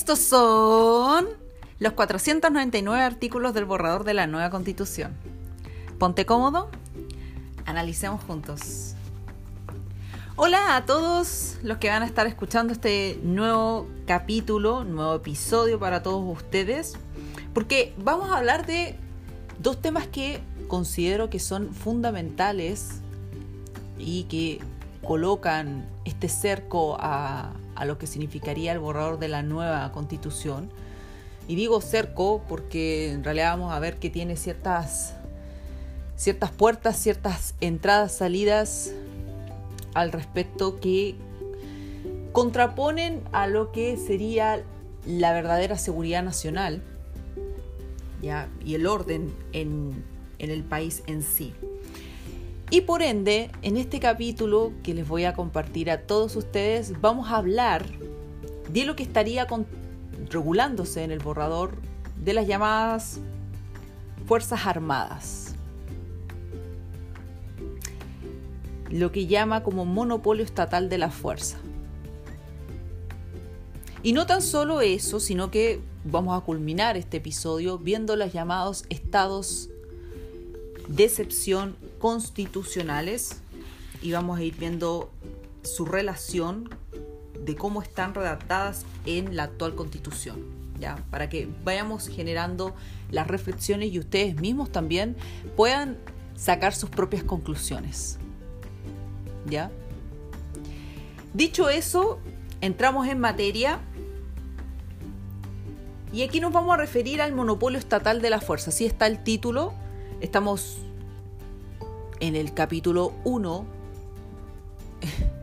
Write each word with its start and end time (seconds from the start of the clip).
Estos 0.00 0.20
son 0.20 1.28
los 1.78 1.92
499 1.92 3.04
artículos 3.04 3.52
del 3.52 3.66
borrador 3.66 4.02
de 4.04 4.14
la 4.14 4.26
nueva 4.26 4.48
constitución. 4.48 5.12
Ponte 5.98 6.24
cómodo, 6.24 6.70
analicemos 7.66 8.24
juntos. 8.24 8.94
Hola 10.36 10.76
a 10.76 10.86
todos 10.86 11.58
los 11.62 11.76
que 11.76 11.90
van 11.90 12.02
a 12.02 12.06
estar 12.06 12.26
escuchando 12.26 12.72
este 12.72 13.20
nuevo 13.22 13.88
capítulo, 14.06 14.84
nuevo 14.84 15.16
episodio 15.16 15.78
para 15.78 16.02
todos 16.02 16.24
ustedes, 16.34 16.94
porque 17.52 17.92
vamos 17.98 18.30
a 18.30 18.38
hablar 18.38 18.64
de 18.64 18.96
dos 19.58 19.82
temas 19.82 20.06
que 20.06 20.40
considero 20.66 21.28
que 21.28 21.38
son 21.38 21.74
fundamentales 21.74 23.02
y 23.98 24.22
que 24.24 24.60
colocan 25.06 25.86
este 26.06 26.30
cerco 26.30 26.96
a, 26.98 27.52
a 27.74 27.84
lo 27.84 27.98
que 27.98 28.06
significaría 28.06 28.72
el 28.72 28.78
borrador 28.78 29.18
de 29.18 29.28
la 29.28 29.42
nueva 29.42 29.90
constitución. 29.92 30.70
Y 31.48 31.54
digo 31.54 31.80
cerco 31.80 32.42
porque 32.48 33.10
en 33.12 33.24
realidad 33.24 33.56
vamos 33.56 33.72
a 33.72 33.78
ver 33.80 33.98
que 33.98 34.10
tiene 34.10 34.36
ciertas, 34.36 35.14
ciertas 36.16 36.50
puertas, 36.50 36.96
ciertas 36.96 37.54
entradas, 37.60 38.12
salidas 38.12 38.92
al 39.94 40.12
respecto 40.12 40.78
que 40.78 41.16
contraponen 42.32 43.22
a 43.32 43.46
lo 43.46 43.72
que 43.72 43.96
sería 43.96 44.62
la 45.06 45.32
verdadera 45.32 45.76
seguridad 45.76 46.22
nacional 46.22 46.82
¿ya? 48.22 48.48
y 48.64 48.74
el 48.74 48.86
orden 48.86 49.34
en, 49.52 50.04
en 50.38 50.50
el 50.50 50.62
país 50.62 51.02
en 51.06 51.22
sí. 51.22 51.54
Y 52.72 52.82
por 52.82 53.02
ende, 53.02 53.50
en 53.62 53.76
este 53.76 53.98
capítulo 53.98 54.72
que 54.84 54.94
les 54.94 55.06
voy 55.06 55.24
a 55.24 55.34
compartir 55.34 55.90
a 55.90 56.02
todos 56.02 56.36
ustedes, 56.36 57.00
vamos 57.00 57.28
a 57.28 57.38
hablar 57.38 57.84
de 58.72 58.84
lo 58.84 58.94
que 58.94 59.02
estaría 59.02 59.48
regulándose 60.30 61.02
en 61.02 61.10
el 61.10 61.18
borrador 61.18 61.72
de 62.16 62.32
las 62.32 62.46
llamadas 62.46 63.18
Fuerzas 64.26 64.66
Armadas. 64.66 65.56
Lo 68.88 69.10
que 69.10 69.26
llama 69.26 69.64
como 69.64 69.84
monopolio 69.84 70.44
estatal 70.44 70.88
de 70.88 70.98
la 70.98 71.10
fuerza. 71.10 71.58
Y 74.04 74.12
no 74.12 74.26
tan 74.26 74.42
solo 74.42 74.80
eso, 74.80 75.18
sino 75.18 75.50
que 75.50 75.80
vamos 76.04 76.40
a 76.40 76.44
culminar 76.44 76.96
este 76.96 77.16
episodio 77.16 77.78
viendo 77.78 78.14
los 78.14 78.32
llamados 78.32 78.84
estados 78.90 79.70
de 80.90 81.04
excepción 81.04 81.76
constitucionales 81.98 83.40
y 84.02 84.12
vamos 84.12 84.38
a 84.38 84.42
ir 84.42 84.56
viendo 84.56 85.10
su 85.62 85.84
relación 85.84 86.68
de 87.44 87.54
cómo 87.54 87.80
están 87.80 88.14
redactadas 88.14 88.84
en 89.06 89.36
la 89.36 89.44
actual 89.44 89.74
constitución, 89.74 90.44
¿ya? 90.78 90.96
Para 91.10 91.28
que 91.28 91.48
vayamos 91.64 92.08
generando 92.08 92.74
las 93.10 93.28
reflexiones 93.28 93.92
y 93.92 93.98
ustedes 93.98 94.36
mismos 94.40 94.72
también 94.72 95.16
puedan 95.56 95.96
sacar 96.36 96.74
sus 96.74 96.90
propias 96.90 97.22
conclusiones. 97.22 98.18
¿Ya? 99.46 99.70
Dicho 101.32 101.68
eso, 101.68 102.18
entramos 102.60 103.06
en 103.08 103.20
materia 103.20 103.78
y 106.12 106.22
aquí 106.22 106.40
nos 106.40 106.52
vamos 106.52 106.74
a 106.74 106.76
referir 106.76 107.22
al 107.22 107.32
monopolio 107.32 107.78
estatal 107.78 108.20
de 108.20 108.30
la 108.30 108.40
fuerza. 108.40 108.70
Así 108.70 108.84
está 108.84 109.06
el 109.06 109.22
título. 109.22 109.72
Estamos 110.20 110.76
en 112.20 112.36
el 112.36 112.52
capítulo 112.52 113.14
1 113.24 113.64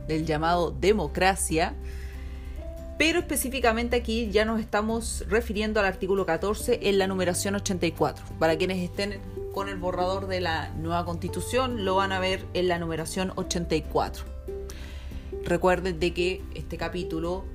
del 0.08 0.28
llamado 0.28 0.70
democracia, 0.70 1.74
pero 3.00 3.18
específicamente 3.18 3.96
aquí 3.96 4.30
ya 4.30 4.46
nos 4.46 4.60
estamos 4.60 5.26
refiriendo 5.30 5.80
al 5.80 5.88
artículo 5.88 6.28
14 6.28 6.82
en 6.84 7.00
la 7.00 7.08
numeración 7.08 7.56
84. 7.56 8.24
Para 8.38 8.56
quienes 8.56 8.78
estén 8.78 9.20
con 9.52 9.68
el 9.68 9.78
borrador 9.78 10.28
de 10.28 10.42
la 10.42 10.70
nueva 10.70 11.06
constitución, 11.06 11.84
lo 11.84 11.96
van 11.96 12.12
a 12.12 12.20
ver 12.20 12.46
en 12.54 12.68
la 12.68 12.78
numeración 12.78 13.34
84. 13.36 14.26
Recuerden 15.44 16.00
de 16.00 16.14
que 16.14 16.44
este 16.54 16.78
capítulo 16.78 17.46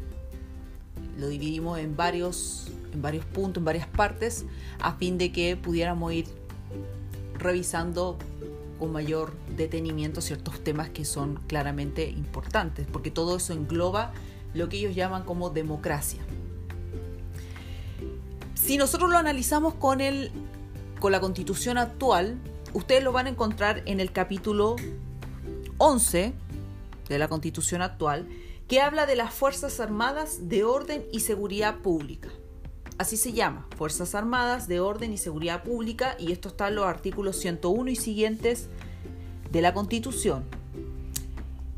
lo 1.17 1.29
dividimos 1.29 1.79
en 1.79 1.97
varios, 1.97 2.73
en 2.93 3.01
varios 3.01 3.25
puntos, 3.27 3.61
en 3.61 3.65
varias 3.65 3.87
partes, 3.87 4.45
a 4.81 4.95
fin 4.95 5.19
de 5.19 5.31
que 5.31 5.57
pudiéramos 5.57 6.13
ir 6.13 6.42
revisando 7.43 8.19
con 8.79 8.93
mayor 8.93 9.33
detenimiento 9.57 10.21
ciertos 10.21 10.63
temas 10.65 10.91
que 10.91 11.05
son 11.05 11.37
claramente 11.47 12.09
importantes, 12.09 12.87
porque 12.91 13.11
todo 13.11 13.37
eso 13.37 13.53
engloba 13.53 14.13
lo 14.55 14.69
que 14.69 14.79
ellos 14.79 14.95
llaman 14.95 15.25
como 15.25 15.51
democracia. 15.51 16.21
Si 18.55 18.77
nosotros 18.77 19.11
lo 19.11 19.19
analizamos 19.19 19.75
con, 19.75 20.01
el, 20.01 20.31
con 21.01 21.13
la 21.13 21.21
constitución 21.21 21.79
actual, 21.79 22.39
ustedes 22.73 23.03
lo 23.03 23.13
van 23.13 23.27
a 23.27 23.31
encontrar 23.31 23.83
en 23.87 24.01
el 24.01 24.13
capítulo 24.13 24.77
11 25.79 26.33
de 27.09 27.19
la 27.19 27.29
constitución 27.29 27.83
actual, 27.83 28.29
que 28.69 28.81
habla 28.81 29.07
de 29.07 29.17
las 29.17 29.35
Fuerzas 29.35 29.81
Armadas 29.81 30.49
de 30.49 30.65
Orden 30.65 31.05
y 31.13 31.21
Seguridad 31.21 31.79
Pública. 31.79 32.29
Así 33.03 33.17
se 33.17 33.33
llama, 33.33 33.67
Fuerzas 33.77 34.15
Armadas 34.15 34.69
de 34.69 34.79
Orden 34.79 35.13
y 35.13 35.19
Seguridad 35.19 35.65
Pública, 35.65 36.15
y 36.21 36.31
esto 36.31 36.51
está 36.51 36.69
en 36.69 36.77
los 36.77 36.85
artículos 36.85 37.35
101 37.35 37.91
y 37.91 37.97
siguientes 37.97 38.69
de 39.51 39.61
la 39.61 39.75
Constitución. 39.75 40.45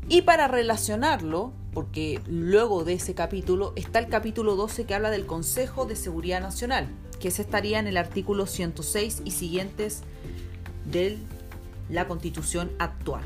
Y 0.07 0.21
para 0.21 0.47
relacionarlo, 0.47 1.51
porque 1.73 2.21
luego 2.27 2.83
de 2.83 2.93
ese 2.93 3.15
capítulo 3.15 3.73
está 3.75 3.97
el 3.97 4.07
capítulo 4.07 4.55
12 4.55 4.85
que 4.85 4.93
habla 4.93 5.09
del 5.09 5.25
Consejo 5.25 5.87
de 5.87 5.95
Seguridad 5.95 6.41
Nacional, 6.41 6.89
que 7.19 7.31
se 7.31 7.41
estaría 7.41 7.79
en 7.79 7.87
el 7.87 7.97
artículo 7.97 8.45
106 8.45 9.23
y 9.25 9.31
siguientes 9.31 10.03
de 10.85 11.17
la 11.89 12.07
Constitución 12.07 12.71
actual. 12.77 13.23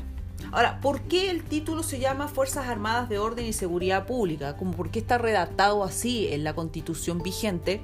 Ahora, 0.52 0.80
¿por 0.80 1.02
qué 1.02 1.30
el 1.30 1.44
título 1.44 1.82
se 1.82 2.00
llama 2.00 2.26
Fuerzas 2.26 2.66
Armadas 2.66 3.08
de 3.08 3.18
Orden 3.18 3.46
y 3.46 3.52
Seguridad 3.52 4.06
Pública? 4.06 4.56
Como 4.56 4.72
por 4.72 4.90
qué 4.90 4.98
está 4.98 5.16
redactado 5.16 5.84
así 5.84 6.28
en 6.28 6.42
la 6.42 6.54
Constitución 6.54 7.22
vigente. 7.22 7.80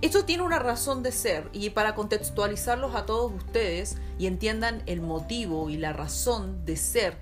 Esto 0.00 0.24
tiene 0.24 0.42
una 0.42 0.58
razón 0.58 1.02
de 1.02 1.12
ser 1.12 1.48
y 1.52 1.70
para 1.70 1.94
contextualizarlos 1.94 2.94
a 2.94 3.06
todos 3.06 3.32
ustedes 3.32 3.98
y 4.18 4.26
entiendan 4.26 4.82
el 4.86 5.02
motivo 5.02 5.70
y 5.70 5.76
la 5.76 5.92
razón 5.92 6.64
de 6.64 6.76
ser 6.76 7.16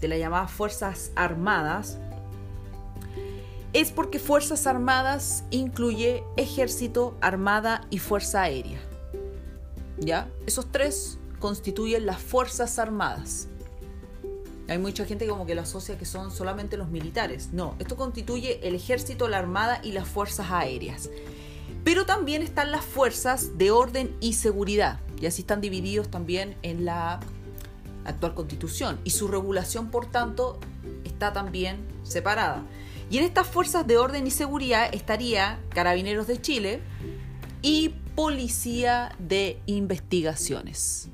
de 0.00 0.08
las 0.08 0.18
llamadas 0.18 0.50
Fuerzas 0.50 1.12
Armadas, 1.14 1.98
es 3.72 3.90
porque 3.90 4.18
Fuerzas 4.18 4.66
Armadas 4.66 5.44
incluye 5.50 6.24
Ejército, 6.36 7.16
Armada 7.20 7.86
y 7.90 7.98
Fuerza 7.98 8.42
Aérea. 8.42 8.80
¿Ya? 9.98 10.28
Esos 10.46 10.70
tres 10.70 11.18
constituyen 11.40 12.06
las 12.06 12.20
Fuerzas 12.20 12.78
Armadas. 12.78 13.48
Hay 14.68 14.78
mucha 14.78 15.04
gente 15.04 15.26
como 15.26 15.44
que 15.46 15.54
lo 15.54 15.60
asocia 15.60 15.98
que 15.98 16.06
son 16.06 16.30
solamente 16.30 16.76
los 16.76 16.88
militares. 16.88 17.50
No, 17.52 17.74
esto 17.78 17.96
constituye 17.96 18.66
el 18.66 18.74
ejército, 18.74 19.28
la 19.28 19.38
armada 19.38 19.80
y 19.82 19.92
las 19.92 20.08
fuerzas 20.08 20.50
aéreas. 20.50 21.10
Pero 21.84 22.06
también 22.06 22.42
están 22.42 22.70
las 22.70 22.84
fuerzas 22.84 23.58
de 23.58 23.70
orden 23.70 24.16
y 24.20 24.34
seguridad. 24.34 25.00
Y 25.20 25.26
así 25.26 25.42
están 25.42 25.60
divididos 25.60 26.10
también 26.10 26.56
en 26.62 26.86
la 26.86 27.20
actual 28.06 28.34
constitución. 28.34 28.98
Y 29.04 29.10
su 29.10 29.28
regulación, 29.28 29.90
por 29.90 30.10
tanto, 30.10 30.58
está 31.04 31.34
también 31.34 31.76
separada. 32.02 32.62
Y 33.10 33.18
en 33.18 33.24
estas 33.24 33.46
fuerzas 33.46 33.86
de 33.86 33.98
orden 33.98 34.26
y 34.26 34.30
seguridad 34.30 34.88
estaría 34.94 35.60
Carabineros 35.68 36.26
de 36.26 36.40
Chile 36.40 36.80
y 37.60 37.90
Policía 38.14 39.14
de 39.18 39.60
Investigaciones. 39.66 41.08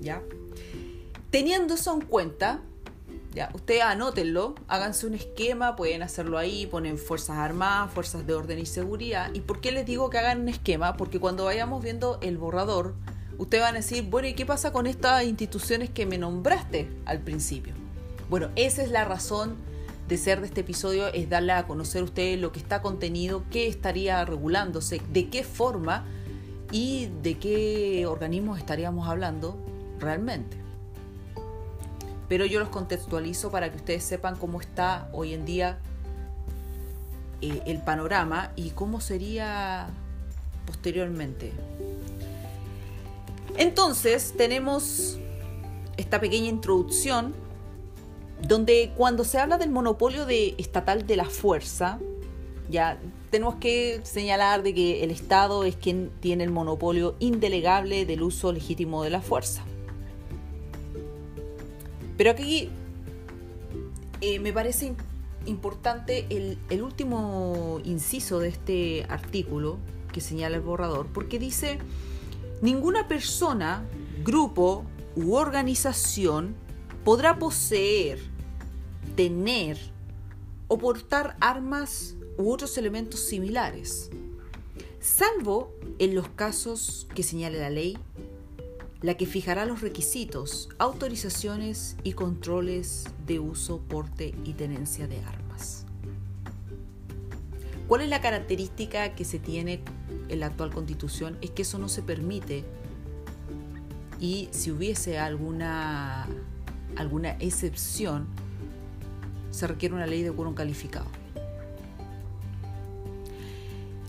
¿Ya? 0.00 0.22
Teniendo 1.30 1.74
eso 1.74 1.92
en 1.92 2.00
cuenta, 2.00 2.62
ya, 3.34 3.50
ustedes 3.52 3.82
anótenlo, 3.82 4.54
háganse 4.66 5.06
un 5.06 5.12
esquema, 5.12 5.76
pueden 5.76 6.02
hacerlo 6.02 6.38
ahí, 6.38 6.66
ponen 6.66 6.96
Fuerzas 6.96 7.36
Armadas, 7.36 7.92
Fuerzas 7.92 8.26
de 8.26 8.32
Orden 8.32 8.58
y 8.58 8.64
Seguridad. 8.64 9.32
¿Y 9.34 9.40
por 9.40 9.60
qué 9.60 9.70
les 9.70 9.84
digo 9.84 10.08
que 10.08 10.16
hagan 10.16 10.40
un 10.40 10.48
esquema? 10.48 10.96
Porque 10.96 11.20
cuando 11.20 11.44
vayamos 11.44 11.82
viendo 11.82 12.18
el 12.22 12.38
borrador, 12.38 12.94
ustedes 13.36 13.62
van 13.62 13.74
a 13.74 13.78
decir, 13.78 14.04
bueno, 14.04 14.26
¿y 14.28 14.32
qué 14.32 14.46
pasa 14.46 14.72
con 14.72 14.86
estas 14.86 15.24
instituciones 15.24 15.90
que 15.90 16.06
me 16.06 16.16
nombraste 16.16 16.88
al 17.04 17.20
principio? 17.20 17.74
Bueno, 18.30 18.48
esa 18.56 18.82
es 18.82 18.90
la 18.90 19.04
razón 19.04 19.56
de 20.08 20.16
ser 20.16 20.40
de 20.40 20.46
este 20.46 20.62
episodio, 20.62 21.08
es 21.08 21.28
darle 21.28 21.52
a 21.52 21.66
conocer 21.66 22.00
a 22.00 22.04
ustedes 22.04 22.40
lo 22.40 22.52
que 22.52 22.58
está 22.58 22.80
contenido, 22.80 23.44
qué 23.50 23.66
estaría 23.66 24.24
regulándose, 24.24 25.02
de 25.12 25.28
qué 25.28 25.44
forma 25.44 26.06
y 26.72 27.10
de 27.22 27.38
qué 27.38 28.06
organismos 28.06 28.58
estaríamos 28.58 29.06
hablando 29.06 29.58
realmente 29.98 30.67
pero 32.28 32.44
yo 32.44 32.60
los 32.60 32.68
contextualizo 32.68 33.50
para 33.50 33.70
que 33.70 33.76
ustedes 33.76 34.04
sepan 34.04 34.36
cómo 34.36 34.60
está 34.60 35.08
hoy 35.12 35.34
en 35.34 35.44
día 35.44 35.78
eh, 37.40 37.62
el 37.66 37.78
panorama 37.78 38.52
y 38.56 38.70
cómo 38.70 39.00
sería 39.00 39.88
posteriormente. 40.66 41.52
Entonces 43.56 44.34
tenemos 44.36 45.18
esta 45.96 46.20
pequeña 46.20 46.48
introducción 46.48 47.34
donde 48.46 48.92
cuando 48.96 49.24
se 49.24 49.38
habla 49.38 49.58
del 49.58 49.70
monopolio 49.70 50.26
de, 50.26 50.54
estatal 50.58 51.06
de 51.06 51.16
la 51.16 51.24
fuerza, 51.24 51.98
Ya 52.70 52.98
tenemos 53.30 53.54
que 53.54 54.00
señalar 54.02 54.62
de 54.62 54.74
que 54.74 55.02
el 55.02 55.10
Estado 55.10 55.64
es 55.64 55.74
quien 55.74 56.10
tiene 56.20 56.44
el 56.44 56.50
monopolio 56.50 57.16
indelegable 57.18 58.04
del 58.04 58.22
uso 58.22 58.52
legítimo 58.52 59.02
de 59.02 59.08
la 59.08 59.22
fuerza. 59.22 59.64
Pero 62.18 62.32
aquí 62.32 62.68
eh, 64.20 64.40
me 64.40 64.52
parece 64.52 64.94
importante 65.46 66.26
el, 66.28 66.58
el 66.68 66.82
último 66.82 67.80
inciso 67.84 68.40
de 68.40 68.48
este 68.48 69.06
artículo 69.08 69.78
que 70.12 70.20
señala 70.20 70.56
el 70.56 70.62
borrador, 70.62 71.06
porque 71.06 71.38
dice, 71.38 71.78
ninguna 72.60 73.06
persona, 73.06 73.84
grupo 74.24 74.84
u 75.14 75.34
organización 75.34 76.56
podrá 77.04 77.38
poseer, 77.38 78.18
tener 79.14 79.78
o 80.66 80.76
portar 80.76 81.36
armas 81.40 82.16
u 82.36 82.52
otros 82.52 82.76
elementos 82.78 83.20
similares, 83.20 84.10
salvo 85.00 85.72
en 86.00 86.16
los 86.16 86.28
casos 86.30 87.06
que 87.14 87.22
señale 87.22 87.60
la 87.60 87.70
ley, 87.70 87.96
la 89.00 89.14
que 89.14 89.26
fijará 89.26 89.64
los 89.64 89.80
requisitos, 89.80 90.68
autorizaciones 90.78 91.96
y 92.02 92.14
controles 92.14 93.06
de 93.26 93.38
uso, 93.38 93.78
porte 93.78 94.34
y 94.44 94.54
tenencia 94.54 95.06
de 95.06 95.20
armas. 95.20 95.86
¿Cuál 97.86 98.02
es 98.02 98.08
la 98.08 98.20
característica 98.20 99.14
que 99.14 99.24
se 99.24 99.38
tiene 99.38 99.80
en 100.28 100.40
la 100.40 100.46
actual 100.46 100.74
constitución? 100.74 101.38
Es 101.40 101.50
que 101.50 101.62
eso 101.62 101.78
no 101.78 101.88
se 101.88 102.02
permite 102.02 102.64
y 104.20 104.48
si 104.50 104.72
hubiese 104.72 105.18
alguna, 105.18 106.26
alguna 106.96 107.30
excepción, 107.38 108.26
se 109.50 109.66
requiere 109.66 109.94
una 109.94 110.06
ley 110.06 110.22
de 110.22 110.32
quórum 110.32 110.54
calificado. 110.54 111.06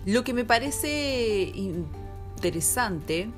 Lo 0.06 0.24
que 0.24 0.33
me 0.33 0.45
parece 0.45 1.51
interesante 1.53 3.30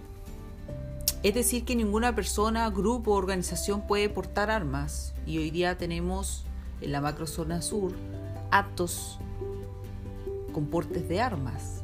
es 1.24 1.34
decir 1.34 1.66
que 1.66 1.76
ninguna 1.76 2.16
persona, 2.16 2.70
grupo 2.70 3.12
o 3.12 3.16
organización 3.16 3.86
puede 3.88 4.10
portar 4.10 4.50
armas. 4.50 5.14
Y 5.26 5.38
hoy 5.38 5.52
día 5.52 5.78
tenemos 5.78 6.46
en 6.82 6.92
la 6.92 7.02
macrozona 7.02 7.62
sur 7.62 7.94
actos 8.50 9.20
con 10.54 10.66
portes 10.66 11.08
de 11.08 11.22
armas. 11.22 11.84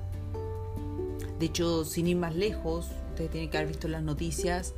De 1.39 1.45
hecho, 1.45 1.85
sin 1.85 2.07
ir 2.07 2.17
más 2.17 2.35
lejos, 2.35 2.87
ustedes 3.09 3.29
tienen 3.29 3.49
que 3.49 3.57
haber 3.57 3.69
visto 3.69 3.87
las 3.87 4.01
noticias 4.01 4.73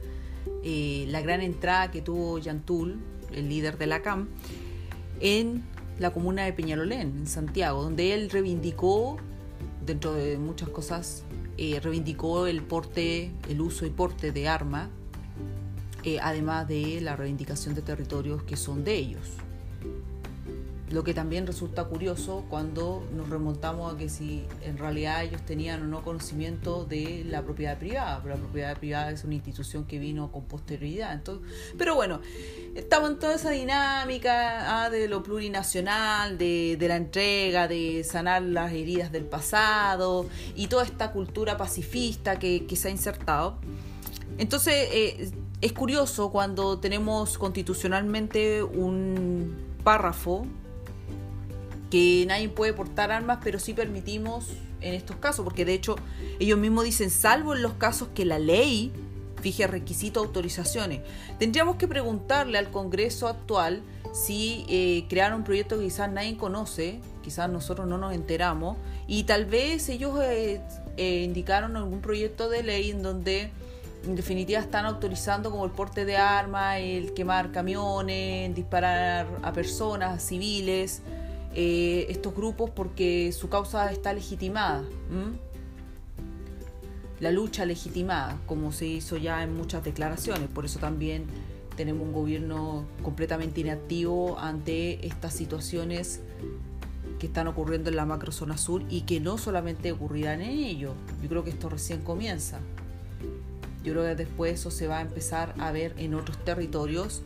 eh, 0.63 1.06
la 1.09 1.21
gran 1.21 1.41
entrada 1.41 1.89
que 1.91 2.01
tuvo 2.01 2.38
Yantul, 2.38 3.00
el 3.31 3.50
líder 3.50 3.77
de 3.77 3.88
la 3.88 4.01
CAM, 4.01 4.27
en 5.21 5.63
la 6.00 6.11
comuna 6.11 6.44
de 6.44 6.53
Peñalolén, 6.53 7.17
en 7.17 7.27
Santiago, 7.27 7.83
donde 7.83 8.13
él 8.13 8.29
reivindicó 8.29 9.17
dentro 9.85 10.13
de 10.13 10.38
muchas 10.38 10.69
cosas, 10.69 11.23
eh, 11.61 11.77
reivindicó 11.81 12.47
el 12.47 12.61
porte, 12.61 13.33
el 13.50 13.59
uso 13.59 13.85
y 13.85 13.89
porte 13.89 14.31
de 14.31 14.47
arma, 14.47 14.88
eh, 16.06 16.17
además 16.21 16.65
de 16.69 17.01
la 17.01 17.17
reivindicación 17.17 17.75
de 17.75 17.81
territorios 17.81 18.44
que 18.44 18.56
son 18.56 18.85
de 18.85 18.95
ellos. 18.95 19.27
Lo 20.91 21.03
que 21.03 21.13
también 21.13 21.45
resulta 21.45 21.83
curioso 21.83 22.45
cuando 22.50 23.07
nos 23.15 23.30
remontamos 23.30 23.94
a 23.94 23.97
que 23.97 24.09
si 24.09 24.44
en 24.63 24.80
realidad 24.80 25.24
ellos 25.24 25.44
tenían 25.45 25.83
o 25.83 25.86
no 25.86 26.01
conocimiento 26.03 26.83
de 26.83 27.24
la 27.27 27.44
propiedad 27.44 27.77
privada, 27.77 28.19
pero 28.24 28.36
la 28.36 28.41
propiedad 28.41 28.75
privada 28.75 29.12
es 29.12 29.24
una 29.24 29.36
institución 29.36 29.86
que 29.86 30.00
vino 30.00 30.31
con 30.31 30.45
posterioridad. 30.45 31.13
Entonces, 31.13 31.47
pero 31.77 31.94
bueno, 31.94 32.21
estamos 32.74 33.12
en 33.12 33.19
toda 33.19 33.36
esa 33.36 33.51
dinámica 33.51 34.83
ah, 34.83 34.89
de 34.89 35.07
lo 35.07 35.21
plurinacional, 35.21 36.39
de, 36.39 36.77
la 36.80 36.95
entrega, 36.95 37.68
de 37.68 38.03
sanar 38.03 38.42
las 38.42 38.71
heridas 38.71 39.12
del 39.12 39.25
pasado 39.25 40.25
y 40.56 40.68
toda 40.68 40.85
esta 40.85 41.12
cultura 41.12 41.56
pacifista 41.56 42.39
que, 42.39 42.65
se 42.75 42.88
ha 42.88 42.92
insertado. 42.92 43.59
Entonces, 44.39 44.74
eh, 44.92 45.31
es 45.62 45.74
curioso 45.74 46.31
cuando 46.31 46.80
tenemos 46.80 47.38
constitucionalmente 47.38 48.63
un 48.63 49.56
párrafo 49.83 50.47
que 51.89 52.25
nadie 52.27 52.50
puede 52.50 52.74
portar 52.74 53.12
armas, 53.12 53.39
pero 53.44 53.59
sí 53.59 53.74
permitimos 53.74 54.47
en 54.81 54.94
estos 54.94 55.18
casos, 55.18 55.44
porque 55.44 55.65
de 55.65 55.74
hecho 55.74 55.95
ellos 56.39 56.57
mismos 56.57 56.86
dicen, 56.86 57.09
salvo 57.09 57.56
en 57.56 57.62
los 57.62 57.74
casos 57.74 58.09
que 58.13 58.25
la 58.25 58.39
ley 58.39 58.91
fije 59.41 59.68
requisitos, 59.68 60.25
autorizaciones. 60.25 61.01
Tendríamos 61.38 61.77
que 61.77 61.88
preguntarle 61.88 62.57
al 62.57 62.71
Congreso 62.71 63.27
actual 63.27 63.81
si 64.13 64.65
eh, 64.69 65.06
crearon 65.09 65.39
un 65.39 65.44
proyecto 65.44 65.77
que 65.77 65.86
quizás 65.86 66.12
nadie 66.12 66.36
conoce, 66.38 67.00
quizás 67.24 67.50
nosotros 67.50 67.88
no 67.88 67.97
nos 67.97 68.13
enteramos, 68.13 68.77
y 69.07 69.24
tal 69.24 69.45
vez 69.45 69.89
ellos 69.89 70.19
eh, 70.21 70.62
eh, 70.97 71.24
indicaron 71.24 71.77
algún 71.77 72.01
proyecto 72.01 72.50
de 72.50 72.63
ley 72.63 72.92
en 72.92 73.03
donde 73.03 73.51
en 74.06 74.15
definitiva 74.15 74.59
están 74.59 74.85
autorizando 74.85 75.51
como 75.51 75.65
el 75.65 75.71
porte 75.71 76.06
de 76.06 76.18
armas, 76.18 76.77
el 76.80 77.13
quemar 77.13 77.51
camiones, 77.51 78.56
disparar 78.56 79.27
a 79.42 79.51
personas, 79.51 80.24
civiles. 80.24 81.01
Eh, 81.55 82.05
estos 82.09 82.35
grupos 82.35 82.69
porque 82.69 83.31
su 83.31 83.49
causa 83.49 83.91
está 83.91 84.13
legitimada. 84.13 84.83
La 87.19 87.31
lucha 87.31 87.65
legitimada, 87.65 88.37
como 88.45 88.71
se 88.71 88.87
hizo 88.87 89.17
ya 89.17 89.43
en 89.43 89.55
muchas 89.55 89.83
declaraciones. 89.83 90.47
Por 90.47 90.65
eso 90.65 90.79
también 90.79 91.25
tenemos 91.75 92.03
un 92.07 92.13
gobierno 92.13 92.85
completamente 93.03 93.61
inactivo 93.61 94.37
ante 94.39 95.05
estas 95.05 95.33
situaciones 95.33 96.21
que 97.19 97.27
están 97.27 97.47
ocurriendo 97.47 97.89
en 97.89 97.97
la 97.97 98.05
macrozona 98.05 98.57
sur 98.57 98.83
y 98.89 99.01
que 99.01 99.19
no 99.19 99.37
solamente 99.37 99.91
ocurrirán 99.91 100.41
en 100.41 100.51
ello. 100.51 100.93
Yo 101.21 101.29
creo 101.29 101.43
que 101.43 101.49
esto 101.49 101.67
recién 101.67 102.01
comienza. 102.01 102.59
Yo 103.83 103.93
creo 103.93 104.03
que 104.05 104.15
después 104.15 104.53
eso 104.53 104.71
se 104.71 104.87
va 104.87 104.99
a 104.99 105.01
empezar 105.01 105.53
a 105.57 105.71
ver 105.71 105.93
en 105.97 106.13
otros 106.13 106.37
territorios 106.45 107.21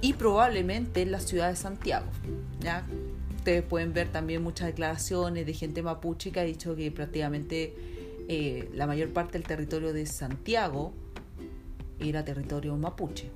y 0.00 0.14
probablemente 0.14 1.02
en 1.02 1.10
la 1.12 1.20
ciudad 1.20 1.48
de 1.48 1.56
Santiago. 1.56 2.06
¿ya? 2.60 2.84
Ustedes 3.42 3.64
pueden 3.64 3.92
ver 3.92 4.06
también 4.06 4.40
muchas 4.40 4.68
declaraciones 4.68 5.44
de 5.44 5.52
gente 5.52 5.82
mapuche 5.82 6.30
que 6.30 6.38
ha 6.38 6.44
dicho 6.44 6.76
que 6.76 6.92
prácticamente 6.92 7.74
eh, 8.28 8.70
la 8.72 8.86
mayor 8.86 9.12
parte 9.12 9.32
del 9.32 9.42
territorio 9.42 9.92
de 9.92 10.06
Santiago 10.06 10.92
era 11.98 12.24
territorio 12.24 12.76
mapuche. 12.76 13.32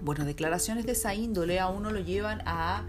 Bueno, 0.00 0.24
declaraciones 0.24 0.86
de 0.86 0.92
esa 0.92 1.14
índole 1.14 1.60
a 1.60 1.68
uno 1.68 1.92
lo 1.92 2.00
llevan 2.00 2.42
a 2.46 2.82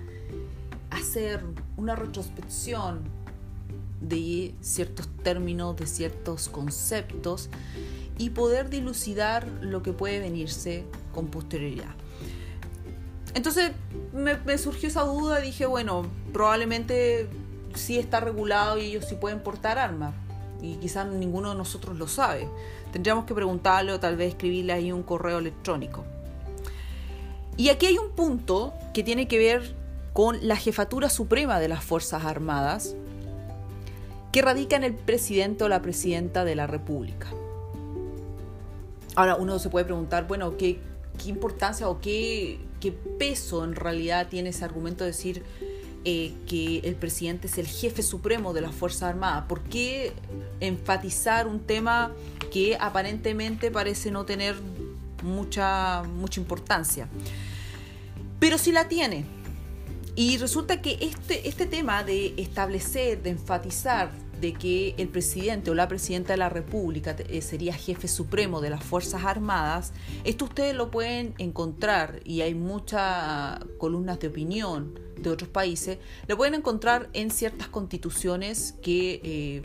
hacer 0.89 1.43
una 1.77 1.95
retrospección 1.95 3.01
de 4.01 4.55
ciertos 4.61 5.07
términos, 5.21 5.75
de 5.77 5.85
ciertos 5.85 6.49
conceptos 6.49 7.51
y 8.17 8.31
poder 8.31 8.71
dilucidar 8.71 9.47
lo 9.61 9.83
que 9.83 9.93
puede 9.93 10.17
venirse 10.17 10.83
con 11.13 11.27
posterioridad. 11.27 11.93
Entonces 13.33 13.71
me, 14.13 14.57
surgió 14.57 14.89
esa 14.89 15.03
duda, 15.03 15.39
dije, 15.39 15.65
bueno, 15.65 16.05
probablemente 16.33 17.27
sí 17.75 17.97
está 17.97 18.19
regulado 18.19 18.77
y 18.77 18.85
ellos 18.85 19.05
sí 19.07 19.15
pueden 19.15 19.41
portar 19.41 19.77
armas. 19.77 20.13
Y 20.61 20.75
quizás 20.77 21.07
ninguno 21.07 21.51
de 21.51 21.55
nosotros 21.55 21.97
lo 21.97 22.07
sabe. 22.07 22.47
Tendríamos 22.91 23.25
que 23.25 23.35
preguntarle 23.35 23.93
o 23.93 23.99
tal 23.99 24.15
vez 24.15 24.29
escribirle 24.29 24.73
ahí 24.73 24.91
un 24.91 25.03
correo 25.03 25.37
electrónico. 25.37 26.03
Y 27.57 27.69
aquí 27.69 27.87
hay 27.87 27.97
un 27.97 28.11
punto 28.11 28.73
que 28.93 29.03
tiene 29.03 29.27
que 29.27 29.37
ver 29.37 29.75
con 30.13 30.47
la 30.47 30.55
jefatura 30.55 31.09
suprema 31.09 31.59
de 31.59 31.67
las 31.67 31.83
Fuerzas 31.83 32.25
Armadas, 32.25 32.95
que 34.31 34.41
radica 34.41 34.75
en 34.75 34.83
el 34.83 34.95
presidente 34.95 35.63
o 35.63 35.69
la 35.69 35.81
presidenta 35.81 36.43
de 36.43 36.55
la 36.55 36.65
República. 36.65 37.27
Ahora 39.15 39.35
uno 39.35 39.57
se 39.59 39.69
puede 39.69 39.85
preguntar, 39.85 40.27
bueno, 40.27 40.57
¿qué, 40.57 40.79
qué 41.21 41.29
importancia 41.29 41.89
o 41.89 41.99
qué, 41.99 42.59
qué 42.79 42.91
peso 42.91 43.63
en 43.63 43.75
realidad 43.75 44.27
tiene 44.29 44.49
ese 44.49 44.65
argumento 44.65 45.03
de 45.03 45.11
decir 45.11 45.43
eh, 46.05 46.33
que 46.47 46.79
el 46.79 46.95
presidente 46.95 47.47
es 47.47 47.57
el 47.57 47.67
jefe 47.67 48.01
supremo 48.01 48.53
de 48.53 48.61
las 48.61 48.73
Fuerzas 48.73 49.03
Armadas. 49.03 49.45
¿Por 49.47 49.61
qué 49.63 50.13
enfatizar 50.59 51.47
un 51.47 51.59
tema 51.59 52.13
que 52.51 52.77
aparentemente 52.79 53.71
parece 53.71 54.11
no 54.11 54.25
tener 54.25 54.55
mucha, 55.23 56.03
mucha 56.03 56.39
importancia? 56.39 57.09
Pero 58.39 58.57
sí 58.57 58.71
la 58.71 58.87
tiene. 58.87 59.25
Y 60.15 60.37
resulta 60.37 60.81
que 60.81 60.97
este, 61.01 61.47
este 61.47 61.65
tema 61.65 62.03
de 62.03 62.33
establecer, 62.37 63.21
de 63.21 63.31
enfatizar 63.31 64.09
de 64.39 64.53
que 64.53 64.93
el 64.97 65.07
presidente 65.09 65.71
o 65.71 65.75
la 65.75 65.87
presidenta 65.87 66.33
de 66.33 66.37
la 66.37 66.49
República 66.49 67.15
eh, 67.17 67.41
sería 67.41 67.73
jefe 67.73 68.07
supremo 68.07 68.61
de 68.61 68.69
las 68.69 68.83
Fuerzas 68.83 69.23
Armadas, 69.23 69.93
esto 70.23 70.45
ustedes 70.45 70.75
lo 70.75 70.91
pueden 70.91 71.33
encontrar 71.37 72.19
y 72.23 72.41
hay 72.41 72.53
muchas 72.53 73.59
columnas 73.77 74.19
de 74.19 74.27
opinión 74.27 74.99
de 75.17 75.29
otros 75.29 75.49
países, 75.49 75.97
lo 76.27 76.37
pueden 76.37 76.53
encontrar 76.53 77.09
en 77.13 77.31
ciertas 77.31 77.67
constituciones 77.67 78.75
que 78.81 79.21
eh, 79.23 79.61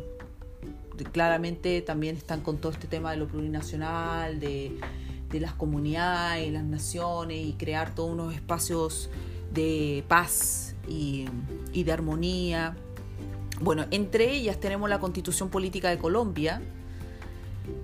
claramente 1.12 1.82
también 1.82 2.16
están 2.16 2.40
con 2.40 2.58
todo 2.58 2.72
este 2.72 2.86
tema 2.86 3.10
de 3.10 3.18
lo 3.18 3.28
plurinacional, 3.28 4.40
de, 4.40 4.78
las 5.32 5.54
comunidades, 5.54 6.52
las 6.52 6.64
naciones 6.64 7.46
y 7.46 7.54
crear 7.54 7.94
todos 7.94 8.12
unos 8.12 8.34
espacios 8.34 9.08
de 9.54 10.04
paz 10.06 10.74
y 10.86 11.24
de 11.72 11.90
armonía 11.90 12.76
Bueno, 13.62 13.86
entre 13.92 14.32
ellas 14.32 14.58
tenemos 14.58 14.90
la 14.90 14.98
Constitución 14.98 15.48
Política 15.48 15.88
de 15.88 15.96
Colombia, 15.96 16.60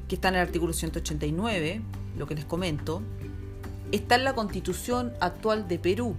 que 0.09 0.17
está 0.17 0.29
en 0.29 0.35
el 0.35 0.41
artículo 0.41 0.73
189, 0.73 1.83
lo 2.17 2.27
que 2.27 2.35
les 2.35 2.45
comento. 2.45 3.01
Está 3.93 4.17
en 4.17 4.25
la 4.25 4.35
Constitución 4.35 5.13
actual 5.21 5.69
de 5.69 5.79
Perú. 5.79 6.17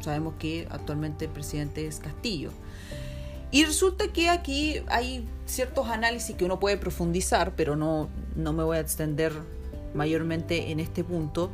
Sabemos 0.00 0.34
que 0.40 0.66
actualmente 0.70 1.26
el 1.26 1.30
presidente 1.30 1.86
es 1.86 2.00
Castillo. 2.00 2.50
Y 3.52 3.64
resulta 3.64 4.08
que 4.08 4.28
aquí 4.28 4.82
hay 4.88 5.24
ciertos 5.46 5.86
análisis 5.86 6.34
que 6.34 6.44
uno 6.44 6.58
puede 6.58 6.78
profundizar, 6.78 7.54
pero 7.54 7.76
no, 7.76 8.08
no 8.34 8.52
me 8.52 8.64
voy 8.64 8.76
a 8.76 8.80
extender 8.80 9.32
mayormente 9.94 10.72
en 10.72 10.80
este 10.80 11.04
punto, 11.04 11.50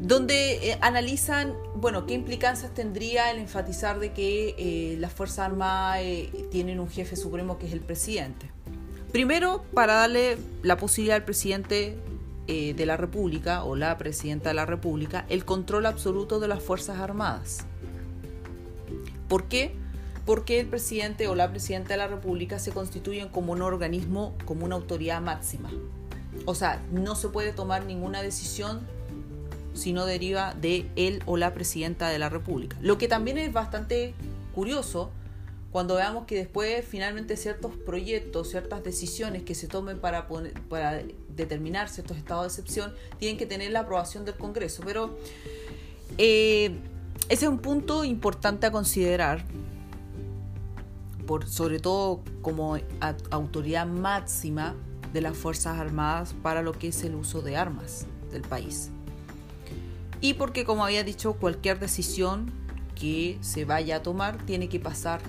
donde 0.00 0.70
eh, 0.70 0.78
analizan, 0.80 1.54
bueno, 1.74 2.06
qué 2.06 2.14
implicancias 2.14 2.72
tendría 2.72 3.30
el 3.30 3.38
enfatizar 3.38 3.98
de 3.98 4.12
que 4.12 4.54
eh, 4.58 4.96
las 4.98 5.12
Fuerzas 5.12 5.40
Armadas 5.40 5.98
eh, 6.00 6.30
tienen 6.50 6.80
un 6.80 6.88
jefe 6.88 7.16
supremo 7.16 7.58
que 7.58 7.66
es 7.66 7.72
el 7.72 7.80
presidente. 7.80 8.50
Primero, 9.12 9.62
para 9.74 9.94
darle 9.94 10.38
la 10.62 10.76
posibilidad 10.76 11.16
al 11.16 11.24
presidente 11.24 11.98
de 12.46 12.84
la 12.84 12.96
República 12.96 13.62
o 13.62 13.76
la 13.76 13.96
presidenta 13.96 14.48
de 14.48 14.54
la 14.56 14.66
República 14.66 15.24
el 15.28 15.44
control 15.44 15.86
absoluto 15.86 16.40
de 16.40 16.48
las 16.48 16.60
Fuerzas 16.60 16.98
Armadas. 16.98 17.64
¿Por 19.28 19.44
qué? 19.44 19.72
porque 20.26 20.60
el 20.60 20.68
presidente 20.68 21.28
o 21.28 21.34
la 21.34 21.50
presidenta 21.50 21.94
de 21.94 21.96
la 21.96 22.06
República 22.06 22.58
se 22.58 22.72
constituyen 22.72 23.28
como 23.28 23.52
un 23.52 23.62
organismo, 23.62 24.36
como 24.44 24.64
una 24.64 24.76
autoridad 24.76 25.20
máxima. 25.20 25.70
O 26.44 26.54
sea, 26.54 26.82
no 26.92 27.16
se 27.16 27.28
puede 27.28 27.52
tomar 27.52 27.84
ninguna 27.84 28.22
decisión 28.22 28.86
si 29.74 29.92
no 29.92 30.06
deriva 30.06 30.54
de 30.54 30.86
él 30.96 31.22
o 31.26 31.36
la 31.36 31.54
presidenta 31.54 32.08
de 32.08 32.18
la 32.18 32.28
República. 32.28 32.76
Lo 32.80 32.98
que 32.98 33.08
también 33.08 33.38
es 33.38 33.52
bastante 33.52 34.14
curioso 34.54 35.10
cuando 35.72 35.94
veamos 35.94 36.26
que 36.26 36.34
después 36.34 36.84
finalmente 36.84 37.36
ciertos 37.36 37.76
proyectos, 37.76 38.50
ciertas 38.50 38.82
decisiones 38.82 39.44
que 39.44 39.54
se 39.54 39.68
tomen 39.68 39.98
para, 39.98 40.26
para 40.68 41.00
determinar 41.36 41.88
ciertos 41.88 42.16
estados 42.16 42.44
de 42.44 42.48
excepción 42.48 42.94
tienen 43.18 43.38
que 43.38 43.46
tener 43.46 43.70
la 43.70 43.80
aprobación 43.80 44.24
del 44.24 44.34
Congreso. 44.34 44.82
Pero 44.84 45.16
eh, 46.18 46.72
ese 47.28 47.44
es 47.44 47.50
un 47.50 47.58
punto 47.58 48.04
importante 48.04 48.66
a 48.66 48.72
considerar 48.72 49.44
sobre 51.46 51.78
todo 51.78 52.22
como 52.42 52.76
autoridad 53.30 53.86
máxima 53.86 54.74
de 55.12 55.20
las 55.20 55.36
Fuerzas 55.36 55.78
Armadas 55.78 56.34
para 56.42 56.62
lo 56.62 56.72
que 56.72 56.88
es 56.88 57.04
el 57.04 57.14
uso 57.14 57.40
de 57.40 57.56
armas 57.56 58.06
del 58.32 58.42
país. 58.42 58.90
Y 60.20 60.34
porque, 60.34 60.64
como 60.64 60.84
había 60.84 61.02
dicho, 61.02 61.34
cualquier 61.34 61.78
decisión 61.78 62.52
que 62.94 63.38
se 63.40 63.64
vaya 63.64 63.96
a 63.96 64.02
tomar 64.02 64.36
tiene 64.44 64.68
que 64.68 64.78
pasar 64.78 65.20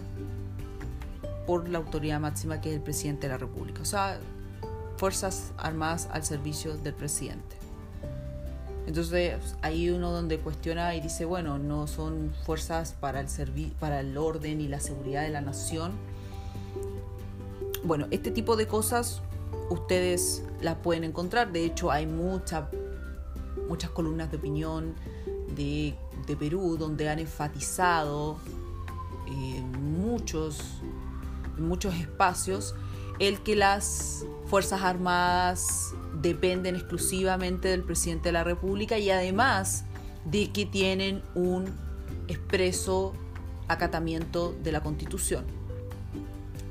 por 1.47 1.69
la 1.69 1.77
autoridad 1.77 2.19
máxima 2.19 2.61
que 2.61 2.69
es 2.69 2.75
el 2.75 2.81
presidente 2.81 3.27
de 3.27 3.33
la 3.33 3.37
República. 3.37 3.81
O 3.81 3.85
sea, 3.85 4.19
Fuerzas 4.97 5.51
Armadas 5.57 6.07
al 6.11 6.23
servicio 6.23 6.77
del 6.77 6.93
presidente. 6.93 7.55
Entonces 8.87 9.35
ahí 9.61 9.89
uno 9.89 10.11
donde 10.11 10.39
cuestiona 10.39 10.95
y 10.95 11.01
dice, 11.01 11.25
bueno, 11.25 11.57
no 11.57 11.87
son 11.87 12.33
fuerzas 12.45 12.95
para 12.99 13.21
el, 13.21 13.27
para 13.79 14.01
el 14.01 14.17
orden 14.17 14.59
y 14.59 14.67
la 14.67 14.79
seguridad 14.79 15.21
de 15.23 15.29
la 15.29 15.41
nación. 15.41 15.91
Bueno, 17.83 18.07
este 18.11 18.31
tipo 18.31 18.55
de 18.55 18.67
cosas 18.67 19.21
ustedes 19.69 20.43
las 20.61 20.75
pueden 20.75 21.03
encontrar. 21.03 21.51
De 21.51 21.63
hecho, 21.63 21.91
hay 21.91 22.05
muchas 23.67 23.91
columnas 23.91 24.31
de 24.31 24.37
opinión 24.37 24.95
de, 25.55 25.95
Perú 26.39 26.77
donde 26.79 27.09
han 27.09 27.19
enfatizado 27.19 28.37
eh, 29.27 29.61
muchos, 29.81 30.81
muchos 31.57 31.93
espacios 31.95 32.73
el 33.19 33.41
que 33.43 33.55
las 33.55 34.25
Fuerzas 34.47 34.81
Armadas 34.81 35.93
dependen 36.21 36.75
exclusivamente 36.75 37.67
del 37.67 37.83
presidente 37.83 38.29
de 38.29 38.33
la 38.33 38.43
República 38.43 38.97
y 38.97 39.09
además 39.09 39.83
de 40.25 40.51
que 40.51 40.65
tienen 40.65 41.21
un 41.35 41.65
expreso 42.27 43.13
acatamiento 43.67 44.55
de 44.63 44.71
la 44.71 44.81
Constitución. 44.81 45.45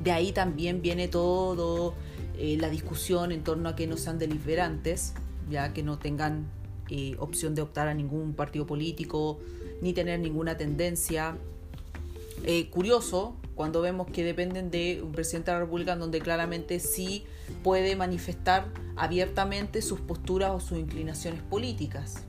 De 0.02 0.12
ahí 0.12 0.32
también 0.32 0.82
viene 0.82 1.08
todo 1.08 1.94
eh, 2.36 2.56
la 2.58 2.68
discusión 2.68 3.32
en 3.32 3.44
torno 3.44 3.68
a 3.68 3.76
que 3.76 3.86
no 3.86 3.96
sean 3.96 4.18
deliberantes, 4.18 5.12
ya 5.50 5.72
que 5.72 5.82
no 5.82 5.98
tengan 5.98 6.46
eh, 6.90 7.16
opción 7.18 7.54
de 7.54 7.62
optar 7.62 7.88
a 7.88 7.94
ningún 7.94 8.34
partido 8.34 8.66
político 8.66 9.38
ni 9.80 9.92
tener 9.92 10.20
ninguna 10.20 10.56
tendencia. 10.56 11.36
Eh, 12.44 12.70
curioso 12.70 13.36
cuando 13.54 13.82
vemos 13.82 14.06
que 14.10 14.24
dependen 14.24 14.70
de 14.70 15.02
un 15.04 15.12
presidente 15.12 15.50
de 15.50 15.58
la 15.58 15.64
República 15.64 15.94
donde 15.94 16.20
claramente 16.20 16.80
sí 16.80 17.24
puede 17.62 17.94
manifestar 17.94 18.72
abiertamente 18.96 19.82
sus 19.82 20.00
posturas 20.00 20.50
o 20.50 20.60
sus 20.60 20.78
inclinaciones 20.78 21.42
políticas. 21.42 22.24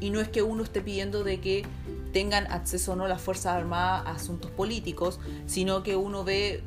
Y 0.00 0.10
no 0.10 0.20
es 0.20 0.28
que 0.28 0.42
uno 0.42 0.64
esté 0.64 0.80
pidiendo 0.80 1.22
de 1.22 1.40
que 1.40 1.64
tengan 2.12 2.50
acceso 2.50 2.92
o 2.92 2.96
no 2.96 3.06
las 3.06 3.22
Fuerzas 3.22 3.54
Armadas 3.54 4.02
a 4.06 4.10
asuntos 4.16 4.50
políticos, 4.50 5.20
sino 5.46 5.82
que 5.84 5.94
uno 5.94 6.24
ve 6.24 6.62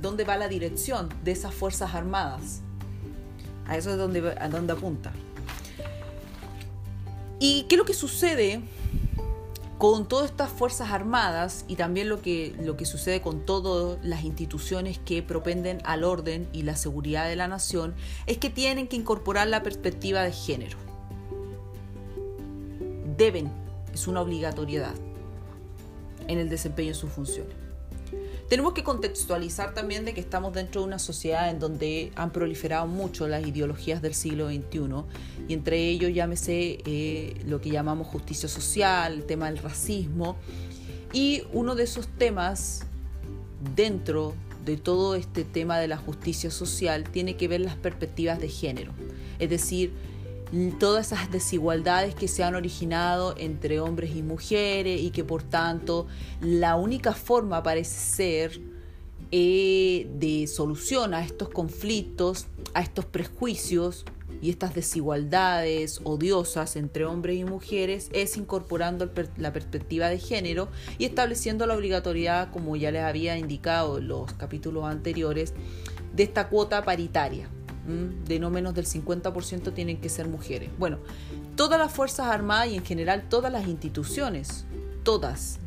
dónde 0.00 0.24
va 0.24 0.36
la 0.36 0.48
dirección 0.48 1.08
de 1.24 1.32
esas 1.32 1.54
Fuerzas 1.54 1.94
Armadas. 1.94 2.60
A 3.68 3.76
eso 3.76 3.90
es 3.90 3.98
donde, 3.98 4.34
a 4.40 4.48
donde 4.48 4.72
apunta. 4.72 5.12
¿Y 7.38 7.64
qué 7.68 7.76
es 7.76 7.78
lo 7.78 7.84
que 7.84 7.94
sucede 7.94 8.62
con 9.78 10.08
todas 10.08 10.30
estas 10.30 10.50
fuerzas 10.50 10.90
armadas 10.90 11.64
y 11.68 11.76
también 11.76 12.08
lo 12.08 12.20
que, 12.20 12.54
lo 12.60 12.76
que 12.76 12.84
sucede 12.84 13.22
con 13.22 13.46
todas 13.46 14.04
las 14.04 14.24
instituciones 14.24 14.98
que 14.98 15.22
propenden 15.22 15.80
al 15.84 16.02
orden 16.02 16.48
y 16.52 16.62
la 16.62 16.74
seguridad 16.74 17.28
de 17.28 17.36
la 17.36 17.46
nación, 17.46 17.94
es 18.26 18.38
que 18.38 18.50
tienen 18.50 18.88
que 18.88 18.96
incorporar 18.96 19.46
la 19.46 19.62
perspectiva 19.62 20.22
de 20.22 20.32
género. 20.32 20.78
Deben, 23.16 23.52
es 23.94 24.08
una 24.08 24.20
obligatoriedad 24.20 24.94
en 26.26 26.38
el 26.38 26.48
desempeño 26.48 26.88
de 26.88 26.94
sus 26.94 27.10
funciones. 27.10 27.57
Tenemos 28.48 28.72
que 28.72 28.82
contextualizar 28.82 29.74
también 29.74 30.06
de 30.06 30.14
que 30.14 30.20
estamos 30.20 30.54
dentro 30.54 30.80
de 30.80 30.86
una 30.86 30.98
sociedad 30.98 31.50
en 31.50 31.58
donde 31.58 32.12
han 32.16 32.30
proliferado 32.30 32.86
mucho 32.86 33.28
las 33.28 33.46
ideologías 33.46 34.00
del 34.00 34.14
siglo 34.14 34.48
XXI 34.48 34.80
y 35.48 35.52
entre 35.52 35.86
ellos 35.88 36.14
llámese 36.14 36.78
eh, 36.86 37.42
lo 37.46 37.60
que 37.60 37.68
llamamos 37.70 38.06
justicia 38.06 38.48
social, 38.48 39.12
el 39.12 39.24
tema 39.24 39.50
del 39.50 39.58
racismo. 39.58 40.36
Y 41.12 41.42
uno 41.52 41.74
de 41.74 41.84
esos 41.84 42.08
temas 42.08 42.84
dentro 43.76 44.34
de 44.64 44.78
todo 44.78 45.14
este 45.14 45.44
tema 45.44 45.78
de 45.78 45.88
la 45.88 45.98
justicia 45.98 46.50
social 46.50 47.04
tiene 47.04 47.36
que 47.36 47.48
ver 47.48 47.60
las 47.60 47.76
perspectivas 47.76 48.38
de 48.40 48.48
género, 48.48 48.92
es 49.38 49.50
decir, 49.50 49.92
todas 50.78 51.12
esas 51.12 51.30
desigualdades 51.30 52.14
que 52.14 52.28
se 52.28 52.42
han 52.42 52.54
originado 52.54 53.34
entre 53.36 53.80
hombres 53.80 54.16
y 54.16 54.22
mujeres 54.22 55.00
y 55.00 55.10
que 55.10 55.24
por 55.24 55.42
tanto 55.42 56.06
la 56.40 56.76
única 56.76 57.12
forma 57.12 57.62
parece 57.62 57.98
ser 57.98 58.60
eh, 59.30 60.08
de 60.14 60.46
solución 60.46 61.12
a 61.12 61.22
estos 61.22 61.50
conflictos, 61.50 62.46
a 62.72 62.80
estos 62.80 63.04
prejuicios 63.04 64.06
y 64.40 64.50
estas 64.50 64.74
desigualdades 64.74 66.00
odiosas 66.04 66.76
entre 66.76 67.04
hombres 67.04 67.36
y 67.36 67.44
mujeres 67.44 68.08
es 68.12 68.36
incorporando 68.36 69.10
la 69.36 69.52
perspectiva 69.52 70.08
de 70.08 70.18
género 70.18 70.68
y 70.96 71.04
estableciendo 71.04 71.66
la 71.66 71.74
obligatoriedad, 71.74 72.50
como 72.52 72.76
ya 72.76 72.90
les 72.90 73.02
había 73.02 73.36
indicado 73.36 73.98
en 73.98 74.08
los 74.08 74.32
capítulos 74.34 74.84
anteriores, 74.84 75.52
de 76.14 76.22
esta 76.22 76.48
cuota 76.48 76.84
paritaria 76.84 77.50
de 77.88 78.38
no 78.38 78.50
menos 78.50 78.74
del 78.74 78.86
50% 78.86 79.72
tienen 79.72 80.00
que 80.00 80.08
ser 80.08 80.28
mujeres. 80.28 80.70
Bueno, 80.78 80.98
todas 81.56 81.78
las 81.78 81.92
Fuerzas 81.92 82.26
Armadas 82.26 82.68
y 82.68 82.76
en 82.76 82.84
general 82.84 83.24
todas 83.28 83.50
las 83.50 83.66
instituciones, 83.66 84.66
todas, 85.02 85.58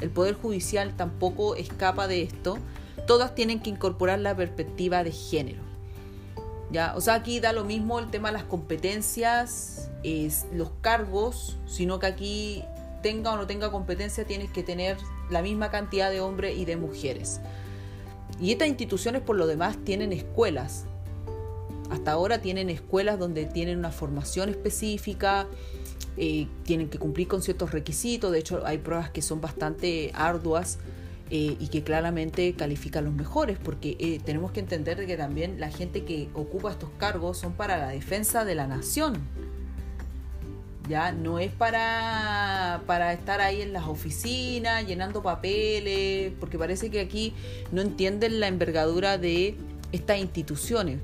el 0.00 0.10
Poder 0.10 0.34
Judicial 0.34 0.96
tampoco 0.96 1.56
escapa 1.56 2.08
de 2.08 2.22
esto, 2.22 2.58
todas 3.06 3.34
tienen 3.34 3.60
que 3.60 3.70
incorporar 3.70 4.18
la 4.18 4.36
perspectiva 4.36 5.04
de 5.04 5.12
género. 5.12 5.62
¿Ya? 6.70 6.94
O 6.96 7.00
sea, 7.00 7.14
aquí 7.14 7.40
da 7.40 7.52
lo 7.52 7.64
mismo 7.64 7.98
el 7.98 8.10
tema 8.10 8.28
de 8.28 8.34
las 8.34 8.44
competencias, 8.44 9.90
es, 10.02 10.46
los 10.52 10.70
cargos, 10.82 11.56
sino 11.66 11.98
que 11.98 12.06
aquí 12.06 12.64
tenga 13.02 13.32
o 13.32 13.36
no 13.36 13.46
tenga 13.46 13.70
competencia 13.70 14.24
tienes 14.24 14.50
que 14.50 14.62
tener 14.62 14.96
la 15.30 15.40
misma 15.40 15.70
cantidad 15.70 16.10
de 16.10 16.20
hombres 16.20 16.58
y 16.58 16.64
de 16.64 16.76
mujeres. 16.76 17.40
Y 18.40 18.52
estas 18.52 18.68
instituciones 18.68 19.22
por 19.22 19.36
lo 19.36 19.46
demás 19.46 19.76
tienen 19.84 20.12
escuelas, 20.12 20.84
hasta 21.90 22.12
ahora 22.12 22.40
tienen 22.40 22.70
escuelas 22.70 23.18
donde 23.18 23.46
tienen 23.46 23.78
una 23.78 23.90
formación 23.90 24.48
específica, 24.48 25.46
eh, 26.16 26.48
tienen 26.64 26.88
que 26.88 26.98
cumplir 26.98 27.28
con 27.28 27.42
ciertos 27.42 27.72
requisitos, 27.72 28.32
de 28.32 28.38
hecho 28.40 28.66
hay 28.66 28.78
pruebas 28.78 29.10
que 29.10 29.22
son 29.22 29.40
bastante 29.40 30.10
arduas 30.14 30.78
eh, 31.30 31.56
y 31.60 31.68
que 31.68 31.82
claramente 31.82 32.54
califican 32.54 33.04
los 33.04 33.14
mejores, 33.14 33.58
porque 33.62 33.96
eh, 34.00 34.20
tenemos 34.24 34.50
que 34.50 34.60
entender 34.60 35.06
que 35.06 35.16
también 35.16 35.60
la 35.60 35.70
gente 35.70 36.04
que 36.04 36.28
ocupa 36.34 36.70
estos 36.70 36.90
cargos 36.98 37.38
son 37.38 37.52
para 37.52 37.76
la 37.76 37.88
defensa 37.88 38.44
de 38.44 38.54
la 38.54 38.66
nación. 38.66 39.18
ya 40.88 41.12
no 41.12 41.38
es 41.38 41.52
para, 41.52 42.82
para 42.86 43.12
estar 43.12 43.42
ahí 43.42 43.60
en 43.60 43.74
las 43.74 43.86
oficinas 43.86 44.86
llenando 44.86 45.22
papeles, 45.22 46.32
porque 46.40 46.58
parece 46.58 46.90
que 46.90 47.00
aquí 47.00 47.34
no 47.72 47.82
entienden 47.82 48.40
la 48.40 48.48
envergadura 48.48 49.18
de 49.18 49.54
estas 49.92 50.18
instituciones. 50.18 50.98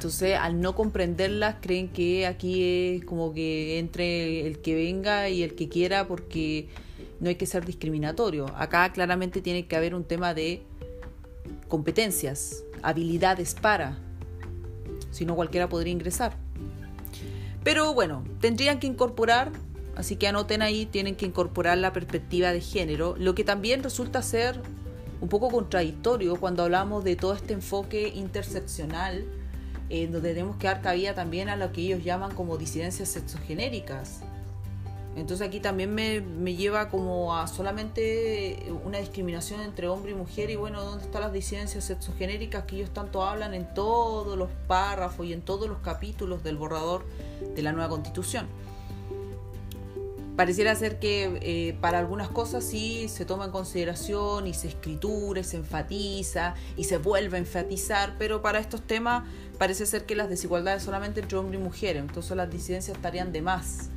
Entonces, 0.00 0.38
al 0.40 0.62
no 0.62 0.74
comprenderlas, 0.74 1.56
creen 1.60 1.88
que 1.88 2.26
aquí 2.26 2.62
es 2.96 3.04
como 3.04 3.34
que 3.34 3.78
entre 3.78 4.46
el 4.46 4.60
que 4.60 4.74
venga 4.74 5.28
y 5.28 5.42
el 5.42 5.54
que 5.54 5.68
quiera, 5.68 6.08
porque 6.08 6.68
no 7.20 7.28
hay 7.28 7.34
que 7.34 7.44
ser 7.44 7.66
discriminatorio. 7.66 8.46
Acá 8.56 8.90
claramente 8.94 9.42
tiene 9.42 9.66
que 9.66 9.76
haber 9.76 9.94
un 9.94 10.04
tema 10.04 10.32
de 10.32 10.62
competencias, 11.68 12.64
habilidades 12.80 13.54
para, 13.54 13.98
si 15.10 15.26
no 15.26 15.36
cualquiera 15.36 15.68
podría 15.68 15.92
ingresar. 15.92 16.34
Pero 17.62 17.92
bueno, 17.92 18.24
tendrían 18.40 18.80
que 18.80 18.86
incorporar, 18.86 19.52
así 19.96 20.16
que 20.16 20.28
anoten 20.28 20.62
ahí, 20.62 20.86
tienen 20.86 21.14
que 21.14 21.26
incorporar 21.26 21.76
la 21.76 21.92
perspectiva 21.92 22.54
de 22.54 22.62
género, 22.62 23.16
lo 23.18 23.34
que 23.34 23.44
también 23.44 23.82
resulta 23.82 24.22
ser 24.22 24.62
un 25.20 25.28
poco 25.28 25.50
contradictorio 25.50 26.36
cuando 26.36 26.62
hablamos 26.62 27.04
de 27.04 27.16
todo 27.16 27.34
este 27.34 27.52
enfoque 27.52 28.08
interseccional, 28.14 29.26
donde 29.90 30.30
tenemos 30.30 30.56
que 30.56 30.68
dar 30.68 30.80
cabida 30.80 31.14
también 31.14 31.48
a 31.48 31.56
lo 31.56 31.72
que 31.72 31.82
ellos 31.82 32.04
llaman 32.04 32.34
como 32.34 32.56
disidencias 32.56 33.08
sexogenéricas. 33.08 34.20
Entonces 35.16 35.46
aquí 35.46 35.58
también 35.58 35.92
me, 35.92 36.20
me, 36.20 36.54
lleva 36.54 36.88
como 36.88 37.36
a 37.36 37.48
solamente 37.48 38.72
una 38.84 38.98
discriminación 38.98 39.60
entre 39.60 39.88
hombre 39.88 40.12
y 40.12 40.14
mujer 40.14 40.50
y 40.50 40.56
bueno, 40.56 40.82
¿dónde 40.84 41.04
están 41.04 41.22
las 41.22 41.32
disidencias 41.32 41.84
sexogenéricas 41.84 42.64
que 42.64 42.76
ellos 42.76 42.90
tanto 42.90 43.24
hablan 43.24 43.52
en 43.52 43.74
todos 43.74 44.38
los 44.38 44.48
párrafos 44.68 45.26
y 45.26 45.32
en 45.32 45.42
todos 45.42 45.68
los 45.68 45.78
capítulos 45.78 46.44
del 46.44 46.56
borrador 46.56 47.04
de 47.56 47.62
la 47.62 47.72
nueva 47.72 47.88
constitución? 47.88 48.46
Pareciera 50.40 50.74
ser 50.74 50.98
que 50.98 51.38
eh, 51.42 51.76
para 51.82 51.98
algunas 51.98 52.30
cosas 52.30 52.64
sí 52.64 53.08
se 53.08 53.26
toma 53.26 53.44
en 53.44 53.50
consideración 53.50 54.46
y 54.46 54.54
se 54.54 54.68
escritura 54.68 55.40
y 55.40 55.44
se 55.44 55.58
enfatiza 55.58 56.54
y 56.78 56.84
se 56.84 56.96
vuelve 56.96 57.36
a 57.36 57.40
enfatizar, 57.40 58.14
pero 58.18 58.40
para 58.40 58.58
estos 58.58 58.80
temas 58.80 59.24
parece 59.58 59.84
ser 59.84 60.06
que 60.06 60.16
las 60.16 60.30
desigualdades 60.30 60.82
solamente 60.82 61.20
entre 61.20 61.36
hombre 61.36 61.58
y 61.58 61.62
mujer, 61.62 61.98
entonces 61.98 62.34
las 62.38 62.50
disidencias 62.50 62.96
estarían 62.96 63.32
de 63.32 63.42
más 63.42 63.90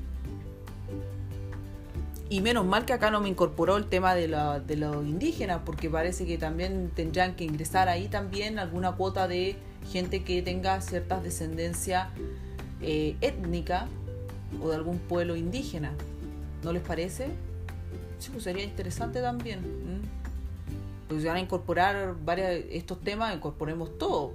y 2.30 2.42
menos 2.42 2.66
mal 2.66 2.84
que 2.84 2.92
acá 2.92 3.10
no 3.10 3.22
me 3.22 3.30
incorporó 3.30 3.78
el 3.78 3.86
tema 3.86 4.14
de, 4.14 4.28
los 4.28 5.06
indígenas, 5.06 5.62
porque 5.64 5.90
parece 5.90 6.26
que 6.26 6.38
también 6.38 6.92
tendrán 6.94 7.38
que 7.38 7.46
ingresar 7.46 7.88
ahí 7.88 8.10
también 8.10 8.60
alguna 8.60 8.92
cuota 8.98 9.30
de 9.30 9.56
gente 9.94 10.26
que 10.26 10.42
tenga 10.42 10.82
ciertas 10.82 11.24
descendencia 11.24 12.10
eh, 12.82 13.16
étnica 13.22 13.88
o 14.62 14.68
de 14.68 14.76
algún 14.76 15.00
pueblo 15.00 15.38
indígena. 15.38 15.94
¿No 16.64 16.72
les 16.72 16.82
parece? 16.82 17.28
Sí, 18.20 18.30
pues 18.32 18.44
sería 18.44 18.64
interesante 18.64 19.22
también. 19.22 19.60
Pues 21.08 21.22
si 21.22 21.28
van 21.28 21.38
a 21.38 21.40
incorporar 21.42 22.16
varios 22.24 22.66
estos 22.72 23.02
temas, 23.02 23.36
incorporemos 23.36 23.98
todo. 23.98 24.32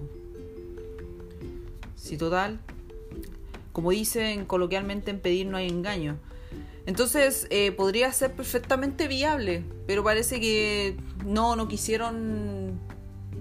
Sí, 1.96 2.16
total. 2.16 2.60
Como 3.72 3.90
dicen 3.90 4.44
coloquialmente, 4.44 5.10
en 5.10 5.20
pedir 5.20 5.46
no 5.46 5.56
hay 5.56 5.68
engaño. 5.68 6.18
Entonces 6.86 7.46
eh, 7.50 7.72
podría 7.72 8.12
ser 8.12 8.32
perfectamente 8.32 9.08
viable, 9.08 9.62
pero 9.86 10.02
parece 10.02 10.40
que 10.40 10.96
no, 11.24 11.54
no 11.54 11.68
quisieron, 11.68 12.78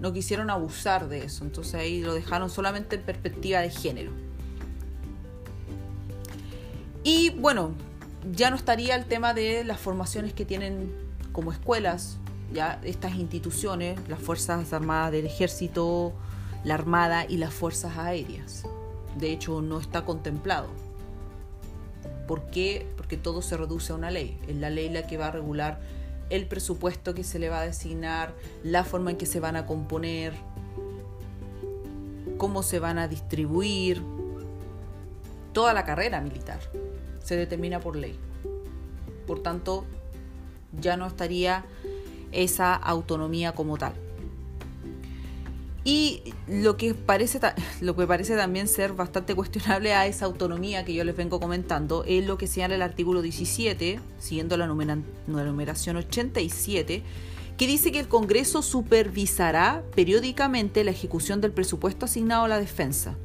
no 0.00 0.12
quisieron 0.12 0.50
abusar 0.50 1.08
de 1.08 1.24
eso. 1.24 1.44
Entonces 1.44 1.74
ahí 1.74 2.02
lo 2.02 2.14
dejaron 2.14 2.50
solamente 2.50 2.96
en 2.96 3.02
perspectiva 3.02 3.60
de 3.60 3.70
género. 3.70 4.12
Y 7.04 7.30
bueno, 7.30 7.72
ya 8.32 8.50
no 8.50 8.56
estaría 8.56 8.94
el 8.94 9.04
tema 9.04 9.34
de 9.34 9.64
las 9.64 9.80
formaciones 9.80 10.32
que 10.32 10.44
tienen 10.44 10.92
como 11.32 11.52
escuelas, 11.52 12.18
ya 12.52 12.80
estas 12.82 13.14
instituciones, 13.14 13.98
las 14.08 14.20
Fuerzas 14.20 14.72
Armadas 14.72 15.12
del 15.12 15.26
Ejército, 15.26 16.12
la 16.64 16.74
Armada 16.74 17.24
y 17.28 17.36
las 17.36 17.54
Fuerzas 17.54 17.96
Aéreas. 17.98 18.64
De 19.16 19.32
hecho, 19.32 19.60
no 19.62 19.78
está 19.78 20.04
contemplado. 20.04 20.68
¿Por 22.26 22.50
qué? 22.50 22.86
Porque 22.96 23.16
todo 23.16 23.40
se 23.40 23.56
reduce 23.56 23.92
a 23.92 23.96
una 23.96 24.10
ley. 24.10 24.38
Es 24.48 24.56
la 24.56 24.70
ley 24.70 24.90
la 24.90 25.06
que 25.06 25.16
va 25.16 25.28
a 25.28 25.30
regular 25.30 25.80
el 26.30 26.46
presupuesto 26.46 27.14
que 27.14 27.24
se 27.24 27.38
le 27.38 27.48
va 27.48 27.60
a 27.60 27.66
designar, 27.66 28.34
la 28.62 28.84
forma 28.84 29.10
en 29.10 29.16
que 29.16 29.24
se 29.24 29.40
van 29.40 29.56
a 29.56 29.64
componer, 29.64 30.34
cómo 32.36 32.62
se 32.62 32.78
van 32.78 32.98
a 32.98 33.08
distribuir. 33.08 34.02
Toda 35.54 35.72
la 35.72 35.84
carrera 35.84 36.20
militar 36.20 36.60
se 37.22 37.36
determina 37.36 37.80
por 37.80 37.96
ley. 37.96 38.18
Por 39.26 39.40
tanto, 39.42 39.84
ya 40.80 40.96
no 40.96 41.06
estaría 41.06 41.64
esa 42.32 42.74
autonomía 42.74 43.52
como 43.52 43.76
tal. 43.78 43.94
Y 45.84 46.34
lo 46.46 46.76
que, 46.76 46.92
parece, 46.94 47.40
lo 47.80 47.96
que 47.96 48.06
parece 48.06 48.36
también 48.36 48.68
ser 48.68 48.92
bastante 48.92 49.34
cuestionable 49.34 49.94
a 49.94 50.06
esa 50.06 50.26
autonomía 50.26 50.84
que 50.84 50.92
yo 50.92 51.04
les 51.04 51.16
vengo 51.16 51.40
comentando 51.40 52.04
es 52.06 52.26
lo 52.26 52.36
que 52.36 52.46
señala 52.46 52.74
el 52.74 52.82
artículo 52.82 53.22
17, 53.22 54.00
siguiendo 54.18 54.56
la, 54.56 54.66
la 54.66 55.44
numeración 55.44 55.96
87, 55.96 57.02
que 57.56 57.66
dice 57.66 57.90
que 57.90 58.00
el 58.00 58.08
Congreso 58.08 58.62
supervisará 58.62 59.82
periódicamente 59.94 60.84
la 60.84 60.90
ejecución 60.90 61.40
del 61.40 61.52
presupuesto 61.52 62.04
asignado 62.04 62.44
a 62.44 62.48
la 62.48 62.60
defensa, 62.60 63.16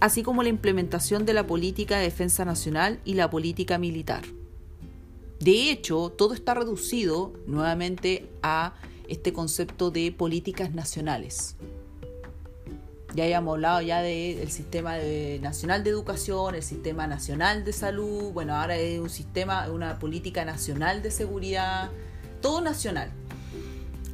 así 0.00 0.22
como 0.22 0.42
la 0.42 0.48
implementación 0.48 1.26
de 1.26 1.34
la 1.34 1.46
política 1.46 1.98
de 1.98 2.04
defensa 2.04 2.44
nacional 2.44 3.00
y 3.04 3.14
la 3.14 3.30
política 3.30 3.78
militar. 3.78 4.22
De 5.40 5.70
hecho, 5.70 6.10
todo 6.10 6.34
está 6.34 6.54
reducido 6.54 7.32
nuevamente 7.46 8.30
a 8.42 8.74
este 9.08 9.32
concepto 9.32 9.90
de 9.90 10.12
políticas 10.12 10.72
nacionales. 10.72 11.56
Ya 13.14 13.24
habíamos 13.24 13.54
hablado 13.54 13.80
ya 13.80 14.02
del 14.02 14.50
sistema 14.50 14.96
nacional 15.40 15.84
de 15.84 15.90
educación, 15.90 16.56
el 16.56 16.62
sistema 16.62 17.06
nacional 17.06 17.64
de 17.64 17.72
salud, 17.72 18.32
bueno, 18.32 18.56
ahora 18.56 18.76
es 18.76 18.98
un 18.98 19.10
sistema, 19.10 19.70
una 19.70 20.00
política 20.00 20.44
nacional 20.44 21.00
de 21.02 21.12
seguridad, 21.12 21.90
todo 22.40 22.60
nacional. 22.60 23.10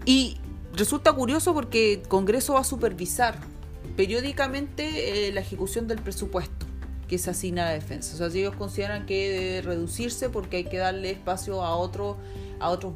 Y 0.04 0.36
resulta 0.74 1.12
curioso 1.12 1.54
porque 1.54 1.94
el 1.94 2.02
Congreso 2.08 2.54
va 2.54 2.60
a 2.60 2.64
supervisar 2.64 3.38
periódicamente 3.96 5.28
eh, 5.28 5.32
la 5.32 5.40
ejecución 5.40 5.88
del 5.88 6.00
presupuesto 6.00 6.66
que 7.08 7.18
se 7.18 7.30
asigna 7.30 7.62
a 7.62 7.66
la 7.66 7.72
defensa. 7.72 8.14
O 8.14 8.18
sea, 8.18 8.30
si 8.30 8.40
ellos 8.40 8.54
consideran 8.54 9.04
que 9.04 9.30
debe 9.30 9.62
reducirse 9.62 10.28
porque 10.30 10.58
hay 10.58 10.64
que 10.64 10.78
darle 10.78 11.10
espacio 11.10 11.62
a 11.62 11.76
otros 11.76 12.16
a 12.60 12.68
otros 12.68 12.92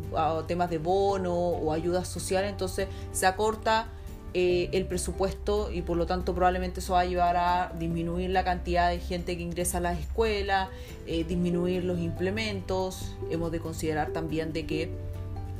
temas 0.46 0.68
de 0.68 0.76
bono 0.76 1.34
o 1.34 1.72
ayudas 1.72 2.06
sociales, 2.06 2.50
entonces 2.50 2.86
se 3.12 3.26
acorta 3.26 3.88
eh, 4.36 4.68
el 4.72 4.84
presupuesto 4.86 5.70
y 5.70 5.82
por 5.82 5.96
lo 5.96 6.06
tanto 6.06 6.34
probablemente 6.34 6.80
eso 6.80 6.94
va 6.94 7.02
a 7.02 7.04
llevar 7.04 7.36
a 7.36 7.72
disminuir 7.78 8.30
la 8.30 8.42
cantidad 8.42 8.90
de 8.90 8.98
gente 8.98 9.36
que 9.36 9.44
ingresa 9.44 9.78
a 9.78 9.80
las 9.80 10.00
escuelas, 10.00 10.70
eh, 11.06 11.22
disminuir 11.22 11.84
los 11.84 12.00
implementos. 12.00 13.14
Hemos 13.30 13.52
de 13.52 13.60
considerar 13.60 14.10
también 14.10 14.52
de 14.52 14.66
que 14.66 14.90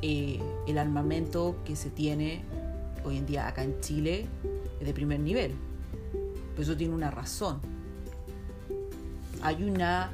eh, 0.01 0.41
el 0.67 0.77
armamento 0.77 1.55
que 1.63 1.77
se 1.77 1.89
tiene 1.89 2.41
hoy 3.05 3.17
en 3.17 3.25
día 3.25 3.47
acá 3.47 3.63
en 3.63 3.79
Chile 3.81 4.27
es 4.79 4.85
de 4.85 4.93
primer 4.93 5.19
nivel. 5.19 5.53
Pues 6.55 6.67
eso 6.67 6.77
tiene 6.77 6.93
una 6.93 7.11
razón. 7.11 7.59
Hay 9.41 9.63
una 9.63 10.11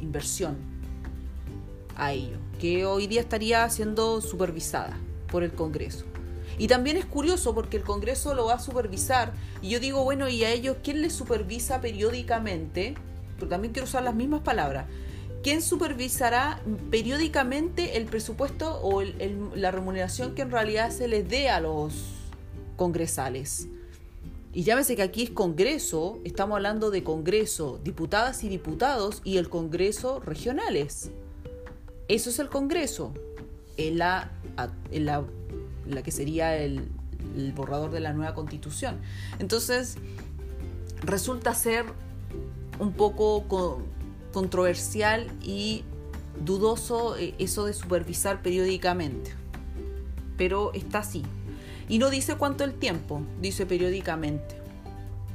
inversión 0.00 0.56
a 1.96 2.12
ello, 2.12 2.38
que 2.60 2.86
hoy 2.86 3.06
día 3.06 3.20
estaría 3.20 3.68
siendo 3.70 4.20
supervisada 4.20 4.96
por 5.30 5.42
el 5.42 5.52
Congreso. 5.52 6.04
Y 6.56 6.66
también 6.66 6.96
es 6.96 7.04
curioso 7.04 7.54
porque 7.54 7.76
el 7.76 7.82
Congreso 7.82 8.34
lo 8.34 8.46
va 8.46 8.54
a 8.54 8.60
supervisar. 8.60 9.32
Y 9.62 9.70
yo 9.70 9.80
digo, 9.80 10.02
bueno, 10.02 10.28
¿y 10.28 10.44
a 10.44 10.50
ellos 10.50 10.78
quién 10.82 11.02
les 11.02 11.12
supervisa 11.12 11.80
periódicamente? 11.80 12.94
Pero 13.36 13.48
también 13.48 13.72
quiero 13.72 13.86
usar 13.86 14.02
las 14.02 14.14
mismas 14.14 14.40
palabras. 14.40 14.86
¿Quién 15.42 15.62
supervisará 15.62 16.60
periódicamente 16.90 17.96
el 17.96 18.06
presupuesto 18.06 18.80
o 18.82 19.02
la 19.02 19.70
remuneración 19.70 20.34
que 20.34 20.42
en 20.42 20.50
realidad 20.50 20.90
se 20.90 21.08
les 21.08 21.28
dé 21.28 21.48
a 21.48 21.60
los 21.60 21.92
congresales? 22.76 23.68
Y 24.52 24.64
llámese 24.64 24.96
que 24.96 25.02
aquí 25.02 25.22
es 25.22 25.30
Congreso, 25.30 26.18
estamos 26.24 26.56
hablando 26.56 26.90
de 26.90 27.04
Congreso, 27.04 27.80
diputadas 27.84 28.42
y 28.42 28.48
diputados 28.48 29.20
y 29.22 29.36
el 29.36 29.48
Congreso 29.48 30.20
regionales. 30.20 31.10
Eso 32.08 32.30
es 32.30 32.38
el 32.38 32.48
Congreso. 32.48 33.14
En 33.76 33.98
la, 33.98 34.32
en 34.90 35.04
la 35.06 35.24
la 35.88 36.02
que 36.02 36.10
sería 36.10 36.56
el, 36.56 36.88
borrador 37.54 37.90
de 37.90 38.00
la 38.00 38.12
nueva 38.12 38.34
constitución. 38.34 39.00
Entonces, 39.38 39.96
resulta 41.02 41.54
ser 41.54 41.84
un 42.78 42.92
poco 42.92 43.82
controversial 44.32 45.30
y 45.42 45.84
dudoso 46.44 47.16
eh, 47.16 47.34
eso 47.38 47.64
de 47.64 47.72
supervisar 47.72 48.42
periódicamente. 48.42 49.32
Pero 50.36 50.72
está 50.72 51.00
así. 51.00 51.22
Y 51.88 51.98
no 51.98 52.10
dice 52.10 52.36
cuánto 52.36 52.64
el 52.64 52.74
tiempo, 52.74 53.22
dice 53.40 53.66
periódicamente. 53.66 54.56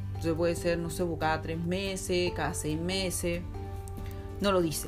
Entonces 0.08 0.34
puede 0.34 0.56
ser, 0.56 0.78
no 0.78 0.90
sé, 0.90 1.04
cada 1.20 1.42
tres 1.42 1.58
meses, 1.58 2.32
cada 2.34 2.54
seis 2.54 2.80
meses. 2.80 3.42
No 4.40 4.52
lo 4.52 4.62
dice. 4.62 4.88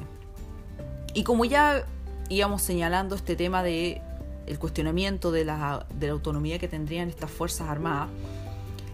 Y 1.14 1.24
como 1.24 1.46
ya 1.46 1.86
íbamos 2.30 2.62
señalando 2.62 3.16
este 3.16 3.36
tema 3.36 3.64
de 3.64 4.02
el 4.48 4.60
cuestionamiento 4.60 5.32
de 5.32 5.44
la, 5.44 5.86
de 5.98 6.08
la 6.08 6.14
autonomía 6.14 6.60
que 6.60 6.68
tendrían 6.68 7.10
estas 7.10 7.32
Fuerzas 7.32 7.68
Armadas, 7.68 8.10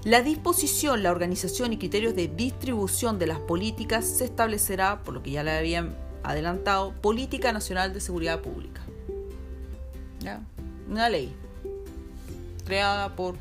la 0.04 0.22
disposición, 0.24 1.04
la 1.04 1.12
organización 1.12 1.74
y 1.74 1.78
criterios 1.78 2.16
de 2.16 2.28
distribución 2.28 3.20
de 3.20 3.28
las 3.28 3.40
políticas 3.40 4.06
se 4.06 4.26
establecerá, 4.26 5.04
por 5.04 5.14
lo 5.14 5.22
que 5.22 5.32
ya 5.32 5.44
le 5.44 5.52
habían 5.52 5.96
adelantado, 6.24 6.94
Política 7.02 7.54
Nacional 7.54 7.94
de 7.94 8.02
Seguridad 8.02 8.42
Pública. 8.42 8.82
¿Ya? 10.20 10.42
Una 10.90 11.10
ley 11.10 11.34
creada 12.66 13.16
por, 13.16 13.36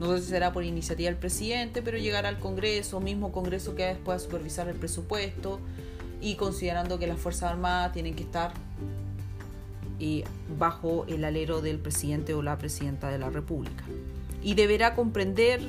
no 0.00 0.12
sé 0.12 0.22
si 0.22 0.30
será 0.30 0.52
por 0.52 0.64
iniciativa 0.64 1.08
del 1.08 1.18
presidente, 1.18 1.80
pero 1.80 1.96
llegará 1.96 2.28
al 2.28 2.38
Congreso, 2.38 3.00
mismo 3.00 3.32
Congreso 3.32 3.74
que 3.74 3.84
después 3.84 4.16
a 4.16 4.18
supervisar 4.18 4.68
el 4.68 4.76
presupuesto 4.76 5.60
y 6.20 6.34
considerando 6.34 6.98
que 6.98 7.06
las 7.06 7.18
Fuerzas 7.18 7.52
Armadas 7.52 7.92
tienen 7.92 8.14
que 8.14 8.22
estar 8.22 8.52
bajo 10.58 11.06
el 11.08 11.24
alero 11.24 11.62
del 11.62 11.78
presidente 11.78 12.34
o 12.34 12.42
la 12.42 12.58
presidenta 12.58 13.08
de 13.08 13.18
la 13.18 13.30
República. 13.30 13.84
Y 14.44 14.54
deberá 14.54 14.94
comprender, 14.94 15.60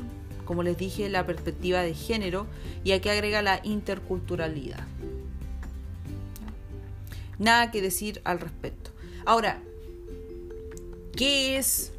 como 0.45 0.61
les 0.61 0.77
dije, 0.77 1.09
la 1.09 1.25
perspectiva 1.25 1.81
de 1.81 1.95
género 1.95 2.45
y 2.83 2.91
aquí 2.91 3.09
agrega 3.09 3.41
la 3.41 3.59
interculturalidad. 3.63 4.85
Nada 7.39 7.71
que 7.71 7.81
decir 7.81 8.21
al 8.23 8.39
respecto. 8.39 8.91
Ahora, 9.25 9.59
¿qué 11.15 11.57
es 11.57 11.91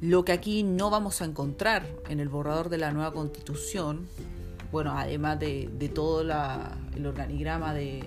lo 0.00 0.24
que 0.24 0.32
aquí 0.32 0.62
no 0.62 0.90
vamos 0.90 1.22
a 1.22 1.24
encontrar 1.24 1.86
en 2.08 2.20
el 2.20 2.28
borrador 2.28 2.68
de 2.68 2.78
la 2.78 2.92
nueva 2.92 3.12
constitución? 3.12 4.06
Bueno, 4.70 4.92
además 4.96 5.40
de, 5.40 5.90
todo 5.94 6.20
el 6.20 7.06
organigrama 7.06 7.72
de, 7.72 8.04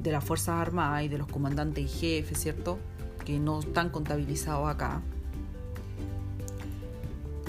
de 0.00 0.12
las 0.12 0.24
Fuerzas 0.24 0.56
Armadas 0.60 1.04
y 1.04 1.08
de 1.08 1.18
los 1.18 1.28
comandantes 1.28 1.84
y 1.84 1.88
jefes, 1.88 2.38
¿cierto? 2.38 2.78
Que 3.24 3.38
no 3.38 3.60
están 3.60 3.90
contabilizados 3.90 4.68
acá. 4.68 5.02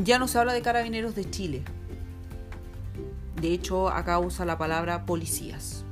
Ya 0.02 0.18
no 0.18 0.28
se 0.28 0.40
habla 0.40 0.54
de 0.54 0.62
carabineros 0.62 1.16
de 1.16 1.30
Chile. 1.30 1.64
De 3.40 3.54
hecho, 3.54 3.90
acá 3.90 4.20
usa 4.20 4.46
la 4.46 4.58
palabra 4.58 5.06
policías. 5.06 5.84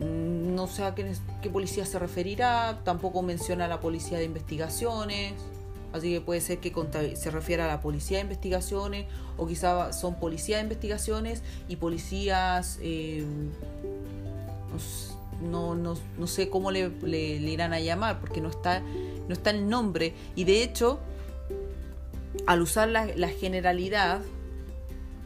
No 0.00 0.66
sé 0.66 0.84
a 0.84 0.94
qué, 0.94 1.14
policía 1.50 1.86
se 1.86 1.98
referirá, 1.98 2.80
tampoco 2.84 3.22
menciona 3.22 3.68
la 3.68 3.80
policía 3.80 4.18
de 4.18 4.24
investigaciones, 4.24 5.34
así 5.92 6.12
que 6.12 6.20
puede 6.20 6.40
ser 6.40 6.58
que 6.58 6.72
se 7.14 7.30
refiera 7.30 7.64
a 7.64 7.68
la 7.68 7.80
policía 7.80 8.18
de 8.18 8.24
investigaciones 8.24 9.06
o 9.36 9.46
quizá 9.46 9.92
son 9.92 10.16
policías 10.16 10.58
de 10.58 10.64
investigaciones 10.64 11.42
y 11.68 11.76
policías 11.76 12.78
eh, 12.82 13.24
no, 15.42 15.74
no, 15.74 16.26
sé 16.26 16.50
cómo 16.50 16.70
le, 16.70 16.90
irán 17.06 17.72
a 17.72 17.80
llamar, 17.80 18.20
porque 18.20 18.40
no 18.40 18.48
está, 18.48 18.80
no 18.80 19.32
está 19.32 19.50
el 19.50 19.68
nombre. 19.68 20.14
Y 20.34 20.44
de 20.44 20.62
hecho, 20.62 20.98
al 22.48 22.62
usar 22.62 22.88
la, 22.88 23.28
generalidad, 23.28 24.22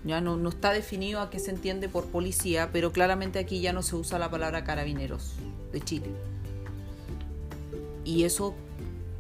ya 0.05 0.21
no, 0.21 0.37
no, 0.37 0.49
está 0.49 0.73
definido 0.73 1.21
a 1.21 1.31
qué 1.31 1.39
se 1.39 1.51
entiende 1.51 1.89
por 1.89 2.07
policía, 2.07 2.71
pero 2.73 2.93
claramente 2.93 3.39
aquí 3.39 3.61
ya 3.61 3.73
no 3.73 3.83
se 3.83 3.97
usa 3.97 4.19
la 4.19 4.31
palabra 4.31 4.65
carabineros 4.65 5.37
de 5.73 5.81
Chile. 5.81 6.11
Y 8.05 8.25
eso 8.25 8.55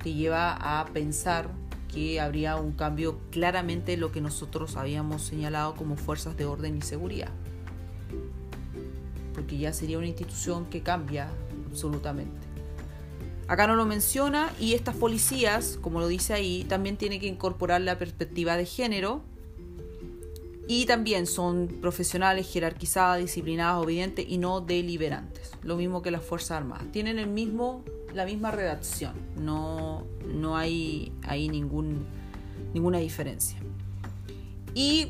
te 0.02 0.12
lleva 0.12 0.80
a 0.80 0.84
pensar 0.86 1.48
que 1.92 2.20
habría 2.20 2.56
un 2.56 2.72
cambio 2.72 3.18
claramente 3.30 3.92
en 3.92 4.00
lo 4.00 4.10
que 4.12 4.20
nosotros 4.20 4.76
habíamos 4.76 5.22
señalado 5.22 5.74
como 5.74 5.96
fuerzas 5.96 6.36
de 6.36 6.44
orden 6.44 6.76
y 6.76 6.82
seguridad 6.82 7.30
porque 9.32 9.58
ya 9.58 9.72
sería 9.72 9.98
una 9.98 10.06
institución 10.06 10.66
que 10.66 10.82
cambia 10.82 11.28
absolutamente. 11.70 12.41
Acá 13.48 13.66
no 13.66 13.76
lo 13.76 13.84
menciona 13.84 14.52
y 14.58 14.74
estas 14.74 14.96
policías, 14.96 15.78
como 15.80 16.00
lo 16.00 16.06
dice 16.06 16.32
ahí, 16.32 16.64
también 16.64 16.96
tienen 16.96 17.20
que 17.20 17.26
incorporar 17.26 17.80
la 17.80 17.98
perspectiva 17.98 18.56
de 18.56 18.66
género 18.66 19.22
y 20.68 20.86
también 20.86 21.26
son 21.26 21.68
profesionales 21.80 22.50
jerarquizadas, 22.50 23.18
disciplinadas, 23.18 23.82
obedientes 23.82 24.24
y 24.28 24.38
no 24.38 24.60
deliberantes. 24.60 25.50
Lo 25.62 25.76
mismo 25.76 26.02
que 26.02 26.10
las 26.10 26.24
Fuerzas 26.24 26.52
Armadas. 26.52 26.84
Tienen 26.92 27.18
el 27.18 27.26
mismo, 27.26 27.84
la 28.14 28.24
misma 28.24 28.52
redacción. 28.52 29.14
No, 29.36 30.06
no 30.26 30.56
hay 30.56 31.12
ahí 31.24 31.48
ningún, 31.48 32.06
ninguna 32.72 32.98
diferencia. 32.98 33.58
Y 34.74 35.08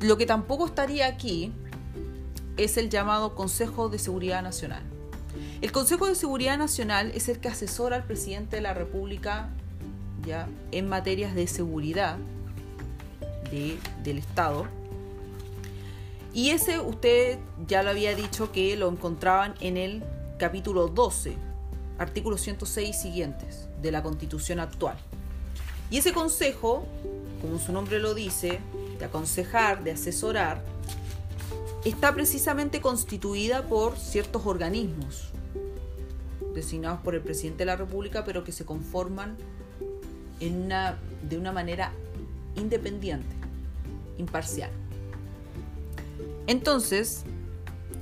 lo 0.00 0.16
que 0.16 0.26
tampoco 0.26 0.66
estaría 0.66 1.06
aquí 1.06 1.52
es 2.56 2.76
el 2.76 2.90
llamado 2.90 3.34
Consejo 3.34 3.88
de 3.88 3.98
Seguridad 3.98 4.42
Nacional. 4.42 4.82
El 5.60 5.72
Consejo 5.72 6.06
de 6.06 6.14
Seguridad 6.14 6.56
Nacional 6.56 7.12
es 7.14 7.28
el 7.28 7.38
que 7.38 7.48
asesora 7.48 7.96
al 7.96 8.04
presidente 8.04 8.56
de 8.56 8.62
la 8.62 8.72
República 8.72 9.50
ya 10.24 10.48
en 10.72 10.88
materias 10.88 11.34
de 11.34 11.46
seguridad 11.46 12.16
del 13.50 14.18
Estado. 14.18 14.66
Y 16.32 16.50
ese 16.50 16.80
usted 16.80 17.38
ya 17.66 17.82
lo 17.82 17.90
había 17.90 18.14
dicho 18.14 18.52
que 18.52 18.74
lo 18.76 18.88
encontraban 18.88 19.54
en 19.60 19.76
el 19.76 20.02
capítulo 20.38 20.88
12, 20.88 21.36
artículo 21.98 22.38
106 22.38 22.88
y 22.88 22.92
siguientes 22.94 23.68
de 23.82 23.92
la 23.92 24.02
Constitución 24.02 24.60
actual. 24.60 24.96
Y 25.90 25.98
ese 25.98 26.14
consejo, 26.14 26.86
como 27.42 27.58
su 27.58 27.70
nombre 27.72 27.98
lo 27.98 28.14
dice, 28.14 28.60
de 28.98 29.04
aconsejar, 29.04 29.84
de 29.84 29.90
asesorar, 29.90 30.62
está 31.84 32.14
precisamente 32.14 32.80
constituida 32.80 33.66
por 33.66 33.98
ciertos 33.98 34.46
organismos 34.46 35.30
designados 36.54 37.00
por 37.00 37.14
el 37.14 37.20
presidente 37.20 37.58
de 37.58 37.66
la 37.66 37.76
República, 37.76 38.24
pero 38.24 38.44
que 38.44 38.52
se 38.52 38.64
conforman 38.64 39.36
en 40.40 40.62
una, 40.62 40.98
de 41.28 41.38
una 41.38 41.52
manera 41.52 41.92
independiente, 42.56 43.34
imparcial. 44.18 44.70
Entonces, 46.46 47.24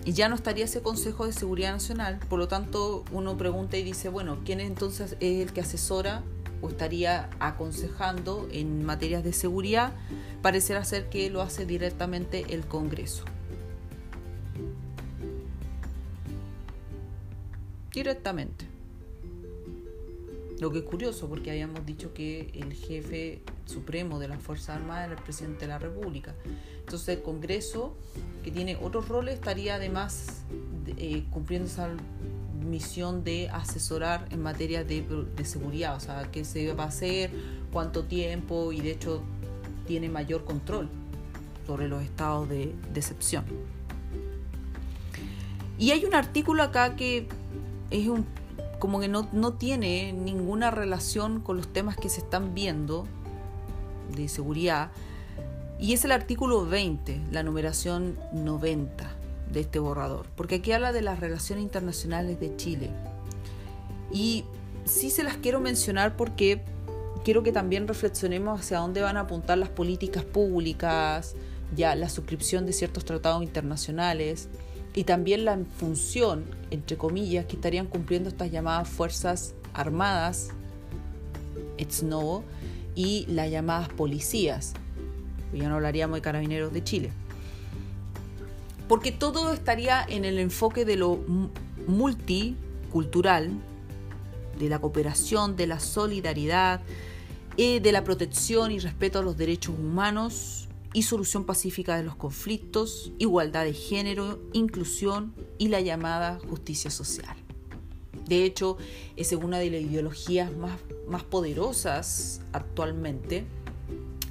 ya 0.04 0.28
no 0.28 0.34
estaría 0.34 0.64
ese 0.64 0.80
Consejo 0.80 1.26
de 1.26 1.32
Seguridad 1.32 1.72
Nacional, 1.72 2.18
por 2.28 2.38
lo 2.38 2.48
tanto 2.48 3.04
uno 3.12 3.36
pregunta 3.36 3.76
y 3.76 3.82
dice, 3.82 4.08
bueno, 4.08 4.38
¿quién 4.44 4.60
entonces 4.60 5.16
es 5.20 5.46
el 5.46 5.52
que 5.52 5.60
asesora 5.60 6.22
o 6.62 6.68
estaría 6.68 7.28
aconsejando 7.40 8.48
en 8.50 8.84
materias 8.84 9.22
de 9.22 9.32
seguridad? 9.32 9.92
Parecerá 10.40 10.84
ser 10.84 11.10
que 11.10 11.30
lo 11.30 11.42
hace 11.42 11.66
directamente 11.66 12.46
el 12.54 12.64
Congreso. 12.66 13.24
Directamente. 17.92 18.66
Lo 20.60 20.72
que 20.72 20.78
es 20.78 20.84
curioso 20.84 21.28
porque 21.28 21.50
habíamos 21.50 21.86
dicho 21.86 22.12
que 22.12 22.50
el 22.54 22.72
jefe 22.74 23.40
supremo 23.64 24.18
de 24.18 24.26
las 24.26 24.42
Fuerzas 24.42 24.76
Armadas 24.76 25.06
era 25.06 25.16
el 25.16 25.22
presidente 25.22 25.60
de 25.60 25.68
la 25.68 25.78
República. 25.78 26.34
Entonces 26.80 27.18
el 27.18 27.22
Congreso, 27.22 27.94
que 28.42 28.50
tiene 28.50 28.76
otros 28.82 29.08
roles, 29.08 29.34
estaría 29.34 29.76
además 29.76 30.42
eh, 30.96 31.24
cumpliendo 31.30 31.68
esa 31.68 31.90
misión 32.68 33.22
de 33.22 33.48
asesorar 33.50 34.26
en 34.30 34.42
materia 34.42 34.82
de, 34.82 35.04
seguridad, 35.44 35.96
o 35.96 36.00
sea, 36.00 36.28
qué 36.32 36.44
se 36.44 36.72
va 36.72 36.84
a 36.84 36.88
hacer, 36.88 37.30
cuánto 37.72 38.04
tiempo 38.04 38.72
y 38.72 38.80
de 38.80 38.92
hecho 38.92 39.22
tiene 39.86 40.08
mayor 40.08 40.44
control 40.44 40.88
sobre 41.66 41.86
los 41.86 42.02
estados 42.02 42.48
de, 42.48 42.74
de 42.92 43.00
excepción. 43.00 43.44
Y 45.78 45.92
hay 45.92 46.04
un 46.04 46.14
artículo 46.14 46.64
acá 46.64 46.96
que 46.96 47.28
es 47.90 48.08
un, 48.08 48.26
como 48.78 49.00
que 49.00 49.08
no, 49.08 49.24
tiene 49.54 50.12
ninguna 50.12 50.70
relación 50.70 51.40
con 51.40 51.56
los 51.56 51.72
temas 51.72 51.96
que 51.96 52.08
se 52.08 52.20
están 52.20 52.54
viendo 52.54 53.06
de 54.14 54.28
seguridad. 54.28 54.90
Y 55.78 55.92
es 55.92 56.04
el 56.04 56.12
artículo 56.12 56.66
20, 56.66 57.20
la 57.30 57.42
numeración 57.42 58.18
90 58.32 59.10
de 59.52 59.60
este 59.60 59.78
borrador, 59.78 60.26
porque 60.36 60.56
aquí 60.56 60.72
habla 60.72 60.92
de 60.92 61.02
las 61.02 61.20
relaciones 61.20 61.64
internacionales 61.64 62.40
de 62.40 62.56
Chile. 62.56 62.90
Y 64.12 64.44
sí 64.84 65.10
se 65.10 65.22
las 65.22 65.36
quiero 65.36 65.60
mencionar 65.60 66.16
porque 66.16 66.62
quiero 67.24 67.42
que 67.42 67.52
también 67.52 67.86
reflexionemos 67.86 68.60
hacia 68.60 68.78
dónde 68.78 69.02
van 69.02 69.16
a 69.16 69.20
apuntar 69.20 69.58
las 69.58 69.68
políticas 69.68 70.24
públicas, 70.24 71.34
ya 71.76 71.94
la 71.94 72.08
suscripción 72.08 72.66
de 72.66 72.72
ciertos 72.72 73.04
tratados 73.04 73.42
internacionales, 73.42 74.48
y 74.98 75.04
también 75.04 75.44
la 75.44 75.56
función, 75.78 76.44
entre 76.72 76.96
comillas, 76.96 77.46
que 77.46 77.54
estarían 77.54 77.86
cumpliendo 77.86 78.28
estas 78.28 78.50
llamadas 78.50 78.88
Fuerzas 78.88 79.54
Armadas, 79.72 80.48
ex 81.76 82.02
novo, 82.02 82.42
y 82.96 83.24
las 83.28 83.48
llamadas 83.48 83.90
policías. 83.90 84.74
Ya 85.54 85.68
no 85.68 85.76
hablaríamos 85.76 86.16
de 86.16 86.22
carabineros 86.22 86.72
de 86.72 86.82
Chile. 86.82 87.12
Porque 88.88 89.12
todo 89.12 89.52
estaría 89.52 90.02
en 90.02 90.24
el 90.24 90.36
enfoque 90.40 90.84
de 90.84 90.96
lo 90.96 91.20
multicultural, 91.86 93.52
de 94.58 94.68
la 94.68 94.80
cooperación, 94.80 95.54
de 95.54 95.68
la 95.68 95.78
solidaridad 95.78 96.80
eh, 97.56 97.78
de 97.78 97.92
la 97.92 98.02
protección 98.02 98.72
y 98.72 98.80
respeto 98.80 99.20
a 99.20 99.22
los 99.22 99.36
derechos 99.36 99.76
humanos 99.78 100.67
y 100.92 101.02
solución 101.02 101.44
pacífica 101.44 101.96
de 101.96 102.02
los 102.02 102.16
conflictos, 102.16 103.12
igualdad 103.18 103.64
de 103.64 103.74
género, 103.74 104.40
inclusión 104.52 105.34
y 105.58 105.68
la 105.68 105.80
llamada 105.80 106.38
justicia 106.48 106.90
social. 106.90 107.36
De 108.26 108.44
hecho, 108.44 108.76
es 109.16 109.32
una 109.32 109.58
de 109.58 109.70
las 109.70 109.80
ideologías 109.80 110.54
más, 110.54 110.78
más 111.08 111.24
poderosas 111.24 112.40
actualmente 112.52 113.46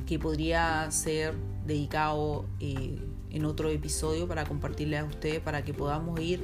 que 0.06 0.20
podría 0.20 0.90
ser 0.92 1.34
dedicado 1.66 2.46
eh, 2.60 2.98
en 3.32 3.46
otro 3.46 3.70
episodio 3.70 4.28
para 4.28 4.46
compartirle 4.46 4.98
a 4.98 5.04
ustedes 5.04 5.40
para 5.42 5.64
que 5.64 5.74
podamos 5.74 6.20
ir 6.20 6.42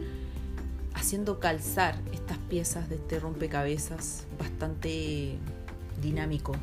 haciendo 0.94 1.40
calzar 1.40 2.00
estas 2.12 2.38
piezas 2.38 2.90
de 2.90 2.96
este 2.96 3.20
rompecabezas 3.20 4.26
bastante 4.38 5.38
dinámico. 6.02 6.54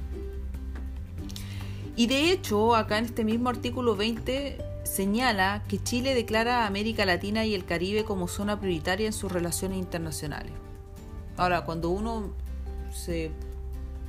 Y 2.01 2.07
de 2.07 2.33
hecho, 2.33 2.77
acá 2.77 2.97
en 2.97 3.05
este 3.05 3.25
mismo 3.25 3.51
artículo 3.51 3.95
20 3.95 4.57
señala 4.85 5.63
que 5.69 5.83
Chile 5.83 6.15
declara 6.15 6.63
a 6.63 6.67
América 6.67 7.05
Latina 7.05 7.45
y 7.45 7.55
el 7.55 7.67
Caribe 7.67 8.05
como 8.05 8.27
zona 8.27 8.59
prioritaria 8.59 9.05
en 9.05 9.13
sus 9.13 9.31
relaciones 9.31 9.77
internacionales. 9.77 10.55
Ahora, 11.37 11.67
cuando 11.67 11.91
uno 11.91 12.33
se 12.91 13.31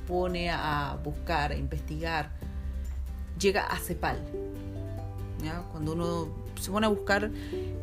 pone 0.08 0.48
a 0.48 0.96
buscar, 1.04 1.52
a 1.52 1.54
investigar, 1.54 2.30
llega 3.38 3.66
a 3.66 3.76
CEPAL. 3.76 4.16
Cuando 5.70 5.92
uno 5.92 6.28
se 6.58 6.70
pone 6.70 6.86
a 6.86 6.88
buscar 6.88 7.30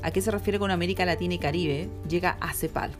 a 0.01 0.09
qué 0.09 0.21
se 0.23 0.31
refiere 0.31 0.57
con 0.57 0.71
América 0.71 1.05
Latina 1.05 1.35
y 1.35 1.37
Caribe, 1.37 1.87
llega 2.09 2.35
a 2.41 2.51
CEPAL. 2.55 2.93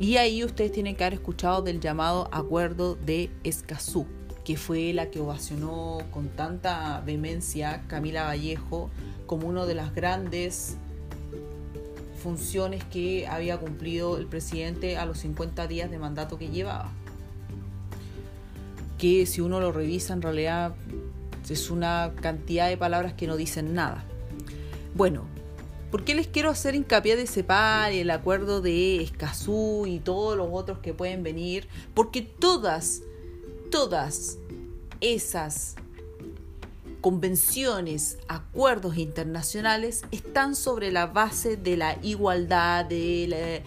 Y 0.00 0.16
ahí 0.16 0.42
ustedes 0.42 0.72
tienen 0.72 0.96
que 0.96 1.04
haber 1.04 1.18
escuchado 1.18 1.60
del 1.60 1.80
llamado 1.80 2.30
Acuerdo 2.32 2.94
de 2.94 3.30
Escazú, 3.44 4.06
que 4.46 4.56
fue 4.56 4.92
la 4.92 5.10
que 5.10 5.18
ovacionó 5.18 5.98
con 6.12 6.28
tanta 6.28 7.02
vehemencia 7.04 7.82
Camila 7.88 8.22
Vallejo 8.22 8.90
como 9.26 9.48
una 9.48 9.66
de 9.66 9.74
las 9.74 9.92
grandes 9.92 10.76
funciones 12.22 12.84
que 12.84 13.26
había 13.26 13.58
cumplido 13.58 14.16
el 14.18 14.26
presidente 14.26 14.98
a 14.98 15.04
los 15.04 15.18
50 15.18 15.66
días 15.66 15.90
de 15.90 15.98
mandato 15.98 16.38
que 16.38 16.48
llevaba. 16.48 16.92
Que 18.98 19.26
si 19.26 19.40
uno 19.40 19.58
lo 19.58 19.72
revisa 19.72 20.12
en 20.12 20.22
realidad 20.22 20.76
es 21.48 21.68
una 21.68 22.12
cantidad 22.20 22.68
de 22.68 22.76
palabras 22.76 23.14
que 23.14 23.26
no 23.26 23.36
dicen 23.36 23.74
nada. 23.74 24.04
Bueno, 24.94 25.24
¿por 25.90 26.04
qué 26.04 26.14
les 26.14 26.28
quiero 26.28 26.50
hacer 26.50 26.76
hincapié 26.76 27.16
de 27.16 27.26
CEPAL 27.26 27.94
y 27.94 27.98
el 27.98 28.10
acuerdo 28.10 28.60
de 28.60 29.02
Escazú 29.02 29.86
y 29.86 29.98
todos 29.98 30.36
los 30.36 30.50
otros 30.52 30.78
que 30.78 30.94
pueden 30.94 31.24
venir? 31.24 31.66
Porque 31.94 32.22
todas, 32.22 33.02
todas 33.70 34.38
esas 35.00 35.76
convenciones, 37.00 38.18
acuerdos 38.26 38.96
internacionales 38.96 40.02
están 40.10 40.56
sobre 40.56 40.90
la 40.90 41.06
base 41.06 41.56
de 41.56 41.76
la 41.76 41.98
igualdad, 42.02 42.86
eh, 42.90 43.62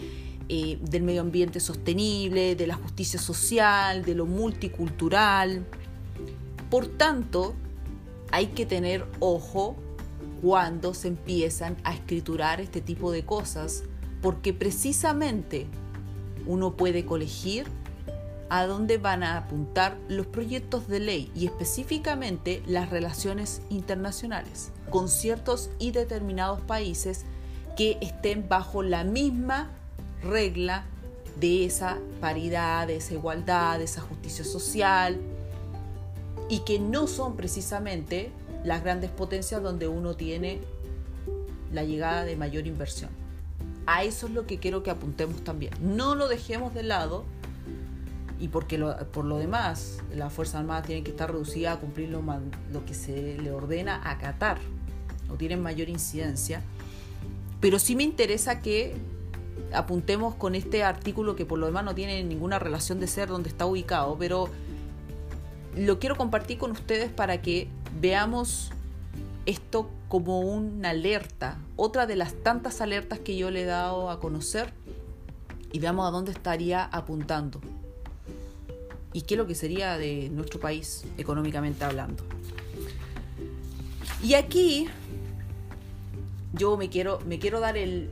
del 0.48 1.02
medio 1.02 1.22
ambiente 1.22 1.60
sostenible, 1.60 2.54
de 2.56 2.66
la 2.66 2.74
justicia 2.74 3.18
social, 3.18 4.04
de 4.04 4.14
lo 4.14 4.26
multicultural. 4.26 5.64
Por 6.68 6.86
tanto, 6.86 7.54
hay 8.30 8.48
que 8.48 8.66
tener 8.66 9.06
ojo 9.20 9.76
cuando 10.42 10.92
se 10.94 11.08
empiezan 11.08 11.76
a 11.84 11.94
escriturar 11.94 12.60
este 12.60 12.80
tipo 12.80 13.12
de 13.12 13.24
cosas, 13.24 13.84
porque 14.20 14.52
precisamente 14.52 15.66
uno 16.46 16.76
puede 16.76 17.04
colegir 17.04 17.66
a 18.50 18.66
dónde 18.66 18.98
van 18.98 19.22
a 19.22 19.36
apuntar 19.36 19.96
los 20.08 20.26
proyectos 20.26 20.88
de 20.88 21.00
ley 21.00 21.32
y 21.34 21.46
específicamente 21.46 22.62
las 22.66 22.90
relaciones 22.90 23.62
internacionales 23.70 24.72
con 24.90 25.08
ciertos 25.08 25.70
y 25.78 25.92
determinados 25.92 26.60
países 26.60 27.24
que 27.76 27.96
estén 28.00 28.48
bajo 28.48 28.82
la 28.82 29.04
misma 29.04 29.70
regla 30.22 30.84
de 31.38 31.64
esa 31.64 31.98
paridad, 32.20 32.88
de 32.88 32.96
esa 32.96 33.14
igualdad, 33.14 33.78
de 33.78 33.84
esa 33.84 34.00
justicia 34.00 34.44
social, 34.44 35.18
y 36.48 36.58
que 36.60 36.80
no 36.80 37.06
son 37.06 37.36
precisamente 37.36 38.32
las 38.64 38.82
grandes 38.82 39.10
potencias 39.10 39.62
donde 39.62 39.86
uno 39.86 40.16
tiene 40.16 40.60
la 41.72 41.84
llegada 41.84 42.24
de 42.24 42.36
mayor 42.36 42.66
inversión. 42.66 43.10
A 43.86 44.02
eso 44.02 44.26
es 44.26 44.32
lo 44.32 44.46
que 44.46 44.58
quiero 44.58 44.82
que 44.82 44.90
apuntemos 44.90 45.42
también. 45.44 45.72
No 45.80 46.16
lo 46.16 46.28
dejemos 46.28 46.74
de 46.74 46.82
lado 46.82 47.24
y 48.40 48.48
porque 48.48 48.78
por 49.12 49.26
lo 49.26 49.36
demás 49.36 49.98
la 50.14 50.30
Fuerza 50.30 50.58
Armada 50.58 50.82
tiene 50.82 51.02
que 51.04 51.10
estar 51.10 51.30
reducida 51.30 51.72
a 51.72 51.76
cumplir 51.78 52.08
lo, 52.08 52.24
que 52.86 52.94
se 52.94 53.36
le 53.38 53.52
ordena 53.52 54.00
a 54.02 54.16
Qatar. 54.18 54.58
No 55.28 55.34
tienen 55.34 55.62
mayor 55.62 55.90
incidencia. 55.90 56.62
Pero 57.60 57.78
sí 57.78 57.94
me 57.94 58.02
interesa 58.02 58.62
que 58.62 58.96
apuntemos 59.74 60.34
con 60.34 60.54
este 60.54 60.82
artículo 60.82 61.36
que 61.36 61.44
por 61.44 61.58
lo 61.58 61.66
demás 61.66 61.84
no 61.84 61.94
tiene 61.94 62.24
ninguna 62.24 62.58
relación 62.58 62.98
de 62.98 63.06
ser 63.06 63.28
donde 63.28 63.50
está 63.50 63.66
ubicado, 63.66 64.16
pero 64.18 64.48
lo 65.76 65.98
quiero 65.98 66.16
compartir 66.16 66.56
con 66.56 66.70
ustedes 66.70 67.12
para 67.12 67.42
que 67.42 67.68
veamos 68.00 68.72
esto 69.44 69.90
como 70.08 70.40
una 70.40 70.90
alerta, 70.90 71.58
otra 71.76 72.06
de 72.06 72.16
las 72.16 72.32
tantas 72.42 72.80
alertas 72.80 73.18
que 73.18 73.36
yo 73.36 73.50
le 73.50 73.62
he 73.62 73.66
dado 73.66 74.10
a 74.10 74.18
conocer 74.18 74.72
y 75.72 75.78
veamos 75.78 76.08
a 76.08 76.10
dónde 76.10 76.32
estaría 76.32 76.84
apuntando 76.84 77.60
y 79.12 79.22
qué 79.22 79.34
es 79.34 79.38
lo 79.38 79.46
que 79.46 79.54
sería 79.54 79.98
de 79.98 80.28
nuestro 80.30 80.60
país 80.60 81.04
económicamente 81.18 81.84
hablando. 81.84 82.24
Y 84.22 84.34
aquí 84.34 84.88
yo 86.52 86.76
me 86.76 86.88
quiero, 86.88 87.20
me 87.26 87.38
quiero 87.38 87.60
dar 87.60 87.76
el, 87.76 88.10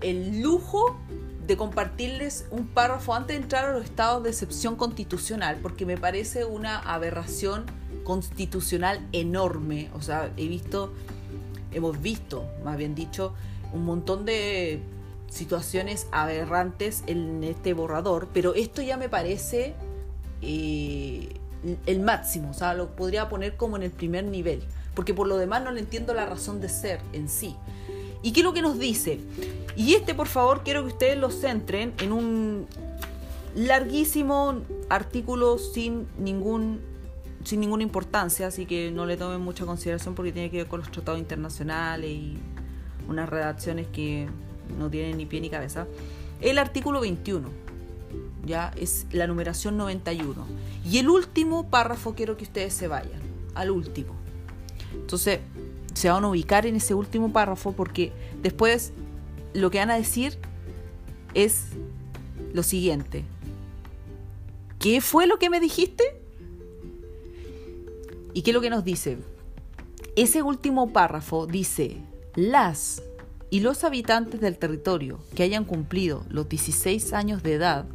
el 0.00 0.40
lujo 0.40 0.96
de 1.46 1.56
compartirles 1.56 2.46
un 2.50 2.66
párrafo 2.66 3.14
antes 3.14 3.36
de 3.36 3.42
entrar 3.42 3.64
a 3.64 3.72
los 3.72 3.84
estados 3.84 4.22
de 4.22 4.30
excepción 4.30 4.76
constitucional, 4.76 5.58
porque 5.60 5.84
me 5.84 5.96
parece 5.96 6.44
una 6.44 6.78
aberración 6.78 7.64
constitucional 8.04 9.06
enorme. 9.12 9.90
O 9.94 10.00
sea, 10.00 10.32
he 10.36 10.46
visto, 10.46 10.92
hemos 11.72 12.00
visto, 12.00 12.48
más 12.64 12.76
bien 12.76 12.94
dicho, 12.94 13.34
un 13.72 13.84
montón 13.84 14.24
de 14.24 14.80
situaciones 15.28 16.06
aberrantes 16.12 17.02
en 17.06 17.42
este 17.44 17.72
borrador, 17.72 18.28
pero 18.32 18.54
esto 18.54 18.82
ya 18.82 18.96
me 18.96 19.08
parece 19.08 19.74
eh, 20.42 21.28
el 21.86 22.00
máximo, 22.00 22.50
o 22.50 22.54
sea, 22.54 22.74
lo 22.74 22.96
podría 22.96 23.28
poner 23.28 23.56
como 23.56 23.76
en 23.76 23.82
el 23.82 23.90
primer 23.90 24.24
nivel, 24.24 24.62
porque 24.94 25.14
por 25.14 25.26
lo 25.26 25.36
demás 25.36 25.62
no 25.62 25.70
le 25.70 25.80
entiendo 25.80 26.14
la 26.14 26.26
razón 26.26 26.60
de 26.60 26.68
ser 26.68 27.00
en 27.12 27.28
sí. 27.28 27.56
¿Y 28.22 28.32
qué 28.32 28.40
es 28.40 28.44
lo 28.44 28.52
que 28.52 28.62
nos 28.62 28.78
dice? 28.78 29.20
Y 29.76 29.94
este, 29.94 30.14
por 30.14 30.26
favor, 30.26 30.62
quiero 30.62 30.82
que 30.82 30.88
ustedes 30.88 31.18
lo 31.18 31.30
centren 31.30 31.94
en 32.00 32.12
un 32.12 32.66
larguísimo 33.54 34.60
artículo 34.88 35.58
sin 35.58 36.06
ningún 36.18 36.80
sin 37.44 37.60
ninguna 37.60 37.82
importancia, 37.82 38.46
así 38.46 38.66
que 38.66 38.90
no 38.90 39.06
le 39.06 39.16
tomen 39.16 39.40
mucha 39.40 39.64
consideración 39.64 40.14
porque 40.14 40.30
tiene 40.30 40.50
que 40.50 40.58
ver 40.58 40.66
con 40.66 40.80
los 40.80 40.90
tratados 40.90 41.18
internacionales 41.18 42.10
y 42.10 42.36
unas 43.08 43.28
redacciones 43.30 43.86
que 43.86 44.28
no 44.78 44.90
tienen 44.90 45.16
ni 45.16 45.24
pie 45.24 45.40
ni 45.40 45.48
cabeza. 45.48 45.86
El 46.42 46.58
artículo 46.58 47.00
21, 47.00 47.48
ya 48.44 48.72
es 48.76 49.06
la 49.12 49.26
numeración 49.26 49.76
91. 49.76 50.46
Y 50.84 50.98
el 50.98 51.08
último 51.08 51.68
párrafo 51.68 52.14
quiero 52.14 52.36
que 52.36 52.44
ustedes 52.44 52.74
se 52.74 52.88
vayan, 52.88 53.20
al 53.54 53.70
último. 53.70 54.14
Entonces, 54.94 55.40
se 55.94 56.10
van 56.10 56.24
a 56.24 56.28
ubicar 56.28 56.66
en 56.66 56.76
ese 56.76 56.94
último 56.94 57.32
párrafo 57.32 57.72
porque 57.72 58.12
después 58.42 58.92
lo 59.52 59.70
que 59.70 59.78
van 59.78 59.90
a 59.90 59.96
decir 59.96 60.38
es 61.34 61.66
lo 62.52 62.62
siguiente. 62.62 63.24
¿Qué 64.78 65.00
fue 65.00 65.26
lo 65.26 65.38
que 65.38 65.50
me 65.50 65.60
dijiste? 65.60 66.04
¿Y 68.32 68.42
qué 68.42 68.50
es 68.50 68.54
lo 68.54 68.60
que 68.60 68.70
nos 68.70 68.84
dice? 68.84 69.18
Ese 70.16 70.42
último 70.42 70.92
párrafo 70.92 71.46
dice, 71.46 71.98
las 72.34 73.02
y 73.50 73.60
los 73.60 73.84
habitantes 73.84 74.40
del 74.40 74.56
territorio 74.56 75.18
que 75.34 75.42
hayan 75.42 75.64
cumplido 75.64 76.24
los 76.28 76.48
16 76.48 77.12
años 77.12 77.42
de 77.42 77.54
edad 77.54 77.86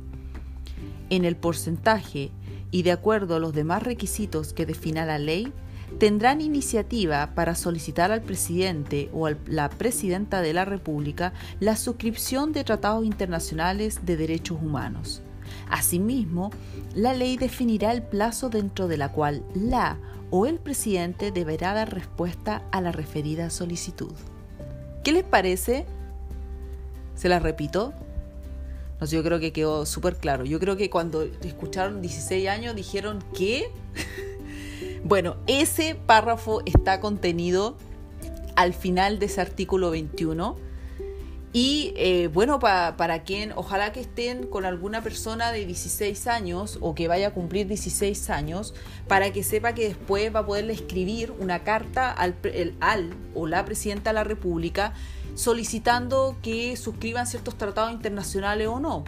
en 1.09 1.25
el 1.25 1.35
porcentaje 1.35 2.31
y 2.71 2.83
de 2.83 2.91
acuerdo 2.91 3.35
a 3.35 3.39
los 3.39 3.53
demás 3.53 3.83
requisitos 3.83 4.53
que 4.53 4.65
defina 4.65 5.05
la 5.05 5.17
ley, 5.17 5.53
tendrán 5.99 6.41
iniciativa 6.41 7.33
para 7.35 7.55
solicitar 7.55 8.11
al 8.11 8.21
presidente 8.21 9.09
o 9.13 9.27
a 9.27 9.35
la 9.47 9.69
presidenta 9.69 10.41
de 10.41 10.53
la 10.53 10.65
República 10.65 11.33
la 11.59 11.75
suscripción 11.75 12.51
de 12.51 12.63
tratados 12.63 13.05
internacionales 13.05 14.01
de 14.05 14.17
derechos 14.17 14.57
humanos. 14.61 15.21
Asimismo, 15.69 16.51
la 16.93 17.13
ley 17.13 17.37
definirá 17.37 17.91
el 17.91 18.03
plazo 18.03 18.49
dentro 18.49 18.87
de 18.87 18.97
la 18.97 19.11
cual 19.11 19.43
la 19.53 19.97
o 20.31 20.45
el 20.45 20.59
presidente 20.59 21.31
deberá 21.31 21.73
dar 21.73 21.93
respuesta 21.93 22.63
a 22.71 22.81
la 22.81 22.91
referida 22.91 23.49
solicitud. 23.49 24.13
¿Qué 25.03 25.11
les 25.11 25.23
parece? 25.23 25.85
Se 27.15 27.29
la 27.29 27.39
repito. 27.39 27.93
No 28.99 29.07
sé, 29.07 29.15
yo 29.15 29.23
creo 29.23 29.39
que 29.39 29.51
quedó 29.51 29.85
súper 29.85 30.15
claro. 30.15 30.45
Yo 30.45 30.59
creo 30.59 30.77
que 30.77 30.89
cuando 30.89 31.23
escucharon 31.23 32.01
16 32.01 32.47
años 32.47 32.75
dijeron 32.75 33.23
que... 33.35 33.69
bueno, 35.03 35.37
ese 35.47 35.95
párrafo 35.95 36.61
está 36.65 36.99
contenido 36.99 37.77
al 38.55 38.73
final 38.73 39.19
de 39.19 39.25
ese 39.25 39.41
artículo 39.41 39.91
21 39.91 40.64
y 41.57 41.93
eh, 41.95 42.27
bueno, 42.33 42.59
para 42.59 43.23
quien, 43.23 43.53
ojalá 43.55 43.93
que 43.93 44.01
estén 44.01 44.45
con 44.45 44.65
alguna 44.65 45.01
persona 45.01 45.53
de 45.53 45.65
16 45.65 46.27
años 46.27 46.77
o 46.81 46.95
que 46.95 47.07
vaya 47.07 47.27
a 47.27 47.31
cumplir 47.31 47.65
16 47.65 48.29
años, 48.29 48.73
para 49.07 49.31
que 49.31 49.41
sepa 49.41 49.73
que 49.73 49.87
después 49.87 50.35
va 50.35 50.39
a 50.39 50.45
poderle 50.45 50.73
escribir 50.73 51.31
una 51.39 51.63
carta 51.63 52.11
al, 52.11 52.35
al 52.81 53.15
o 53.33 53.47
la 53.47 53.63
presidenta 53.63 54.09
de 54.09 54.15
la 54.15 54.25
República 54.25 54.91
solicitando 55.35 56.35
que 56.41 56.75
suscriban 56.75 57.25
ciertos 57.25 57.57
tratados 57.57 57.93
internacionales 57.93 58.67
o 58.67 58.81
no. 58.81 59.05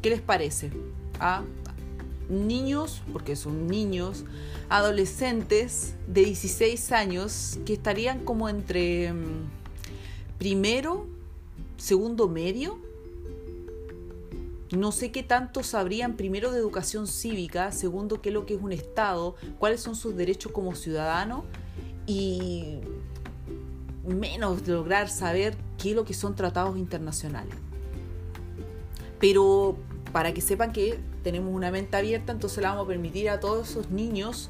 ¿Qué 0.00 0.08
les 0.08 0.22
parece? 0.22 0.70
A 1.20 1.42
niños, 2.30 3.02
porque 3.12 3.36
son 3.36 3.66
niños, 3.66 4.24
adolescentes 4.70 5.96
de 6.06 6.24
16 6.24 6.90
años 6.92 7.58
que 7.66 7.74
estarían 7.74 8.20
como 8.24 8.48
entre 8.48 9.12
mm, 9.12 10.38
primero 10.38 11.11
segundo 11.82 12.28
medio. 12.28 12.78
No 14.70 14.92
sé 14.92 15.10
qué 15.10 15.22
tanto 15.22 15.64
sabrían 15.64 16.16
primero 16.16 16.52
de 16.52 16.58
educación 16.58 17.08
cívica, 17.08 17.72
segundo 17.72 18.22
qué 18.22 18.28
es 18.28 18.32
lo 18.32 18.46
que 18.46 18.54
es 18.54 18.62
un 18.62 18.72
Estado, 18.72 19.34
cuáles 19.58 19.80
son 19.80 19.96
sus 19.96 20.16
derechos 20.16 20.52
como 20.52 20.74
ciudadano 20.76 21.44
y 22.06 22.78
menos 24.06 24.66
lograr 24.66 25.10
saber 25.10 25.56
qué 25.76 25.90
es 25.90 25.96
lo 25.96 26.04
que 26.04 26.14
son 26.14 26.36
tratados 26.36 26.78
internacionales. 26.78 27.54
Pero 29.18 29.76
para 30.12 30.32
que 30.32 30.40
sepan 30.40 30.72
que 30.72 31.00
tenemos 31.24 31.52
una 31.52 31.70
mente 31.72 31.96
abierta, 31.96 32.32
entonces 32.32 32.58
le 32.58 32.68
vamos 32.68 32.84
a 32.84 32.88
permitir 32.88 33.28
a 33.28 33.40
todos 33.40 33.70
esos 33.70 33.90
niños 33.90 34.48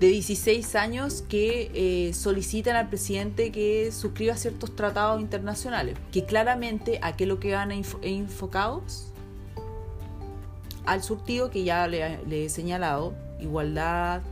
de 0.00 0.08
16 0.08 0.74
años 0.74 1.22
que 1.28 1.70
eh, 1.74 2.14
solicitan 2.14 2.76
al 2.76 2.88
presidente 2.88 3.52
que 3.52 3.92
suscriba 3.92 4.36
ciertos 4.36 4.74
tratados 4.74 5.20
internacionales, 5.20 5.96
que 6.12 6.24
claramente 6.24 6.98
a 7.02 7.16
qué 7.16 7.26
lo 7.26 7.38
que 7.38 7.54
van 7.54 7.70
enfocados. 8.02 9.12
Al 10.84 11.02
surtido 11.02 11.50
que 11.50 11.64
ya 11.64 11.86
le, 11.86 12.44
he 12.44 12.48
señalado, 12.48 13.14
igualdad 13.40 14.22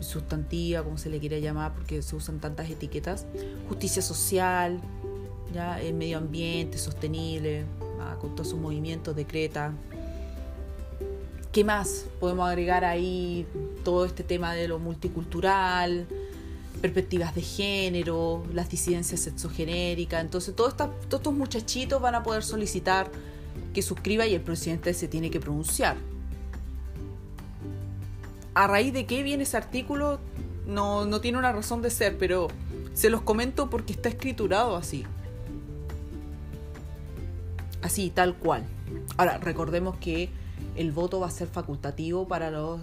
sustantiva, 0.00 0.82
como 0.82 0.96
se 0.96 1.10
le 1.10 1.20
quiere 1.20 1.40
llamar, 1.40 1.74
porque 1.74 2.02
se 2.02 2.16
usan 2.16 2.40
tantas 2.40 2.70
etiquetas, 2.70 3.26
justicia 3.68 4.02
social, 4.02 4.80
ya 5.52 5.80
el 5.80 5.94
medio 5.94 6.18
ambiente 6.18 6.78
sostenible, 6.78 7.64
ah, 8.00 8.16
con 8.20 8.34
todos 8.34 8.48
sus 8.48 8.58
movimientos, 8.58 9.14
decreta, 9.14 9.72
¿Qué 11.52 11.64
más 11.64 12.04
podemos 12.20 12.48
agregar 12.48 12.84
ahí? 12.84 13.46
Todo 13.84 14.04
este 14.04 14.22
tema 14.22 14.54
de 14.54 14.68
lo 14.68 14.78
multicultural, 14.78 16.06
perspectivas 16.82 17.34
de 17.34 17.42
género, 17.42 18.44
las 18.52 18.68
disidencias 18.68 19.20
sexogenéricas. 19.20 20.20
Entonces, 20.20 20.54
todos 20.54 20.74
estos 21.10 21.34
muchachitos 21.34 22.00
van 22.02 22.14
a 22.14 22.22
poder 22.22 22.42
solicitar 22.42 23.10
que 23.72 23.82
suscriba 23.82 24.26
y 24.26 24.34
el 24.34 24.42
presidente 24.42 24.92
se 24.92 25.08
tiene 25.08 25.30
que 25.30 25.40
pronunciar. 25.40 25.96
¿A 28.54 28.66
raíz 28.66 28.92
de 28.92 29.06
qué 29.06 29.22
viene 29.22 29.44
ese 29.44 29.56
artículo? 29.56 30.20
No, 30.66 31.06
no 31.06 31.20
tiene 31.20 31.38
una 31.38 31.52
razón 31.52 31.80
de 31.80 31.90
ser, 31.90 32.18
pero 32.18 32.48
se 32.92 33.08
los 33.08 33.22
comento 33.22 33.70
porque 33.70 33.92
está 33.92 34.08
escriturado 34.08 34.76
así. 34.76 35.06
Así, 37.80 38.10
tal 38.10 38.36
cual. 38.36 38.64
Ahora, 39.16 39.38
recordemos 39.38 39.96
que 39.98 40.28
el 40.78 40.92
voto 40.92 41.18
va 41.18 41.26
a 41.26 41.30
ser 41.30 41.48
facultativo 41.48 42.28
para 42.28 42.52
los, 42.52 42.80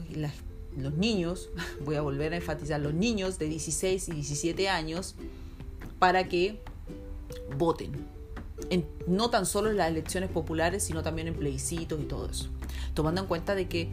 los 0.78 0.94
niños, 0.96 1.50
voy 1.86 1.96
a 1.96 2.02
volver 2.02 2.34
a 2.34 2.36
enfatizar, 2.36 2.82
los 2.82 2.94
niños 2.94 3.40
de 3.40 3.48
16 3.48 4.10
y 4.10 4.12
17 4.12 4.70
años, 4.70 5.16
para 5.98 6.28
que 6.28 6.62
voten. 7.58 7.94
no 9.08 9.30
tan 9.30 9.46
solo 9.46 9.72
en 9.72 9.78
las 9.78 9.90
elecciones 9.90 10.30
populares, 10.30 10.84
sino 10.84 11.04
también 11.04 11.30
en 11.30 11.36
plebiscitos 11.36 12.00
y 12.02 12.04
todo 12.04 12.30
eso. 12.30 12.50
Tomando 12.94 13.22
en 13.22 13.28
cuenta 13.28 13.56
de 13.56 13.70
que 13.70 13.90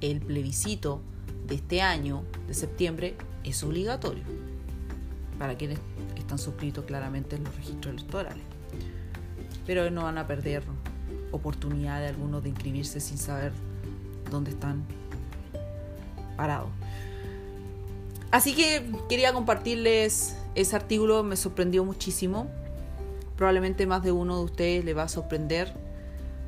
el 0.00 0.20
plebiscito 0.20 1.00
de 1.48 1.56
este 1.56 1.82
año, 1.82 2.22
de 2.46 2.54
septiembre, 2.54 3.16
es 3.42 3.60
obligatorio 3.64 4.22
para 5.36 5.56
quienes 5.56 5.80
están 6.16 6.38
suscritos 6.38 6.84
claramente 6.84 7.34
en 7.34 7.42
los 7.42 7.56
registros 7.56 7.92
electorales. 7.94 8.44
Pero 9.66 9.90
no 9.90 10.04
van 10.04 10.18
a 10.18 10.28
perder 10.28 10.62
oportunidad 11.32 12.00
de 12.00 12.08
algunos 12.08 12.42
de 12.42 12.50
inscribirse 12.50 13.00
sin 13.00 13.18
saber 13.18 13.52
dónde 14.30 14.50
están 14.50 14.84
parados. 16.36 16.70
Así 18.30 18.54
que 18.54 18.90
quería 19.08 19.32
compartirles 19.32 20.36
ese 20.54 20.76
artículo, 20.76 21.22
me 21.22 21.36
sorprendió 21.36 21.84
muchísimo. 21.84 22.46
Probablemente 23.36 23.86
más 23.86 24.02
de 24.02 24.12
uno 24.12 24.38
de 24.38 24.44
ustedes 24.44 24.84
le 24.84 24.94
va 24.94 25.04
a 25.04 25.08
sorprender. 25.08 25.74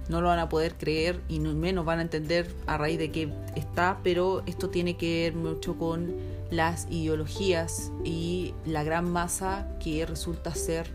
No 0.08 0.20
lo 0.20 0.28
van 0.28 0.38
a 0.38 0.48
poder 0.48 0.76
creer 0.76 1.20
y 1.28 1.38
no 1.38 1.52
menos 1.54 1.84
van 1.84 1.98
a 1.98 2.02
entender 2.02 2.54
a 2.66 2.76
raíz 2.76 2.98
de 2.98 3.10
qué 3.10 3.32
está, 3.54 4.00
pero 4.02 4.42
esto 4.46 4.68
tiene 4.68 4.96
que 4.96 5.24
ver 5.24 5.34
mucho 5.34 5.78
con 5.78 6.14
las 6.50 6.86
ideologías 6.90 7.90
y 8.04 8.54
la 8.66 8.84
gran 8.84 9.10
masa 9.10 9.68
que 9.82 10.04
resulta 10.04 10.54
ser 10.54 10.90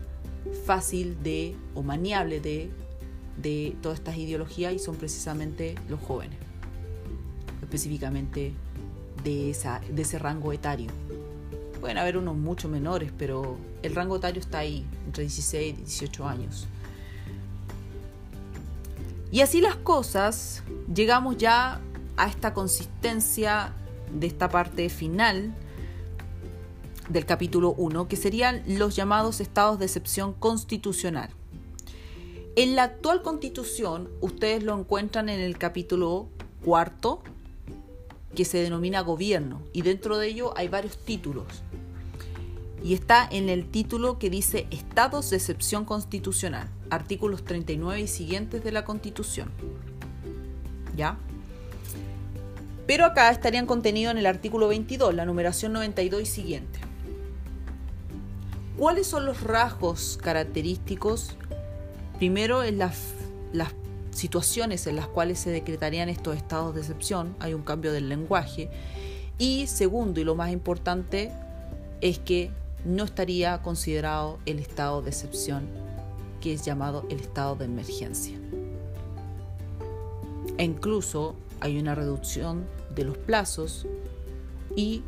fácil 0.64 1.20
de 1.22 1.56
o 1.74 1.82
maniable 1.82 2.40
de 2.40 2.70
de 3.42 3.76
todas 3.82 3.98
estas 3.98 4.16
ideologías 4.16 4.72
y 4.74 4.78
son 4.78 4.96
precisamente 4.96 5.74
los 5.88 6.00
jóvenes, 6.00 6.38
específicamente 7.62 8.52
de, 9.24 9.50
esa, 9.50 9.80
de 9.90 10.02
ese 10.02 10.18
rango 10.18 10.52
etario. 10.52 10.90
Pueden 11.80 11.98
haber 11.98 12.16
unos 12.18 12.36
mucho 12.36 12.68
menores, 12.68 13.10
pero 13.16 13.56
el 13.82 13.94
rango 13.94 14.16
etario 14.16 14.40
está 14.40 14.58
ahí, 14.58 14.84
entre 15.06 15.22
16 15.24 15.74
y 15.74 15.82
18 15.82 16.28
años. 16.28 16.66
Y 19.32 19.40
así 19.40 19.60
las 19.60 19.76
cosas, 19.76 20.62
llegamos 20.92 21.36
ya 21.38 21.80
a 22.16 22.26
esta 22.28 22.52
consistencia 22.52 23.72
de 24.12 24.26
esta 24.26 24.48
parte 24.48 24.88
final 24.88 25.54
del 27.08 27.24
capítulo 27.26 27.72
1, 27.72 28.08
que 28.08 28.16
serían 28.16 28.62
los 28.66 28.96
llamados 28.96 29.40
estados 29.40 29.78
de 29.78 29.86
excepción 29.86 30.32
constitucional. 30.32 31.30
En 32.56 32.74
la 32.74 32.82
actual 32.82 33.22
constitución, 33.22 34.10
ustedes 34.20 34.64
lo 34.64 34.76
encuentran 34.76 35.28
en 35.28 35.38
el 35.38 35.56
capítulo 35.56 36.28
cuarto, 36.64 37.22
que 38.34 38.44
se 38.44 38.58
denomina 38.58 39.02
gobierno, 39.02 39.62
y 39.72 39.82
dentro 39.82 40.18
de 40.18 40.28
ello 40.28 40.52
hay 40.56 40.66
varios 40.66 40.98
títulos. 40.98 41.46
Y 42.82 42.94
está 42.94 43.28
en 43.30 43.48
el 43.48 43.70
título 43.70 44.18
que 44.18 44.30
dice 44.30 44.66
Estados 44.70 45.30
de 45.30 45.36
excepción 45.36 45.84
constitucional, 45.84 46.68
artículos 46.90 47.44
39 47.44 48.00
y 48.00 48.08
siguientes 48.08 48.64
de 48.64 48.72
la 48.72 48.84
constitución. 48.84 49.52
¿Ya? 50.96 51.18
Pero 52.86 53.04
acá 53.04 53.30
estarían 53.30 53.66
contenidos 53.66 54.10
en 54.10 54.18
el 54.18 54.26
artículo 54.26 54.66
22, 54.66 55.14
la 55.14 55.24
numeración 55.24 55.72
92 55.72 56.22
y 56.22 56.26
siguiente. 56.26 56.80
¿Cuáles 58.76 59.06
son 59.06 59.24
los 59.24 59.42
rasgos 59.42 60.18
característicos 60.20 61.36
Primero, 62.20 62.62
en 62.62 62.76
las, 62.76 63.14
las 63.50 63.72
situaciones 64.10 64.86
en 64.86 64.94
las 64.94 65.08
cuales 65.08 65.38
se 65.38 65.48
decretarían 65.48 66.10
estos 66.10 66.36
estados 66.36 66.74
de 66.74 66.82
excepción, 66.82 67.34
hay 67.38 67.54
un 67.54 67.62
cambio 67.62 67.94
del 67.94 68.10
lenguaje. 68.10 68.68
Y 69.38 69.66
segundo, 69.68 70.20
y 70.20 70.24
lo 70.24 70.34
más 70.34 70.52
importante, 70.52 71.32
es 72.02 72.18
que 72.18 72.50
no 72.84 73.04
estaría 73.04 73.62
considerado 73.62 74.38
el 74.44 74.58
estado 74.58 75.00
de 75.00 75.08
excepción, 75.08 75.66
que 76.42 76.52
es 76.52 76.62
llamado 76.62 77.06
el 77.08 77.20
estado 77.20 77.56
de 77.56 77.64
emergencia. 77.64 78.38
E 80.58 80.64
incluso 80.64 81.36
hay 81.60 81.78
una 81.78 81.94
reducción 81.94 82.66
de 82.94 83.04
los 83.04 83.16
plazos 83.16 83.86
y 84.76 85.02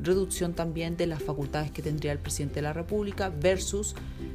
reducción 0.00 0.54
también 0.54 0.96
de 0.96 1.06
las 1.06 1.22
facultades 1.22 1.70
que 1.70 1.82
tendría 1.82 2.10
el 2.10 2.18
presidente 2.18 2.56
de 2.56 2.62
la 2.62 2.72
República 2.72 3.28
versus 3.28 3.94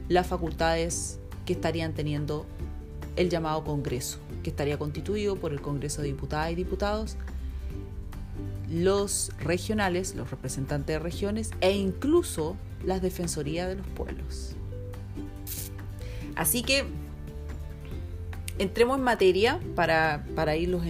las 0.10 0.28
facultades 0.28 1.20
que 1.46 1.54
estarían 1.54 1.94
teniendo 1.94 2.46
el 3.16 3.30
llamado 3.30 3.64
Congreso, 3.64 4.20
que 4.44 4.50
estaría 4.50 4.78
constituido 4.78 5.36
por 5.36 5.52
el 5.52 5.62
Congreso 5.62 6.02
de 6.02 6.10
Diputadas 6.10 6.52
y 6.52 6.56
Diputados, 6.56 7.18
los 8.70 9.32
regionales, 9.40 10.16
los 10.16 10.32
representantes 10.32 10.96
de 10.96 11.00
regiones 11.00 11.52
e 11.62 11.72
incluso 11.72 12.56
las 12.84 13.02
Defensorías 13.02 13.68
de 13.68 13.76
los 13.76 13.88
Pueblos. 13.88 14.56
Así 16.36 16.64
que 16.64 16.86
entremos 18.58 18.98
en 18.98 19.04
materia 19.04 19.60
para, 19.76 20.26
para 20.36 20.56
irlos 20.56 20.84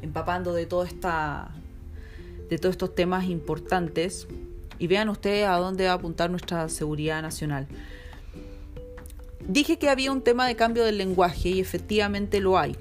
empapando 0.00 0.54
de, 0.54 0.66
toda 0.66 0.86
esta, 0.86 1.50
de 2.48 2.58
todos 2.58 2.74
estos 2.74 2.94
temas 2.94 3.24
importantes 3.24 4.26
y 4.78 4.86
vean 4.86 5.08
ustedes 5.08 5.46
a 5.46 5.56
dónde 5.56 5.86
va 5.86 5.92
a 5.92 5.94
apuntar 5.94 6.30
nuestra 6.30 6.68
seguridad 6.68 7.22
nacional. 7.22 7.66
Dije 9.46 9.78
que 9.78 9.90
había 9.90 10.10
un 10.10 10.22
tema 10.22 10.46
de 10.46 10.56
cambio 10.56 10.84
del 10.84 10.98
lenguaje 10.98 11.50
y 11.50 11.60
efectivamente 11.60 12.40
lo 12.40 12.58
hay. 12.58 12.76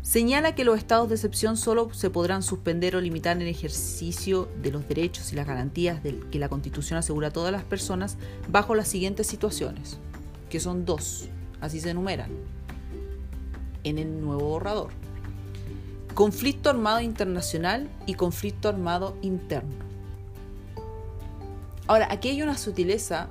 Señala 0.00 0.54
que 0.54 0.64
los 0.64 0.78
estados 0.78 1.10
de 1.10 1.16
excepción 1.16 1.58
solo 1.58 1.92
se 1.92 2.08
podrán 2.08 2.42
suspender 2.42 2.96
o 2.96 3.00
limitar 3.02 3.36
el 3.36 3.46
ejercicio 3.46 4.48
de 4.62 4.70
los 4.70 4.88
derechos 4.88 5.30
y 5.32 5.36
las 5.36 5.46
garantías 5.46 6.00
que 6.30 6.38
la 6.38 6.48
Constitución 6.48 6.98
asegura 6.98 7.28
a 7.28 7.30
todas 7.30 7.52
las 7.52 7.62
personas 7.62 8.16
bajo 8.48 8.74
las 8.74 8.88
siguientes 8.88 9.26
situaciones, 9.26 9.98
que 10.48 10.60
son 10.60 10.86
dos, 10.86 11.28
así 11.60 11.78
se 11.78 11.90
enumeran, 11.90 12.30
en 13.84 13.98
el 13.98 14.22
nuevo 14.22 14.44
borrador. 14.48 14.92
Conflicto 16.14 16.70
armado 16.70 17.00
internacional 17.00 17.90
y 18.06 18.14
conflicto 18.14 18.70
armado 18.70 19.14
interno. 19.20 19.87
Ahora, 21.88 22.06
aquí 22.10 22.28
hay 22.28 22.42
una 22.42 22.58
sutileza 22.58 23.28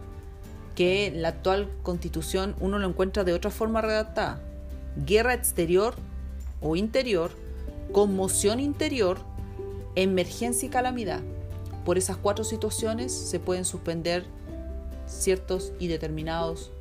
que 0.76 1.06
en 1.06 1.22
la 1.22 1.30
actual 1.30 1.70
constitución 1.84 2.56
uno 2.60 2.80
lo 2.80 2.88
encuentra 2.88 3.24
de 3.24 3.34
otra 3.34 3.52
forma 3.52 3.82
redactada. 3.82 4.42
Guerra 5.06 5.36
exterior 5.36 5.94
o 6.60 6.76
interior, 6.76 7.32
conmoción 7.92 8.60
interior, 8.60 9.20
emergencia 9.96 10.66
y 10.66 10.70
calamidad. 10.70 11.22
Por 11.86 12.00
esas 12.00 12.18
cuatro 12.18 12.44
situaciones 12.44 13.14
se 13.14 13.40
pueden 13.40 13.64
suspender 13.64 14.26
ciertos 15.06 15.72
y 15.80 15.88
determinados 15.88 16.72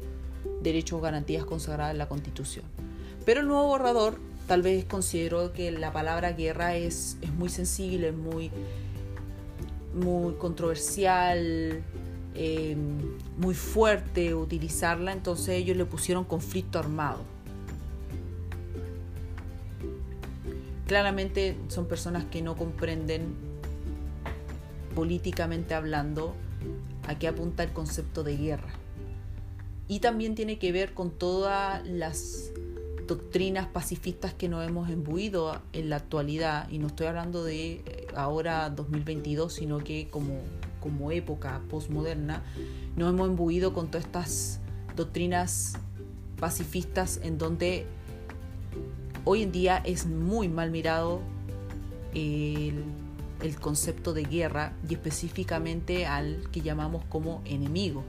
derechos 0.62 0.99
o 0.99 1.03
garantías 1.03 1.45
consagradas 1.45 1.93
en 1.93 1.99
la 1.99 2.09
Constitución. 2.09 2.64
Pero 3.27 3.41
el 3.41 3.49
nuevo 3.49 3.66
borrador 3.66 4.18
tal 4.49 4.62
vez 4.62 4.87
consideró 4.87 5.53
que 5.53 5.70
la 5.72 5.93
palabra 5.93 6.33
guerra 6.33 6.74
es, 6.74 7.18
es 7.20 7.33
muy 7.33 7.51
sensible, 7.51 8.12
muy, 8.12 8.51
muy 9.97 10.34
controversial, 10.34 11.82
Em, 12.38 13.16
muy 13.38 13.55
fuerte 13.55 14.34
utilizarla, 14.34 15.12
entonces 15.12 15.49
ellos 15.49 15.74
le 15.74 15.86
pusieron 15.86 16.24
conflicto 16.24 16.78
armado. 16.78 17.20
Claramente 20.86 21.57
son 21.68 21.86
personas 21.86 22.26
que 22.26 22.42
no 22.42 22.55
comprenden 22.55 23.34
políticamente 24.94 25.72
hablando 25.72 26.34
a 27.09 27.18
qué 27.18 27.26
apunta 27.26 27.62
el 27.62 27.72
concepto 27.72 28.22
de 28.22 28.36
guerra. 28.36 28.74
Y 29.88 30.01
también 30.01 30.34
tiene 30.34 30.59
que 30.59 30.72
ver 30.72 30.92
con 30.92 31.12
todas 31.12 31.86
las 31.86 32.51
doctrinas 33.07 33.66
pacifistas 33.66 34.34
que 34.34 34.48
nos 34.48 34.66
hemos 34.66 34.90
embuido 34.90 35.61
en 35.72 35.90
la 35.90 35.96
actualidad, 35.96 36.68
y 36.70 36.78
no 36.78 36.88
estoy 36.88 37.07
hablando 37.07 37.44
de 37.44 38.07
ahora 38.14 38.70
2022, 38.70 39.52
sino 39.52 39.78
que 39.78 40.09
como 40.11 40.40
como 40.86 41.11
época 41.11 41.61
postmoderna, 41.68 42.44
nos 42.94 43.12
hemos 43.12 43.28
embuido 43.28 43.72
con 43.72 43.88
todas 43.88 44.04
estas 44.04 44.61
doctrinas 44.94 45.74
pacifistas 46.38 47.18
en 47.24 47.38
donde 47.38 47.86
hoy 49.24 49.42
en 49.42 49.50
día 49.50 49.82
es 49.84 50.07
muy 50.07 50.48
mal 50.48 50.70
mirado 50.70 51.20
el, 52.14 52.84
el, 53.42 53.57
concepto 53.61 54.12
de 54.12 54.22
guerra 54.22 54.74
y 54.88 54.94
específicamente 54.94 56.07
al 56.07 56.48
que 56.52 56.61
llamamos 56.61 57.04
como 57.09 57.42
enemigo, 57.44 58.04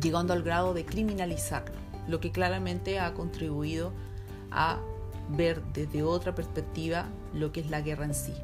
llegando 0.00 0.32
al 0.32 0.42
grado 0.42 0.72
de 0.72 0.86
criminalizarlo, 0.86 1.76
lo 2.08 2.20
que 2.20 2.30
claramente 2.30 2.98
ha 2.98 3.14
contribuido 3.14 3.92
a 4.50 4.78
ver 5.30 5.62
desde 5.72 6.02
otra 6.02 6.34
perspectiva 6.34 7.06
lo 7.34 7.52
que 7.52 7.60
es 7.60 7.70
la 7.70 7.80
guerra 7.80 8.04
en 8.04 8.14
sí. 8.14 8.34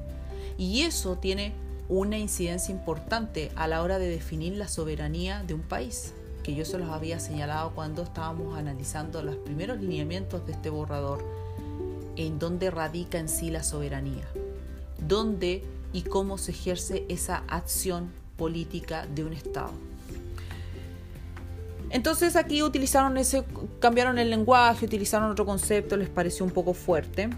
Y 0.57 0.83
eso 0.83 1.17
tiene 1.17 1.53
una 1.89 2.19
incidencia 2.19 2.75
importante 2.75 3.51
a 3.57 3.67
la 3.67 3.83
hora 3.83 3.99
de 3.99 4.09
definir 4.09 4.57
la 4.57 4.69
soberanía 4.69 5.43
de 5.43 5.55
un 5.55 5.63
país, 5.63 6.15
que 6.43 6.55
yo 6.55 6.65
se 6.65 6.79
los 6.79 6.91
había 6.91 7.19
señalado 7.21 7.73
cuando 7.75 8.03
estábamos 8.03 8.59
analizando 8.59 9.23
los 9.23 9.37
primeros 9.37 9.81
lineamientos 9.81 10.47
de 10.47 10.53
este 10.53 10.71
borrador, 10.71 11.25
en 12.17 12.39
dónde 12.39 12.71
radica 12.71 13.19
en 13.19 13.29
sí 13.29 13.51
la 13.51 13.63
soberanía, 13.63 14.29
dónde 15.07 15.65
y 15.93 16.03
cómo 16.03 16.37
se 16.37 16.51
ejerce 16.51 17.07
esa 17.09 17.45
acción 17.49 18.11
política 18.37 19.07
de 19.07 19.25
un 19.25 19.33
Estado. 19.33 19.73
Entonces 21.91 22.37
aquí 22.37 22.63
utilizaron 22.63 23.17
ese, 23.17 23.45
cambiaron 23.81 24.19
el 24.19 24.31
lenguaje, 24.31 24.87
utilizaron 24.87 25.31
otro 25.31 25.47
concepto, 25.47 25.97
les 25.97 26.09
pareció 26.09 26.45
un 26.45 26.51
poco 26.51 26.75
fuerte. 26.75 27.31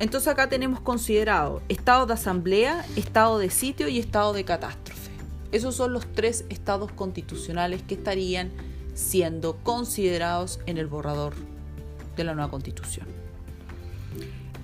Entonces 0.00 0.28
acá 0.28 0.48
tenemos 0.48 0.80
considerado 0.80 1.62
estado 1.68 2.06
de 2.06 2.14
asamblea, 2.14 2.84
estado 2.96 3.38
de 3.38 3.50
sitio 3.50 3.88
y 3.88 3.98
estado 3.98 4.32
de 4.32 4.44
catástrofe. 4.44 5.10
Esos 5.52 5.74
son 5.74 5.92
los 5.92 6.06
tres 6.12 6.44
estados 6.50 6.92
constitucionales 6.92 7.82
que 7.82 7.94
estarían 7.94 8.50
siendo 8.94 9.56
considerados 9.62 10.60
en 10.66 10.76
el 10.76 10.86
borrador 10.86 11.34
de 12.16 12.24
la 12.24 12.34
nueva 12.34 12.50
constitución. 12.50 13.06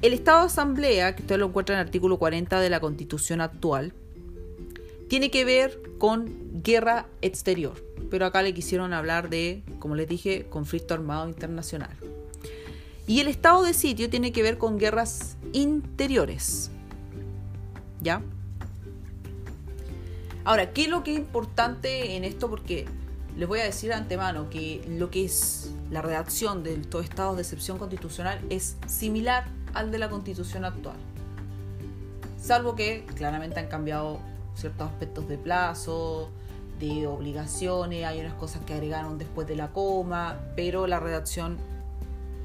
El 0.02 0.12
estado 0.12 0.40
de 0.40 0.46
asamblea, 0.46 1.14
que 1.14 1.22
usted 1.22 1.38
lo 1.38 1.46
encuentra 1.46 1.76
en 1.76 1.80
el 1.80 1.86
artículo 1.86 2.18
40 2.18 2.60
de 2.60 2.68
la 2.68 2.80
constitución 2.80 3.40
actual, 3.40 3.94
tiene 5.08 5.30
que 5.30 5.44
ver 5.44 5.80
con 5.98 6.62
guerra 6.62 7.06
exterior, 7.22 7.82
pero 8.10 8.26
acá 8.26 8.42
le 8.42 8.54
quisieron 8.54 8.92
hablar 8.92 9.28
de, 9.28 9.62
como 9.78 9.94
les 9.94 10.08
dije, 10.08 10.46
conflicto 10.46 10.94
armado 10.94 11.28
internacional. 11.28 11.96
Y 13.06 13.20
el 13.20 13.28
estado 13.28 13.62
de 13.62 13.74
sitio 13.74 14.08
tiene 14.08 14.32
que 14.32 14.42
ver 14.42 14.56
con 14.56 14.78
guerras 14.78 15.36
interiores. 15.52 16.70
¿Ya? 18.00 18.22
Ahora, 20.44 20.72
¿qué 20.72 20.84
es 20.84 20.88
lo 20.88 21.02
que 21.04 21.12
es 21.12 21.18
importante 21.18 22.16
en 22.16 22.24
esto? 22.24 22.50
Porque 22.50 22.86
les 23.36 23.48
voy 23.48 23.60
a 23.60 23.64
decir 23.64 23.90
de 23.90 23.96
antemano 23.96 24.48
que 24.50 24.84
lo 24.88 25.10
que 25.10 25.24
es 25.24 25.70
la 25.90 26.02
redacción 26.02 26.62
de 26.62 26.74
estos 26.74 27.04
estados 27.04 27.36
de 27.36 27.42
excepción 27.42 27.78
constitucional 27.78 28.40
es 28.50 28.76
similar 28.86 29.46
al 29.74 29.90
de 29.90 29.98
la 29.98 30.08
constitución 30.08 30.64
actual. 30.64 30.96
Salvo 32.40 32.74
que 32.74 33.06
claramente 33.14 33.58
han 33.58 33.68
cambiado 33.68 34.20
ciertos 34.54 34.88
aspectos 34.88 35.28
de 35.28 35.38
plazo, 35.38 36.30
de 36.80 37.06
obligaciones, 37.06 38.04
hay 38.04 38.20
unas 38.20 38.34
cosas 38.34 38.62
que 38.64 38.74
agregaron 38.74 39.18
después 39.18 39.46
de 39.46 39.56
la 39.56 39.72
coma, 39.72 40.40
pero 40.56 40.86
la 40.86 41.00
redacción 41.00 41.58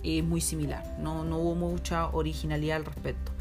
es 0.03 0.23
muy 0.23 0.41
similar, 0.41 0.97
no, 0.99 1.23
no 1.23 1.37
hubo 1.39 1.55
mucha 1.55 2.07
originalidad 2.09 2.77
al 2.77 2.85
respecto. 2.85 3.31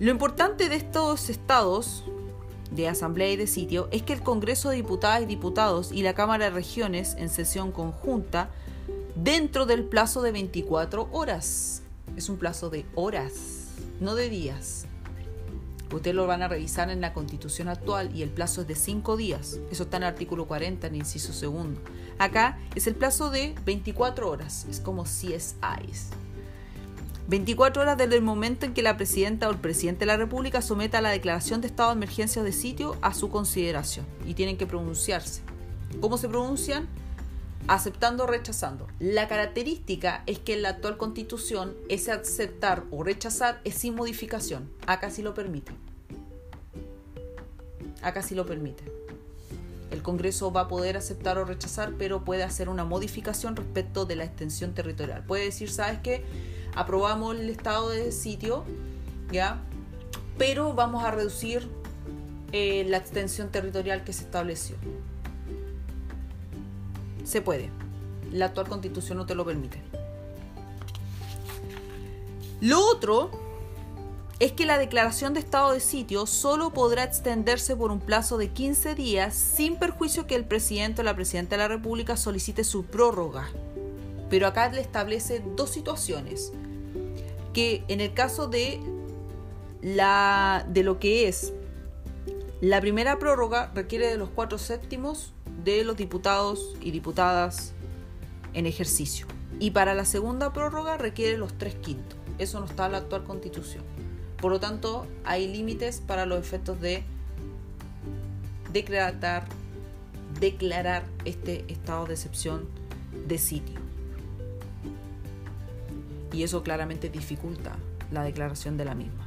Lo 0.00 0.10
importante 0.10 0.68
de 0.68 0.76
estos 0.76 1.30
estados 1.30 2.04
de 2.70 2.88
asamblea 2.88 3.30
y 3.32 3.36
de 3.36 3.46
sitio 3.46 3.88
es 3.90 4.02
que 4.02 4.12
el 4.12 4.22
Congreso 4.22 4.70
de 4.70 4.76
Diputadas 4.76 5.22
y 5.22 5.26
Diputados 5.26 5.90
y 5.90 6.02
la 6.02 6.14
Cámara 6.14 6.46
de 6.46 6.50
Regiones 6.50 7.14
en 7.18 7.28
sesión 7.30 7.72
conjunta 7.72 8.50
dentro 9.16 9.66
del 9.66 9.84
plazo 9.84 10.22
de 10.22 10.32
24 10.32 11.08
horas. 11.12 11.82
Es 12.16 12.28
un 12.28 12.36
plazo 12.36 12.70
de 12.70 12.86
horas, 12.94 13.72
no 14.00 14.14
de 14.14 14.28
días. 14.28 14.86
Ustedes 15.92 16.14
lo 16.14 16.26
van 16.26 16.42
a 16.42 16.48
revisar 16.48 16.90
en 16.90 17.00
la 17.00 17.12
constitución 17.12 17.68
actual 17.68 18.14
y 18.14 18.22
el 18.22 18.30
plazo 18.30 18.60
es 18.60 18.68
de 18.68 18.74
5 18.74 19.16
días. 19.16 19.58
Eso 19.70 19.84
está 19.84 19.96
en 19.96 20.02
el 20.02 20.10
artículo 20.10 20.46
40, 20.46 20.86
en 20.86 20.94
el 20.94 21.00
inciso 21.00 21.32
segundo. 21.32 21.80
Acá 22.18 22.58
es 22.74 22.86
el 22.86 22.94
plazo 22.94 23.30
de 23.30 23.54
24 23.64 24.28
horas. 24.28 24.66
Es 24.68 24.80
como 24.80 25.04
ICE. 25.04 25.54
24 27.28 27.82
horas 27.82 27.98
desde 27.98 28.16
el 28.16 28.22
momento 28.22 28.64
en 28.64 28.72
que 28.72 28.82
la 28.82 28.96
presidenta 28.96 29.48
o 29.48 29.50
el 29.50 29.58
presidente 29.58 30.00
de 30.00 30.06
la 30.06 30.16
República 30.16 30.62
someta 30.62 31.02
la 31.02 31.10
declaración 31.10 31.60
de 31.60 31.66
estado 31.66 31.90
de 31.90 31.96
emergencia 31.96 32.42
de 32.42 32.52
sitio 32.52 32.96
a 33.02 33.12
su 33.12 33.30
consideración 33.30 34.06
y 34.26 34.32
tienen 34.34 34.56
que 34.56 34.66
pronunciarse. 34.66 35.42
¿Cómo 36.00 36.16
se 36.16 36.28
pronuncian? 36.28 36.88
Aceptando 37.68 38.24
o 38.24 38.26
rechazando. 38.26 38.86
La 38.98 39.28
característica 39.28 40.22
es 40.24 40.38
que 40.38 40.54
en 40.54 40.62
la 40.62 40.70
actual 40.70 40.96
constitución 40.96 41.76
ese 41.90 42.12
aceptar 42.12 42.84
o 42.90 43.04
rechazar 43.04 43.60
es 43.64 43.74
sin 43.74 43.94
modificación. 43.94 44.70
Acá 44.86 45.10
sí 45.10 45.20
lo 45.20 45.34
permite. 45.34 45.72
Acá 48.00 48.22
sí 48.22 48.34
lo 48.34 48.46
permite. 48.46 48.84
El 49.90 50.02
Congreso 50.02 50.50
va 50.50 50.62
a 50.62 50.68
poder 50.68 50.96
aceptar 50.96 51.36
o 51.36 51.44
rechazar, 51.44 51.92
pero 51.98 52.24
puede 52.24 52.42
hacer 52.42 52.70
una 52.70 52.84
modificación 52.84 53.54
respecto 53.54 54.06
de 54.06 54.16
la 54.16 54.24
extensión 54.24 54.72
territorial. 54.72 55.24
Puede 55.26 55.44
decir, 55.44 55.70
¿sabes 55.70 55.98
qué? 56.02 56.24
Aprobamos 56.74 57.36
el 57.36 57.50
estado 57.50 57.90
de 57.90 58.12
sitio, 58.12 58.64
¿ya? 59.30 59.60
Pero 60.38 60.72
vamos 60.72 61.04
a 61.04 61.10
reducir 61.10 61.68
eh, 62.52 62.86
la 62.88 62.96
extensión 62.96 63.50
territorial 63.50 64.04
que 64.04 64.14
se 64.14 64.24
estableció 64.24 64.76
se 67.28 67.42
puede. 67.42 67.70
La 68.32 68.46
actual 68.46 68.68
constitución 68.68 69.18
no 69.18 69.26
te 69.26 69.34
lo 69.34 69.44
permite. 69.44 69.82
Lo 72.60 72.84
otro 72.84 73.30
es 74.40 74.52
que 74.52 74.66
la 74.66 74.78
declaración 74.78 75.34
de 75.34 75.40
estado 75.40 75.72
de 75.72 75.80
sitio 75.80 76.26
solo 76.26 76.72
podrá 76.72 77.04
extenderse 77.04 77.76
por 77.76 77.90
un 77.90 78.00
plazo 78.00 78.38
de 78.38 78.48
15 78.48 78.94
días 78.94 79.34
sin 79.34 79.76
perjuicio 79.76 80.26
que 80.26 80.36
el 80.36 80.44
presidente 80.44 81.02
o 81.02 81.04
la 81.04 81.14
presidenta 81.14 81.56
de 81.56 81.62
la 81.62 81.68
República 81.68 82.16
solicite 82.16 82.64
su 82.64 82.84
prórroga. 82.84 83.48
Pero 84.30 84.46
acá 84.46 84.70
le 84.70 84.80
establece 84.80 85.42
dos 85.54 85.70
situaciones. 85.70 86.52
Que 87.52 87.84
en 87.88 88.00
el 88.00 88.14
caso 88.14 88.46
de, 88.46 88.80
la, 89.82 90.66
de 90.68 90.82
lo 90.82 90.98
que 90.98 91.28
es 91.28 91.52
la 92.60 92.80
primera 92.80 93.18
prórroga 93.18 93.70
requiere 93.74 94.08
de 94.08 94.18
los 94.18 94.30
cuatro 94.30 94.58
séptimos 94.58 95.32
de 95.64 95.84
los 95.84 95.96
diputados 95.96 96.76
y 96.80 96.90
diputadas 96.90 97.72
en 98.54 98.66
ejercicio. 98.66 99.26
Y 99.60 99.72
para 99.72 99.94
la 99.94 100.04
segunda 100.04 100.52
prórroga 100.52 100.96
requiere 100.96 101.36
los 101.36 101.56
tres 101.56 101.74
quintos. 101.74 102.18
Eso 102.38 102.60
no 102.60 102.66
está 102.66 102.86
en 102.86 102.92
la 102.92 102.98
actual 102.98 103.24
constitución. 103.24 103.84
Por 104.40 104.52
lo 104.52 104.60
tanto, 104.60 105.06
hay 105.24 105.48
límites 105.48 106.00
para 106.00 106.26
los 106.26 106.38
efectos 106.38 106.80
de 106.80 107.02
declarar, 108.72 109.46
declarar 110.38 111.04
este 111.24 111.64
estado 111.68 112.06
de 112.06 112.14
excepción 112.14 112.66
de 113.26 113.38
sitio. 113.38 113.80
Y 116.32 116.44
eso 116.44 116.62
claramente 116.62 117.08
dificulta 117.08 117.76
la 118.12 118.22
declaración 118.22 118.76
de 118.76 118.84
la 118.84 118.94
misma, 118.94 119.26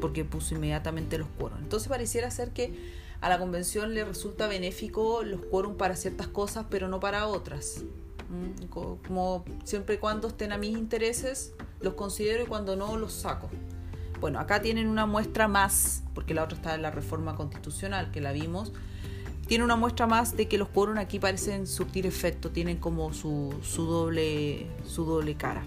porque 0.00 0.24
puso 0.24 0.54
inmediatamente 0.54 1.16
los 1.16 1.28
quórum. 1.38 1.58
Entonces 1.58 1.88
pareciera 1.88 2.30
ser 2.30 2.50
que 2.50 3.05
a 3.26 3.28
la 3.28 3.38
convención 3.40 3.92
le 3.92 4.04
resulta 4.04 4.46
benéfico 4.46 5.24
los 5.24 5.40
quórum 5.40 5.76
para 5.76 5.96
ciertas 5.96 6.28
cosas, 6.28 6.66
pero 6.70 6.86
no 6.86 7.00
para 7.00 7.26
otras. 7.26 7.82
Mm, 8.30 8.66
como 8.68 9.44
siempre 9.64 9.96
y 9.96 9.98
cuando 9.98 10.28
estén 10.28 10.52
a 10.52 10.58
mis 10.58 10.78
intereses, 10.78 11.52
los 11.80 11.94
considero 11.94 12.44
y 12.44 12.46
cuando 12.46 12.76
no, 12.76 12.96
los 12.96 13.12
saco. 13.12 13.50
Bueno, 14.20 14.38
acá 14.38 14.62
tienen 14.62 14.86
una 14.86 15.06
muestra 15.06 15.48
más, 15.48 16.04
porque 16.14 16.34
la 16.34 16.44
otra 16.44 16.56
está 16.56 16.76
en 16.76 16.82
la 16.82 16.92
reforma 16.92 17.34
constitucional 17.34 18.12
que 18.12 18.20
la 18.20 18.30
vimos. 18.30 18.72
Tiene 19.48 19.64
una 19.64 19.74
muestra 19.74 20.06
más 20.06 20.36
de 20.36 20.46
que 20.46 20.56
los 20.56 20.68
quórum 20.68 20.98
aquí 20.98 21.18
parecen 21.18 21.66
surtir 21.66 22.06
efecto, 22.06 22.52
tienen 22.52 22.76
como 22.76 23.12
su, 23.12 23.52
doble, 23.76 24.68
su 24.84 25.04
doble 25.04 25.34
cara. 25.34 25.64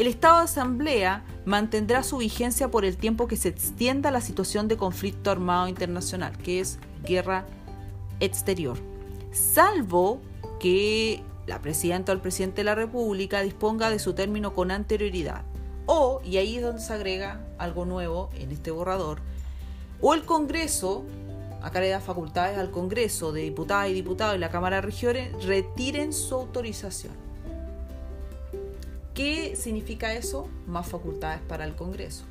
El 0.00 0.06
estado 0.06 0.38
de 0.38 0.44
asamblea 0.44 1.24
mantendrá 1.44 2.02
su 2.02 2.16
vigencia 2.16 2.70
por 2.70 2.86
el 2.86 2.96
tiempo 2.96 3.28
que 3.28 3.36
se 3.36 3.50
extienda 3.50 4.10
la 4.10 4.22
situación 4.22 4.66
de 4.66 4.78
conflicto 4.78 5.30
armado 5.30 5.68
internacional, 5.68 6.38
que 6.38 6.60
es 6.60 6.78
guerra 7.04 7.44
exterior, 8.18 8.78
salvo 9.30 10.22
que 10.58 11.22
la 11.46 11.60
presidenta 11.60 12.12
o 12.12 12.14
el 12.14 12.22
presidente 12.22 12.62
de 12.62 12.64
la 12.64 12.74
República 12.74 13.42
disponga 13.42 13.90
de 13.90 13.98
su 13.98 14.14
término 14.14 14.54
con 14.54 14.70
anterioridad. 14.70 15.42
O, 15.84 16.22
y 16.24 16.38
ahí 16.38 16.56
es 16.56 16.62
donde 16.62 16.80
se 16.80 16.94
agrega 16.94 17.46
algo 17.58 17.84
nuevo 17.84 18.30
en 18.38 18.52
este 18.52 18.70
borrador, 18.70 19.20
o 20.00 20.14
el 20.14 20.24
Congreso, 20.24 21.04
acá 21.60 21.78
le 21.78 21.90
da 21.90 22.00
facultades 22.00 22.56
al 22.56 22.70
Congreso 22.70 23.32
de 23.32 23.42
diputadas 23.42 23.90
y 23.90 23.92
diputados 23.92 24.34
y 24.34 24.38
la 24.38 24.48
Cámara 24.48 24.76
de 24.76 24.80
Regiones, 24.80 25.44
retiren 25.44 26.14
su 26.14 26.36
autorización. 26.36 27.29
¿Qué 29.14 29.56
significa 29.56 30.14
eso? 30.14 30.48
Más 30.66 30.86
facultades 30.86 31.40
para 31.42 31.64
el 31.64 31.74
Congreso. 31.74 32.24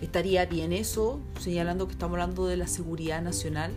¿Estaría 0.00 0.46
bien 0.46 0.72
eso, 0.72 1.20
señalando 1.40 1.86
que 1.86 1.92
estamos 1.92 2.14
hablando 2.14 2.46
de 2.46 2.56
la 2.56 2.68
seguridad 2.68 3.22
nacional? 3.22 3.72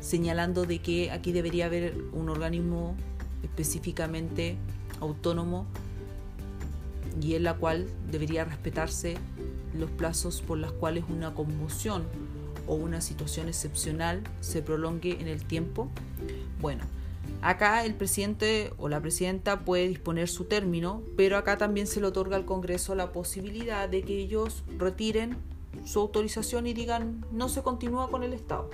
Señalando 0.00 0.64
de 0.64 0.78
que 0.78 1.10
aquí 1.10 1.32
debería 1.32 1.66
haber 1.66 1.96
un 2.12 2.28
organismo 2.28 2.96
específicamente 3.42 4.56
autónomo 5.00 5.66
y 7.20 7.34
en 7.34 7.42
la 7.42 7.54
cual 7.54 7.86
debería 8.10 8.44
respetarse 8.44 9.16
los 9.78 9.90
plazos 9.90 10.40
por 10.40 10.58
los 10.58 10.72
cuales 10.72 11.04
una 11.08 11.34
conmoción 11.34 12.04
o 12.66 12.74
una 12.74 13.00
situación 13.00 13.48
excepcional 13.48 14.22
se 14.40 14.62
prolongue 14.62 15.20
en 15.20 15.28
el 15.28 15.44
tiempo. 15.44 15.88
Bueno, 16.60 16.84
Acá 17.44 17.84
el 17.84 17.94
presidente 17.94 18.72
o 18.78 18.88
la 18.88 19.02
presidenta 19.02 19.66
puede 19.66 19.86
disponer 19.86 20.28
su 20.28 20.44
término, 20.44 21.02
pero 21.14 21.36
acá 21.36 21.58
también 21.58 21.86
se 21.86 22.00
le 22.00 22.06
otorga 22.06 22.36
al 22.36 22.46
Congreso 22.46 22.94
la 22.94 23.12
posibilidad 23.12 23.86
de 23.86 24.00
que 24.00 24.18
ellos 24.18 24.64
retiren 24.78 25.36
su 25.84 26.00
autorización 26.00 26.66
y 26.66 26.72
digan 26.72 27.22
no 27.32 27.50
se 27.50 27.62
continúa 27.62 28.10
con 28.10 28.22
el 28.22 28.32
Estado. 28.32 28.70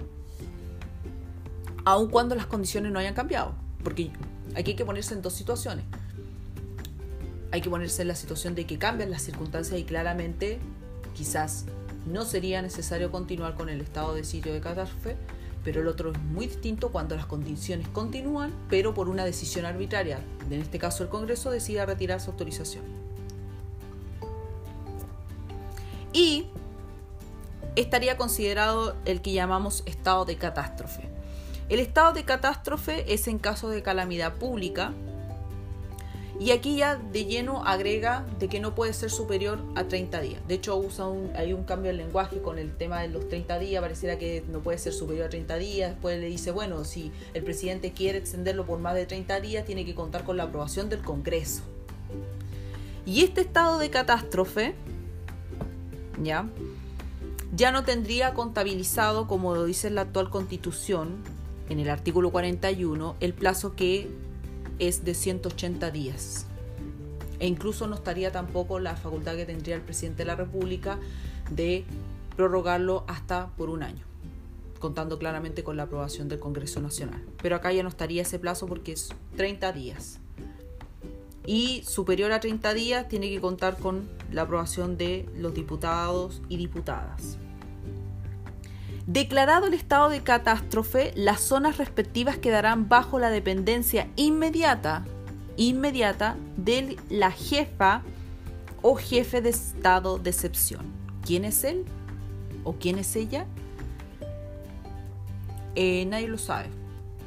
Aun 1.84 2.10
cuando 2.10 2.36
las 2.36 2.46
condiciones 2.46 2.92
no 2.92 3.00
hayan 3.00 3.14
cambiado, 3.14 3.56
porque 3.82 4.12
aquí 4.54 4.70
hay 4.70 4.76
que 4.76 4.84
ponerse 4.84 5.14
en 5.14 5.22
dos 5.22 5.32
situaciones. 5.32 5.84
Hay 7.50 7.62
que 7.62 7.70
ponerse 7.70 8.02
en 8.02 8.08
la 8.08 8.14
situación 8.14 8.54
de 8.54 8.66
que 8.66 8.78
cambian 8.78 9.10
las 9.10 9.22
circunstancias 9.22 9.80
y 9.80 9.82
claramente 9.82 10.60
quizás 11.12 11.64
no 12.06 12.24
sería 12.24 12.62
necesario 12.62 13.10
continuar 13.10 13.56
con 13.56 13.68
el 13.68 13.80
estado 13.80 14.14
de 14.14 14.22
sitio 14.22 14.52
de 14.52 14.60
catástrofe, 14.60 15.16
pero 15.64 15.80
el 15.80 15.88
otro 15.88 16.12
es 16.12 16.18
muy 16.18 16.46
distinto 16.46 16.90
cuando 16.90 17.16
las 17.16 17.26
condiciones 17.26 17.88
continúan, 17.88 18.52
pero 18.68 18.94
por 18.94 19.08
una 19.08 19.24
decisión 19.24 19.66
arbitraria, 19.66 20.20
en 20.50 20.60
este 20.60 20.78
caso 20.78 21.02
el 21.02 21.08
Congreso 21.08 21.50
decida 21.50 21.86
retirar 21.86 22.20
su 22.20 22.30
autorización. 22.30 22.84
Y 26.12 26.46
estaría 27.76 28.16
considerado 28.16 28.96
el 29.04 29.22
que 29.22 29.32
llamamos 29.32 29.82
estado 29.86 30.24
de 30.24 30.36
catástrofe. 30.36 31.08
El 31.68 31.78
estado 31.78 32.12
de 32.12 32.24
catástrofe 32.24 33.12
es 33.14 33.28
en 33.28 33.38
caso 33.38 33.68
de 33.68 33.82
calamidad 33.82 34.34
pública, 34.34 34.92
y 36.40 36.52
aquí 36.52 36.76
ya 36.76 36.96
de 36.96 37.26
lleno 37.26 37.62
agrega 37.66 38.24
de 38.38 38.48
que 38.48 38.60
no 38.60 38.74
puede 38.74 38.94
ser 38.94 39.10
superior 39.10 39.62
a 39.74 39.84
30 39.84 40.22
días. 40.22 40.40
De 40.48 40.54
hecho, 40.54 40.74
usa 40.74 41.04
hay 41.36 41.52
un 41.52 41.64
cambio 41.64 41.90
de 41.90 41.98
lenguaje 41.98 42.40
con 42.40 42.58
el 42.58 42.74
tema 42.74 43.02
de 43.02 43.08
los 43.08 43.28
30 43.28 43.58
días, 43.58 43.82
pareciera 43.82 44.18
que 44.18 44.42
no 44.50 44.60
puede 44.60 44.78
ser 44.78 44.94
superior 44.94 45.26
a 45.26 45.28
30 45.28 45.58
días. 45.58 45.90
Después 45.90 46.18
le 46.18 46.28
dice, 46.28 46.50
bueno, 46.50 46.84
si 46.84 47.12
el 47.34 47.44
presidente 47.44 47.92
quiere 47.92 48.16
extenderlo 48.16 48.64
por 48.64 48.78
más 48.78 48.94
de 48.94 49.04
30 49.04 49.38
días, 49.40 49.66
tiene 49.66 49.84
que 49.84 49.94
contar 49.94 50.24
con 50.24 50.38
la 50.38 50.44
aprobación 50.44 50.88
del 50.88 51.02
Congreso. 51.02 51.60
Y 53.04 53.22
este 53.22 53.42
estado 53.42 53.78
de 53.78 53.90
catástrofe, 53.90 54.74
¿ya? 56.22 56.48
Ya 57.54 57.70
no 57.70 57.84
tendría 57.84 58.32
contabilizado, 58.32 59.28
como 59.28 59.54
lo 59.54 59.66
dice 59.66 59.90
la 59.90 60.02
actual 60.02 60.30
constitución, 60.30 61.18
en 61.68 61.80
el 61.80 61.90
artículo 61.90 62.30
41, 62.32 63.16
el 63.20 63.34
plazo 63.34 63.76
que 63.76 64.08
es 64.80 65.04
de 65.04 65.14
180 65.14 65.90
días. 65.92 66.46
E 67.38 67.46
incluso 67.46 67.86
no 67.86 67.94
estaría 67.94 68.32
tampoco 68.32 68.80
la 68.80 68.96
facultad 68.96 69.36
que 69.36 69.46
tendría 69.46 69.76
el 69.76 69.82
presidente 69.82 70.24
de 70.24 70.26
la 70.26 70.36
República 70.36 70.98
de 71.50 71.84
prorrogarlo 72.36 73.04
hasta 73.06 73.48
por 73.56 73.70
un 73.70 73.82
año, 73.82 74.04
contando 74.78 75.18
claramente 75.18 75.62
con 75.62 75.76
la 75.76 75.84
aprobación 75.84 76.28
del 76.28 76.38
Congreso 76.38 76.80
Nacional. 76.80 77.24
Pero 77.42 77.56
acá 77.56 77.72
ya 77.72 77.82
no 77.82 77.88
estaría 77.88 78.22
ese 78.22 78.38
plazo 78.38 78.66
porque 78.66 78.92
es 78.92 79.10
30 79.36 79.72
días. 79.72 80.18
Y 81.46 81.82
superior 81.84 82.32
a 82.32 82.40
30 82.40 82.74
días 82.74 83.08
tiene 83.08 83.30
que 83.30 83.40
contar 83.40 83.78
con 83.78 84.08
la 84.30 84.42
aprobación 84.42 84.96
de 84.96 85.28
los 85.36 85.54
diputados 85.54 86.42
y 86.48 86.56
diputadas. 86.58 87.38
Declarado 89.06 89.66
el 89.66 89.74
estado 89.74 90.08
de 90.08 90.22
catástrofe, 90.22 91.12
las 91.16 91.40
zonas 91.40 91.78
respectivas 91.78 92.38
quedarán 92.38 92.88
bajo 92.88 93.18
la 93.18 93.30
dependencia 93.30 94.08
inmediata, 94.16 95.04
inmediata 95.56 96.36
de 96.56 96.96
la 97.08 97.30
jefa 97.30 98.02
o 98.82 98.96
jefe 98.96 99.40
de 99.40 99.50
estado 99.50 100.18
de 100.18 100.30
excepción. 100.30 100.86
¿Quién 101.24 101.44
es 101.44 101.64
él 101.64 101.84
o 102.64 102.74
quién 102.74 102.98
es 102.98 103.16
ella? 103.16 103.46
Eh, 105.74 106.04
nadie 106.06 106.28
lo 106.28 106.38
sabe, 106.38 106.68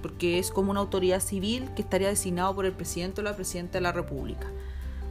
porque 0.01 0.37
es 0.39 0.51
como 0.51 0.71
una 0.71 0.79
autoridad 0.79 1.21
civil 1.21 1.69
que 1.75 1.81
estaría 1.81 2.09
designado 2.09 2.53
por 2.55 2.65
el 2.65 2.73
presidente 2.73 3.21
o 3.21 3.23
la 3.23 3.35
presidenta 3.35 3.73
de 3.73 3.81
la 3.81 3.91
República. 3.91 4.47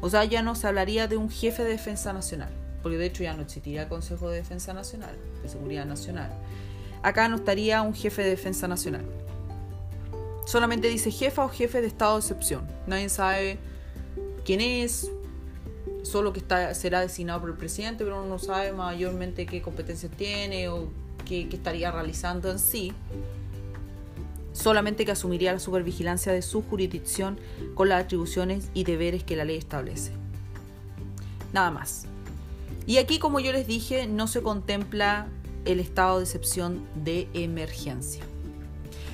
O 0.00 0.10
sea, 0.10 0.24
ya 0.24 0.42
no 0.42 0.54
se 0.54 0.66
hablaría 0.66 1.06
de 1.06 1.16
un 1.16 1.30
jefe 1.30 1.64
de 1.64 1.70
defensa 1.70 2.12
nacional, 2.12 2.50
porque 2.82 2.98
de 2.98 3.06
hecho 3.06 3.22
ya 3.22 3.34
no 3.34 3.42
existiría 3.42 3.88
Consejo 3.88 4.28
de 4.30 4.36
Defensa 4.36 4.72
Nacional, 4.72 5.16
de 5.42 5.48
Seguridad 5.48 5.86
Nacional 5.86 6.30
acá 7.02 7.28
no 7.28 7.36
estaría 7.36 7.82
un 7.82 7.94
jefe 7.94 8.22
de 8.22 8.30
defensa 8.30 8.68
nacional. 8.68 9.04
Solamente 10.46 10.88
dice 10.88 11.10
jefa 11.10 11.44
o 11.44 11.48
jefe 11.48 11.80
de 11.80 11.86
estado 11.86 12.14
de 12.14 12.20
excepción. 12.20 12.66
Nadie 12.86 13.08
sabe 13.08 13.58
quién 14.44 14.60
es, 14.60 15.10
solo 16.02 16.32
que 16.32 16.42
será 16.74 17.00
designado 17.00 17.40
por 17.40 17.50
el 17.50 17.56
presidente, 17.56 18.04
pero 18.04 18.24
no 18.24 18.38
sabe 18.38 18.72
mayormente 18.72 19.46
qué 19.46 19.62
competencias 19.62 20.12
tiene 20.16 20.68
o 20.68 20.90
qué, 21.24 21.48
qué 21.48 21.56
estaría 21.56 21.90
realizando 21.90 22.50
en 22.50 22.58
sí. 22.58 22.92
Solamente 24.52 25.04
que 25.04 25.12
asumiría 25.12 25.52
la 25.52 25.60
supervigilancia 25.60 26.32
de 26.32 26.42
su 26.42 26.62
jurisdicción 26.62 27.38
con 27.74 27.88
las 27.88 28.04
atribuciones 28.04 28.68
y 28.74 28.84
deberes 28.84 29.24
que 29.24 29.36
la 29.36 29.44
ley 29.44 29.56
establece. 29.56 30.12
Nada 31.52 31.70
más. 31.70 32.06
Y 32.86 32.98
aquí, 32.98 33.18
como 33.18 33.40
yo 33.40 33.52
les 33.52 33.66
dije, 33.66 34.06
no 34.06 34.26
se 34.26 34.42
contempla 34.42 35.28
el 35.64 35.78
estado 35.78 36.18
de 36.18 36.24
excepción 36.24 36.84
de 36.96 37.28
emergencia. 37.32 38.24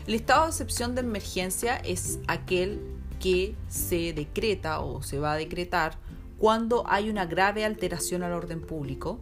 El 0.06 0.14
estado 0.14 0.44
de 0.44 0.50
excepción 0.50 0.94
de 0.94 1.02
emergencia 1.02 1.76
es 1.76 2.18
aquel 2.28 2.80
que 3.20 3.54
se 3.68 4.12
decreta 4.14 4.80
o 4.80 5.02
se 5.02 5.18
va 5.18 5.32
a 5.32 5.36
decretar 5.36 5.98
cuando 6.38 6.84
hay 6.86 7.10
una 7.10 7.26
grave 7.26 7.64
alteración 7.64 8.22
al 8.22 8.32
orden 8.32 8.62
público, 8.62 9.18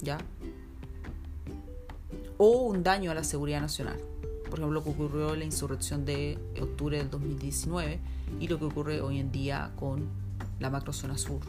¿ya? 0.00 0.18
O 2.38 2.62
un 2.62 2.82
daño 2.82 3.10
a 3.10 3.14
la 3.14 3.22
seguridad 3.22 3.60
nacional. 3.60 4.00
Por 4.48 4.58
ejemplo, 4.58 4.70
lo 4.72 4.82
que 4.82 4.90
ocurrió 4.90 5.34
en 5.34 5.40
la 5.40 5.44
insurrección 5.44 6.04
de 6.04 6.38
octubre 6.60 6.98
del 6.98 7.10
2019 7.10 8.00
y 8.40 8.48
lo 8.48 8.58
que 8.58 8.64
ocurre 8.64 9.00
hoy 9.00 9.20
en 9.20 9.30
día 9.30 9.70
con 9.78 10.08
la 10.58 10.70
macrozona 10.70 11.16
sur. 11.16 11.40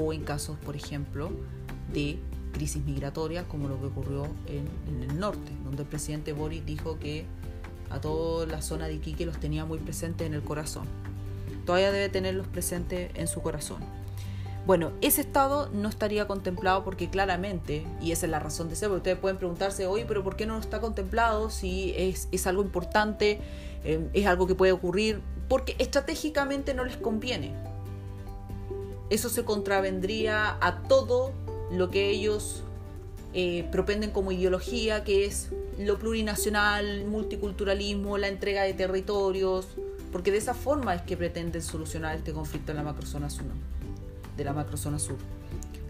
O 0.00 0.12
en 0.12 0.22
casos, 0.22 0.56
por 0.58 0.76
ejemplo, 0.76 1.30
de 1.92 2.18
crisis 2.52 2.84
migratoria 2.84 3.44
como 3.44 3.68
lo 3.68 3.80
que 3.80 3.86
ocurrió 3.86 4.26
en, 4.46 4.68
el 5.02 5.18
norte, 5.18 5.52
donde 5.64 5.82
el 5.82 5.88
presidente 5.88 6.32
Boris 6.32 6.64
dijo 6.64 6.98
que 6.98 7.24
a 7.90 8.00
toda 8.00 8.46
la 8.46 8.60
zona 8.62 8.86
de 8.86 8.94
Iquique 8.94 9.24
los 9.24 9.38
tenía 9.38 9.64
muy 9.64 9.78
presentes 9.78 10.26
en 10.26 10.34
el 10.34 10.42
corazón. 10.42 10.86
Todavía 11.64 11.92
debe 11.92 12.08
tenerlos 12.08 12.46
presentes 12.46 13.10
en 13.14 13.28
su 13.28 13.40
corazón. 13.42 13.78
Bueno, 14.66 14.92
ese 15.00 15.22
estado 15.22 15.70
no 15.72 15.88
estaría 15.88 16.26
contemplado 16.26 16.84
porque 16.84 17.08
claramente, 17.08 17.86
y 18.02 18.12
esa 18.12 18.26
es 18.26 18.30
la 18.30 18.38
razón 18.38 18.68
de 18.68 18.76
ser, 18.76 18.88
porque 18.88 18.98
ustedes 18.98 19.18
pueden 19.18 19.38
preguntarse, 19.38 19.86
oye, 19.86 20.04
pero 20.06 20.22
¿por 20.22 20.36
qué 20.36 20.44
no 20.44 20.58
está 20.58 20.80
contemplado 20.80 21.48
si 21.48 21.94
es, 21.96 22.28
es 22.32 22.46
algo 22.46 22.62
importante, 22.62 23.40
eh, 23.84 24.10
es 24.12 24.26
algo 24.26 24.46
que 24.46 24.54
puede 24.54 24.72
ocurrir? 24.72 25.22
Porque 25.48 25.74
estratégicamente 25.78 26.74
no 26.74 26.84
les 26.84 26.98
conviene. 26.98 27.54
Eso 29.10 29.28
se 29.28 29.44
contravendría 29.44 30.56
a 30.60 30.82
todo 30.82 31.32
lo 31.70 31.90
que 31.90 32.10
ellos 32.10 32.62
eh, 33.34 33.68
propenden 33.70 34.10
como 34.10 34.32
ideología, 34.32 35.04
que 35.04 35.24
es 35.24 35.50
lo 35.78 35.98
plurinacional, 35.98 37.04
multiculturalismo, 37.06 38.18
la 38.18 38.28
entrega 38.28 38.62
de 38.62 38.74
territorios, 38.74 39.68
porque 40.12 40.30
de 40.30 40.38
esa 40.38 40.54
forma 40.54 40.94
es 40.94 41.02
que 41.02 41.16
pretenden 41.16 41.62
solucionar 41.62 42.16
este 42.16 42.32
conflicto 42.32 42.72
en 42.72 42.78
la 42.78 42.82
macrozona 42.82 43.30
sur 43.30 43.46
de 44.38 44.44
la 44.44 44.54
macrozona 44.54 44.98
sur. 44.98 45.16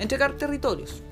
Entregar 0.00 0.32
territorios. 0.36 1.02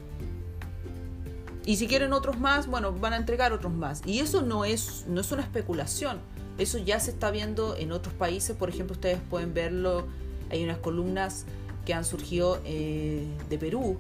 Y 1.65 1.77
si 1.77 1.87
quieren 1.87 2.13
otros 2.13 2.39
más, 2.41 2.67
bueno, 2.67 2.93
van 2.93 3.13
a 3.13 3.17
entregar 3.17 3.53
otros 3.53 3.73
más. 3.73 4.03
Y 4.07 4.21
eso 4.21 4.43
no 4.43 4.65
es, 4.65 5.05
no 5.07 5.21
es 5.21 5.31
una 5.31 5.43
especulación. 5.43 6.19
Eso 6.59 6.79
ya 6.79 6.99
se 6.99 7.11
está 7.11 7.31
viendo 7.31 7.77
en 7.77 7.93
otros 7.93 8.15
países. 8.15 8.57
Por 8.57 8.69
ejemplo, 8.69 8.95
ustedes 8.95 9.19
pueden 9.29 9.53
verlo. 9.53 10.07
Hay 10.51 10.65
unas 10.65 10.79
columnas 10.79 11.45
que 11.87 11.95
han 11.95 12.05
surgido 12.05 12.61
eh, 12.64 13.26
de 13.49 13.59
Perú, 13.59 13.99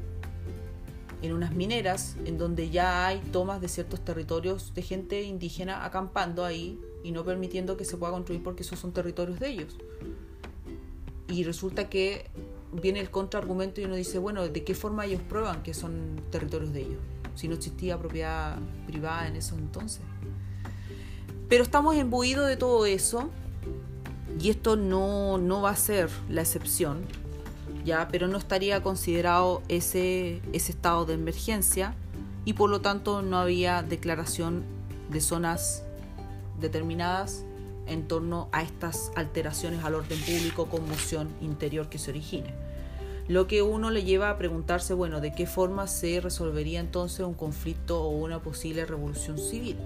en 1.22 1.32
unas 1.32 1.54
mineras, 1.54 2.16
en 2.26 2.36
donde 2.36 2.68
ya 2.68 3.06
hay 3.06 3.20
tomas 3.32 3.60
de 3.60 3.68
ciertos 3.68 4.04
territorios 4.04 4.74
de 4.74 4.82
gente 4.82 5.22
indígena 5.22 5.84
acampando 5.84 6.44
ahí 6.44 6.78
y 7.02 7.12
no 7.12 7.24
permitiendo 7.24 7.76
que 7.76 7.84
se 7.84 7.96
pueda 7.96 8.12
construir 8.12 8.42
porque 8.42 8.62
esos 8.62 8.78
son 8.78 8.92
territorios 8.92 9.40
de 9.40 9.48
ellos. 9.48 9.76
Y 11.28 11.44
resulta 11.44 11.88
que 11.88 12.28
viene 12.72 13.00
el 13.00 13.10
contraargumento 13.10 13.80
y 13.80 13.84
uno 13.84 13.94
dice, 13.94 14.18
bueno, 14.18 14.46
¿de 14.46 14.64
qué 14.64 14.74
forma 14.74 15.06
ellos 15.06 15.22
prueban 15.28 15.62
que 15.62 15.72
son 15.72 16.20
territorios 16.30 16.72
de 16.72 16.82
ellos? 16.82 17.00
Si 17.34 17.48
no 17.48 17.54
existía 17.54 17.98
propiedad 17.98 18.58
privada 18.86 19.26
en 19.28 19.36
eso 19.36 19.54
entonces. 19.56 20.02
Pero 21.48 21.62
estamos 21.62 21.96
embuidos 21.96 22.48
de 22.48 22.56
todo 22.56 22.84
eso 22.84 23.30
y 24.40 24.50
esto 24.50 24.76
no, 24.76 25.38
no 25.38 25.62
va 25.62 25.70
a 25.70 25.76
ser 25.76 26.10
la 26.28 26.42
excepción, 26.42 27.02
ya, 27.86 28.08
pero 28.10 28.26
no 28.26 28.36
estaría 28.36 28.82
considerado 28.82 29.62
ese, 29.68 30.42
ese 30.52 30.72
estado 30.72 31.06
de 31.06 31.14
emergencia 31.14 31.94
y 32.44 32.52
por 32.52 32.68
lo 32.68 32.80
tanto 32.80 33.22
no 33.22 33.38
había 33.38 33.82
declaración 33.82 34.64
de 35.10 35.20
zonas 35.20 35.84
determinadas 36.60 37.44
en 37.86 38.08
torno 38.08 38.48
a 38.52 38.62
estas 38.62 39.12
alteraciones 39.14 39.84
al 39.84 39.94
orden 39.94 40.18
público, 40.20 40.66
conmoción 40.66 41.28
interior 41.40 41.88
que 41.88 41.98
se 41.98 42.10
origine. 42.10 42.52
Lo 43.28 43.46
que 43.46 43.62
uno 43.62 43.90
le 43.90 44.04
lleva 44.04 44.30
a 44.30 44.38
preguntarse, 44.38 44.94
bueno, 44.94 45.20
¿de 45.20 45.32
qué 45.32 45.46
forma 45.46 45.86
se 45.86 46.20
resolvería 46.20 46.80
entonces 46.80 47.20
un 47.20 47.34
conflicto 47.34 48.02
o 48.02 48.10
una 48.10 48.40
posible 48.40 48.84
revolución 48.84 49.38
civil? 49.38 49.76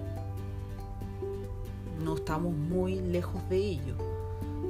No 2.03 2.15
estamos 2.15 2.53
muy 2.53 2.99
lejos 2.99 3.47
de 3.49 3.57
ello. 3.57 4.10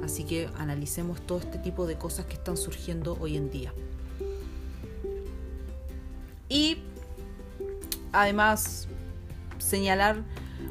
Así 0.02 0.24
que 0.24 0.48
analicemos 0.58 1.20
todo 1.20 1.38
este 1.38 1.58
tipo 1.58 1.86
de 1.86 1.96
cosas 1.96 2.26
que 2.26 2.34
están 2.34 2.56
surgiendo 2.56 3.16
hoy 3.20 3.36
en 3.36 3.50
día. 3.50 3.72
Y 6.48 6.78
además 8.12 8.88
señalar 9.58 10.22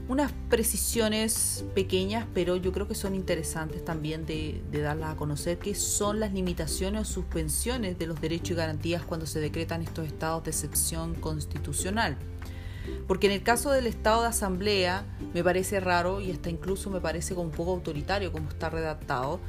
unas 0.08 0.32
precisiones 0.50 1.64
pequeñas, 1.74 2.26
pero 2.34 2.56
yo 2.58 2.72
creo 2.72 2.88
que 2.88 2.96
son 2.96 3.16
interesantes 3.16 3.84
también 3.84 4.26
de, 4.26 4.62
darlas 4.72 5.14
a 5.14 5.16
conocer, 5.16 5.58
que 5.58 5.74
son 5.74 6.20
las 6.20 6.34
limitaciones 6.34 7.02
o 7.02 7.06
suspensiones 7.06 7.98
de 7.98 8.08
los 8.08 8.20
derechos 8.20 8.52
y 8.52 8.56
garantías 8.56 9.04
cuando 9.04 9.26
se 9.26 9.40
decretan 9.40 9.82
estos 9.82 10.06
estados 10.06 10.44
de 10.44 10.52
excepción 10.52 11.16
constitucional. 11.16 12.18
Porque 13.08 13.28
en 13.28 13.34
el 13.34 13.44
caso 13.44 13.72
del 13.72 13.88
estado 13.88 14.22
de 14.22 14.30
asamblea 14.30 15.06
me 15.34 15.44
parece 15.44 15.80
raro 15.80 16.22
y 16.22 16.32
hasta 16.32 16.50
incluso 16.50 16.90
me 16.90 17.02
parece 17.02 17.36
como 17.36 17.48
un 17.50 17.54
poco 17.54 17.72
autoritario 17.72 18.32
como 18.32 18.50
está 18.50 18.70
redactado, 18.70 19.40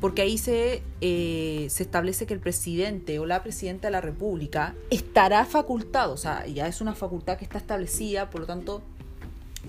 porque 0.00 0.22
ahí 0.22 0.38
se, 0.38 0.82
eh, 1.02 1.66
se 1.68 1.82
establece 1.82 2.26
que 2.26 2.32
el 2.32 2.40
presidente 2.40 3.18
o 3.18 3.26
la 3.26 3.42
presidenta 3.42 3.88
de 3.88 3.92
la 3.92 4.00
República 4.00 4.74
estará 4.88 5.44
facultado, 5.44 6.14
o 6.14 6.16
sea, 6.16 6.46
ya 6.46 6.66
es 6.66 6.80
una 6.80 6.94
facultad 6.94 7.36
que 7.36 7.44
está 7.44 7.58
establecida, 7.58 8.30
por 8.30 8.40
lo 8.40 8.46
tanto 8.46 8.82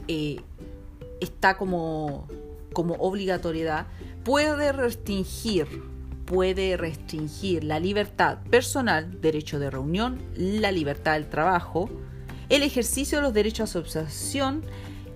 eh, 0.07 0.37
está 1.19 1.57
como, 1.57 2.27
como 2.71 2.95
obligatoriedad, 2.95 3.87
puede 4.23 4.71
restringir, 4.71 5.67
puede 6.25 6.77
restringir 6.77 7.65
la 7.65 7.79
libertad 7.79 8.39
personal, 8.49 9.19
derecho 9.19 9.59
de 9.59 9.69
reunión, 9.69 10.21
la 10.35 10.71
libertad 10.71 11.13
del 11.13 11.27
trabajo, 11.27 11.89
el 12.51 12.63
ejercicio 12.63 13.17
de 13.17 13.21
los 13.23 13.33
derechos 13.33 13.75
a 13.75 13.79
asociación 13.79 14.61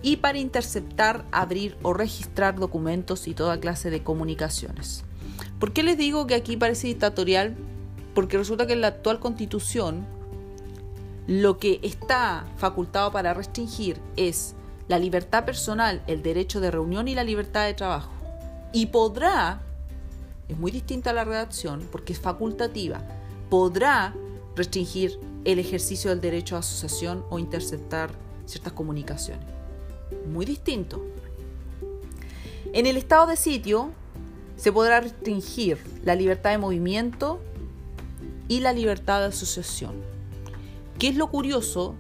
y 0.02 0.18
para 0.18 0.38
interceptar, 0.38 1.26
abrir 1.34 1.78
o 1.82 1.94
registrar 1.94 2.56
documentos 2.56 3.28
y 3.28 3.34
toda 3.34 3.60
clase 3.60 3.90
de 3.90 4.04
comunicaciones. 4.04 5.04
¿Por 5.60 5.74
qué 5.74 5.84
les 5.84 5.98
digo 5.98 6.28
que 6.28 6.36
aquí 6.36 6.56
parece 6.56 6.88
dictatorial? 6.88 7.58
Porque 8.14 8.38
resulta 8.38 8.66
que 8.66 8.74
en 8.74 8.82
la 8.82 8.88
actual 8.88 9.20
constitución 9.20 10.08
lo 11.28 11.58
que 11.58 11.82
está 11.84 12.46
facultado 12.56 13.12
para 13.12 13.34
restringir 13.34 14.00
es 14.16 14.56
la 14.88 14.98
libertad 14.98 15.44
personal, 15.44 16.04
el 16.08 16.24
derecho 16.24 16.62
de 16.62 16.72
reunión 16.72 17.10
y 17.10 17.16
la 17.16 17.26
libertad 17.26 17.66
de 17.66 17.74
trabajo. 17.74 18.12
Y 18.72 18.86
podrá, 18.88 19.62
es 20.48 20.58
muy 20.58 20.72
distinta 20.72 21.10
a 21.10 21.14
la 21.14 21.26
redacción 21.26 21.86
porque 21.92 22.14
es 22.14 22.20
facultativa, 22.20 23.02
podrá 23.50 24.14
restringir 24.56 25.20
el 25.46 25.60
ejercicio 25.60 26.10
del 26.10 26.22
derecho 26.22 26.56
a 26.56 26.60
asociación 26.60 27.24
o 27.30 27.40
interceptar 27.40 28.12
ciertas 28.46 28.74
comunicaciones. 28.74 29.46
Muy 30.28 30.46
distinto. 30.46 31.06
En 32.74 32.86
el 32.86 32.98
estado 32.98 33.28
de 33.28 33.38
sitio 33.38 33.92
se 34.58 34.72
podrá 34.72 35.00
restringir 35.00 35.78
la 36.04 36.16
libertad 36.16 36.52
de 36.52 36.58
movimiento 36.58 37.40
y 38.48 38.60
la 38.60 38.74
libertad 38.74 39.22
de 39.22 39.28
asociación. 39.28 39.94
¿Qué 41.00 41.08
es 41.08 41.16
lo 41.16 41.28
curioso? 41.30 41.96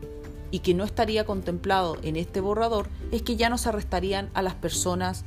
y 0.56 0.60
que 0.60 0.74
no 0.74 0.86
estaría 0.86 1.26
contemplado 1.26 1.98
en 2.02 2.16
este 2.16 2.40
borrador 2.40 2.88
es 3.12 3.22
que 3.24 3.36
ya 3.36 3.50
no 3.50 3.58
se 3.58 3.68
arrestarían 3.68 4.30
a 4.34 4.42
las 4.42 4.56
personas 4.56 5.26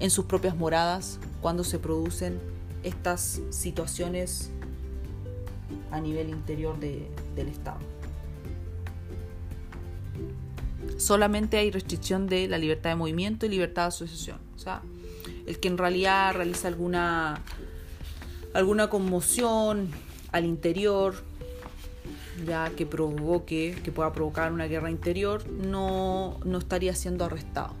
en 0.00 0.08
sus 0.08 0.24
propias 0.24 0.56
moradas 0.56 1.18
cuando 1.42 1.62
se 1.62 1.78
producen 1.78 2.40
estas 2.82 3.42
situaciones 3.50 4.50
a 5.92 6.00
nivel 6.00 6.30
interior 6.30 6.78
del 6.80 7.48
Estado. 7.48 7.78
Solamente 10.96 11.58
hay 11.58 11.70
restricción 11.70 12.26
de 12.26 12.48
la 12.48 12.58
libertad 12.58 12.90
de 12.90 12.96
movimiento 12.96 13.46
y 13.46 13.50
libertad 13.50 13.82
de 13.82 13.88
asociación. 13.88 14.38
O 14.56 14.58
sea, 14.58 14.82
el 15.46 15.60
que 15.60 15.68
en 15.68 15.78
realidad 15.78 16.34
realiza 16.34 16.68
alguna, 16.68 17.40
alguna 18.54 18.88
conmoción 18.88 19.90
al 20.32 20.44
interior, 20.44 21.14
ya 22.46 22.70
que 22.70 22.86
provoque, 22.86 23.78
que 23.84 23.92
pueda 23.92 24.12
provocar 24.12 24.52
una 24.52 24.66
guerra 24.66 24.90
interior, 24.90 25.48
no, 25.48 26.40
no 26.44 26.58
estaría 26.58 26.94
siendo 26.94 27.24
arrestado. 27.24 27.74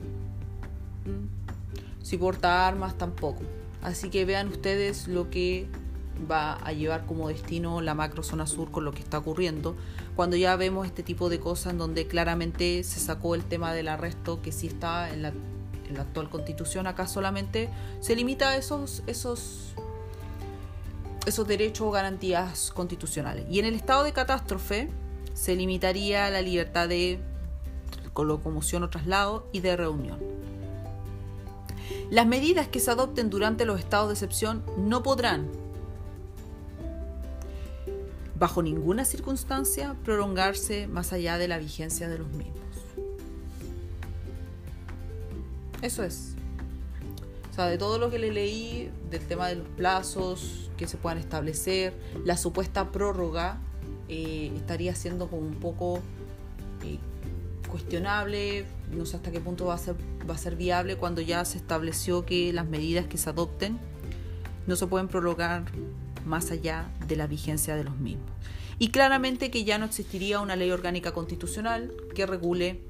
¿Mm? 1.06 2.04
Si 2.04 2.18
porta 2.18 2.66
armas, 2.66 2.98
tampoco. 2.98 3.42
Así 3.82 4.10
que 4.10 4.24
vean 4.24 4.48
ustedes 4.48 5.08
lo 5.08 5.30
que 5.30 5.66
va 6.30 6.54
a 6.54 6.72
llevar 6.72 7.06
como 7.06 7.28
destino 7.28 7.80
la 7.80 7.94
macro 7.94 8.22
zona 8.22 8.46
sur 8.46 8.70
con 8.70 8.84
lo 8.84 8.92
que 8.92 9.00
está 9.00 9.18
ocurriendo. 9.18 9.76
Cuando 10.16 10.36
ya 10.36 10.56
vemos 10.56 10.86
este 10.86 11.02
tipo 11.02 11.28
de 11.28 11.40
cosas 11.40 11.72
en 11.72 11.78
donde 11.78 12.06
claramente 12.06 12.82
se 12.84 13.00
sacó 13.00 13.34
el 13.34 13.44
tema 13.44 13.72
del 13.72 13.88
arresto 13.88 14.40
que 14.42 14.52
sí 14.52 14.66
está 14.66 15.12
en 15.12 15.22
la, 15.22 15.32
actual 15.98 16.30
constitución, 16.30 16.86
acá 16.86 17.06
solamente 17.06 17.68
se 18.00 18.16
limita 18.16 18.48
a 18.48 18.56
esos, 18.56 19.02
esos 19.06 19.74
esos 21.26 21.46
derechos 21.46 21.86
o 21.86 21.90
garantías 21.90 22.70
constitucionales. 22.72 23.44
Y 23.50 23.58
en 23.58 23.66
el 23.66 23.74
estado 23.74 24.04
de 24.04 24.12
catástrofe 24.12 24.88
se 25.34 25.54
limitaría 25.54 26.30
la 26.30 26.42
libertad 26.42 26.88
de 26.88 27.20
locomoción 28.16 28.82
o 28.82 28.90
traslado 28.90 29.46
y 29.52 29.60
de 29.60 29.76
reunión. 29.76 30.18
Las 32.10 32.26
medidas 32.26 32.68
que 32.68 32.80
se 32.80 32.90
adopten 32.90 33.30
durante 33.30 33.64
los 33.64 33.78
estados 33.78 34.08
de 34.08 34.14
excepción 34.14 34.62
no 34.76 35.02
podrán, 35.02 35.48
bajo 38.42 38.60
ninguna 38.60 39.04
circunstancia, 39.04 39.94
prolongarse 40.02 40.88
más 40.88 41.12
allá 41.12 41.38
de 41.38 41.46
la 41.46 41.58
vigencia 41.58 42.08
de 42.08 42.18
los 42.18 42.26
mismos. 42.32 42.56
Eso 45.80 46.02
es. 46.02 46.34
O 47.52 47.54
sea, 47.54 47.66
de 47.66 47.78
todo 47.78 48.00
lo 48.00 48.10
que 48.10 48.18
le 48.18 48.32
leí, 48.32 48.90
del 49.12 49.24
tema 49.28 49.46
de 49.46 49.54
los 49.54 49.68
plazos 49.68 50.72
que 50.76 50.88
se 50.88 50.96
puedan 50.96 51.18
establecer, 51.18 51.94
la 52.24 52.36
supuesta 52.36 52.90
prórroga 52.90 53.58
eh, 54.08 54.50
estaría 54.56 54.96
siendo 54.96 55.28
como 55.28 55.42
un 55.42 55.60
poco 55.60 56.00
eh, 56.82 56.98
cuestionable, 57.70 58.66
no 58.90 59.06
sé 59.06 59.18
hasta 59.18 59.30
qué 59.30 59.38
punto 59.38 59.66
va 59.66 59.74
a, 59.74 59.78
ser, 59.78 59.94
va 60.28 60.34
a 60.34 60.38
ser 60.38 60.56
viable 60.56 60.96
cuando 60.96 61.20
ya 61.20 61.44
se 61.44 61.58
estableció 61.58 62.26
que 62.26 62.52
las 62.52 62.66
medidas 62.66 63.06
que 63.06 63.18
se 63.18 63.30
adopten 63.30 63.78
no 64.66 64.74
se 64.74 64.88
pueden 64.88 65.06
prolongar 65.06 65.62
más 66.24 66.50
allá 66.50 66.90
de 67.06 67.16
la 67.16 67.26
vigencia 67.26 67.76
de 67.76 67.84
los 67.84 67.96
mismos. 67.98 68.30
Y 68.78 68.88
claramente 68.88 69.50
que 69.50 69.64
ya 69.64 69.78
no 69.78 69.84
existiría 69.84 70.40
una 70.40 70.56
ley 70.56 70.70
orgánica 70.70 71.12
constitucional 71.12 71.92
que 72.14 72.26
regule 72.26 72.80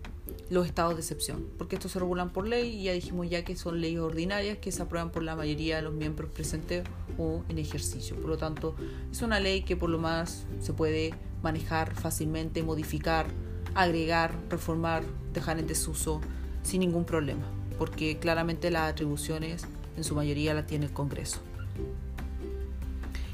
los 0.51 0.67
estados 0.67 0.95
de 0.95 1.01
excepción, 1.01 1.47
porque 1.59 1.77
estos 1.77 1.93
se 1.93 1.99
regulan 1.99 2.31
por 2.31 2.47
ley 2.47 2.81
y 2.81 2.85
ya 2.85 2.93
dijimos 2.93 3.29
ya 3.29 3.45
que 3.45 3.57
son 3.57 3.81
leyes 3.81 4.01
ordinarias 4.01 4.59
que 4.59 4.71
se 4.71 4.83
aprueban 4.83 5.11
por 5.11 5.23
la 5.23 5.35
mayoría 5.35 5.77
de 5.77 5.83
los 5.83 5.95
miembros 5.95 6.31
presentes 6.31 6.85
o 7.19 7.43
en 7.49 7.59
ejercicio. 7.59 8.17
Por 8.17 8.29
lo 8.29 8.37
tanto, 8.37 8.75
es 9.11 9.23
una 9.23 9.41
ley 9.41 9.63
que 9.63 9.77
por 9.77 9.91
lo 9.91 9.99
más 9.99 10.45
se 10.61 10.73
puede 10.73 11.15
manejar 11.43 11.95
fácilmente, 11.95 12.63
modificar, 12.63 13.27
agregar, 13.75 14.35
reformar, 14.51 15.05
dejar 15.33 15.59
en 15.59 15.67
desuso 15.67 16.21
sin 16.63 16.81
ningún 16.81 17.05
problema, 17.05 17.47
porque 17.79 18.19
claramente 18.19 18.71
las 18.71 18.93
atribuciones 18.93 19.65
en 19.97 20.05
su 20.05 20.15
mayoría 20.15 20.55
las 20.55 20.67
tiene 20.67 20.87
el 20.87 20.93
Congreso. 20.93 21.39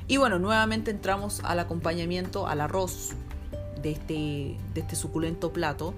Y 0.08 0.16
bueno, 0.16 0.38
nuevamente 0.38 0.90
entramos 0.90 1.40
al 1.44 1.58
acompañamiento, 1.58 2.46
al 2.46 2.62
arroz 2.62 3.10
de 3.82 3.92
este, 3.92 4.56
de 4.74 4.80
este 4.80 4.96
suculento 4.96 5.52
plato, 5.52 5.92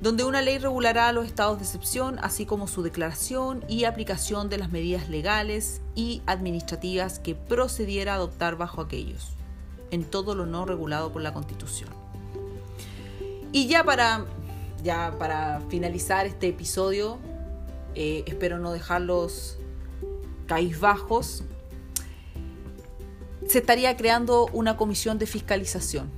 donde 0.00 0.24
una 0.24 0.42
ley 0.42 0.58
regulará 0.58 1.12
los 1.12 1.26
estados 1.26 1.58
de 1.58 1.64
excepción, 1.64 2.18
así 2.20 2.46
como 2.46 2.66
su 2.66 2.82
declaración 2.82 3.64
y 3.68 3.84
aplicación 3.84 4.48
de 4.48 4.58
las 4.58 4.70
medidas 4.70 5.08
legales 5.08 5.80
y 5.94 6.22
administrativas 6.26 7.20
que 7.20 7.36
procediera 7.36 8.12
a 8.12 8.16
adoptar 8.16 8.56
bajo 8.56 8.80
aquellos, 8.80 9.30
en 9.92 10.04
todo 10.04 10.34
lo 10.34 10.44
no 10.44 10.66
regulado 10.66 11.12
por 11.12 11.22
la 11.22 11.32
Constitución. 11.32 11.90
Y 13.52 13.68
ya 13.68 13.84
para, 13.84 14.24
ya 14.82 15.14
para 15.18 15.62
finalizar 15.68 16.26
este 16.26 16.48
episodio, 16.48 17.18
eh, 17.94 18.24
espero 18.26 18.58
no 18.58 18.72
dejarlos 18.72 19.58
bajos 20.80 21.44
se 23.48 23.58
estaría 23.58 23.96
creando 23.96 24.46
una 24.52 24.76
comisión 24.76 25.18
de 25.18 25.26
fiscalización. 25.26 26.10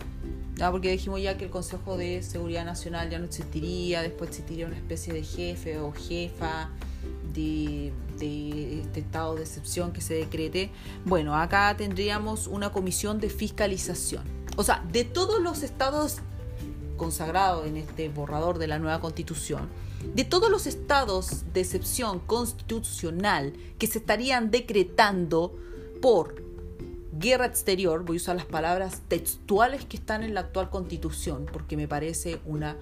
Porque 0.71 0.91
dijimos 0.91 1.23
ya 1.23 1.39
que 1.39 1.45
el 1.47 1.51
Consejo 1.51 1.97
de 1.97 2.23
Seguridad 2.23 2.67
Nacional 2.67 3.09
ya 3.09 3.19
no 3.19 3.25
existiría, 3.25 4.03
después 4.03 4.29
existiría 4.29 4.67
una 4.67 4.77
especie 4.77 5.15
de 5.15 5.23
jefe 5.23 5.79
o 5.79 5.93
jefa 5.93 6.69
de, 7.33 7.93
de 8.19 8.83
este 8.83 9.01
estado 9.01 9.37
de 9.37 9.43
excepción 9.43 9.93
que 9.93 10.03
se 10.03 10.15
decrete. 10.15 10.71
Bueno, 11.07 11.35
acá 11.35 11.75
tendríamos 11.79 12.47
una 12.47 12.73
comisión 12.73 13.21
de 13.21 13.31
fiscalización. 13.31 14.25
O 14.57 14.63
sea, 14.63 14.85
de 14.93 15.05
todos 15.05 15.41
los 15.41 15.63
estados 15.63 16.19
consagrados 16.99 17.67
en 17.67 17.79
este 17.79 18.11
borrador 18.11 18.59
de 18.59 18.67
la 18.67 18.79
nueva 18.79 19.01
constitución, 19.01 19.67
de 20.15 20.25
todos 20.25 20.51
los 20.51 20.67
estados 20.67 21.45
de 21.55 21.61
excepción 21.61 22.19
constitucional 22.21 23.55
que 23.79 23.87
se 23.87 23.99
estarían 23.99 24.51
decretando 24.51 25.57
por 26.03 26.50
guerra 27.13 27.47
exterior, 27.47 28.05
voy 28.05 28.17
a 28.17 28.19
usar 28.19 28.37
las 28.37 28.47
palabras 28.47 29.03
textuales 29.09 29.85
que 29.85 29.97
están 29.97 30.23
en 30.23 30.35
la 30.35 30.41
actual 30.41 30.71
constitución, 30.71 31.47
porque 31.53 31.77
me 31.77 31.89
parece 31.89 32.41
una 32.45 32.77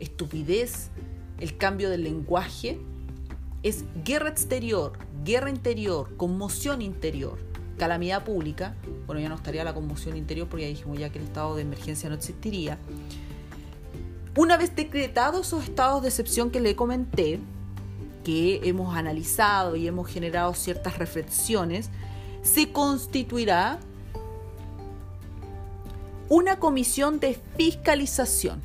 estupidez 0.00 0.90
el 1.38 1.56
cambio 1.56 1.90
del 1.90 2.04
lenguaje, 2.04 2.78
es 3.62 3.84
guerra 4.04 4.28
exterior, 4.28 4.92
guerra 5.24 5.50
interior, 5.50 6.16
conmoción 6.16 6.82
interior, 6.82 7.38
calamidad 7.78 8.24
pública, 8.24 8.76
bueno, 9.06 9.20
ya 9.20 9.28
no 9.28 9.34
estaría 9.34 9.64
la 9.64 9.74
conmoción 9.74 10.16
interior 10.16 10.48
porque 10.48 10.62
ya 10.62 10.68
dijimos 10.68 10.98
ya 10.98 11.10
que 11.10 11.18
el 11.18 11.24
estado 11.24 11.56
de 11.56 11.62
emergencia 11.62 12.08
no 12.08 12.14
existiría. 12.14 12.78
Una 14.36 14.56
vez 14.56 14.74
decretados 14.74 15.48
esos 15.48 15.64
estados 15.64 16.02
de 16.02 16.08
excepción 16.08 16.50
que 16.50 16.60
le 16.60 16.76
comenté, 16.76 17.40
que 18.24 18.60
hemos 18.62 18.96
analizado 18.96 19.74
y 19.74 19.88
hemos 19.88 20.08
generado 20.08 20.54
ciertas 20.54 20.98
reflexiones, 20.98 21.90
se 22.42 22.72
constituirá 22.72 23.78
una 26.28 26.58
comisión 26.58 27.20
de 27.20 27.40
fiscalización. 27.56 28.60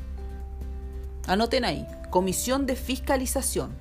Anoten 1.28 1.66
ahí, 1.66 1.86
comisión 2.10 2.66
de 2.66 2.76
fiscalización, 2.76 3.72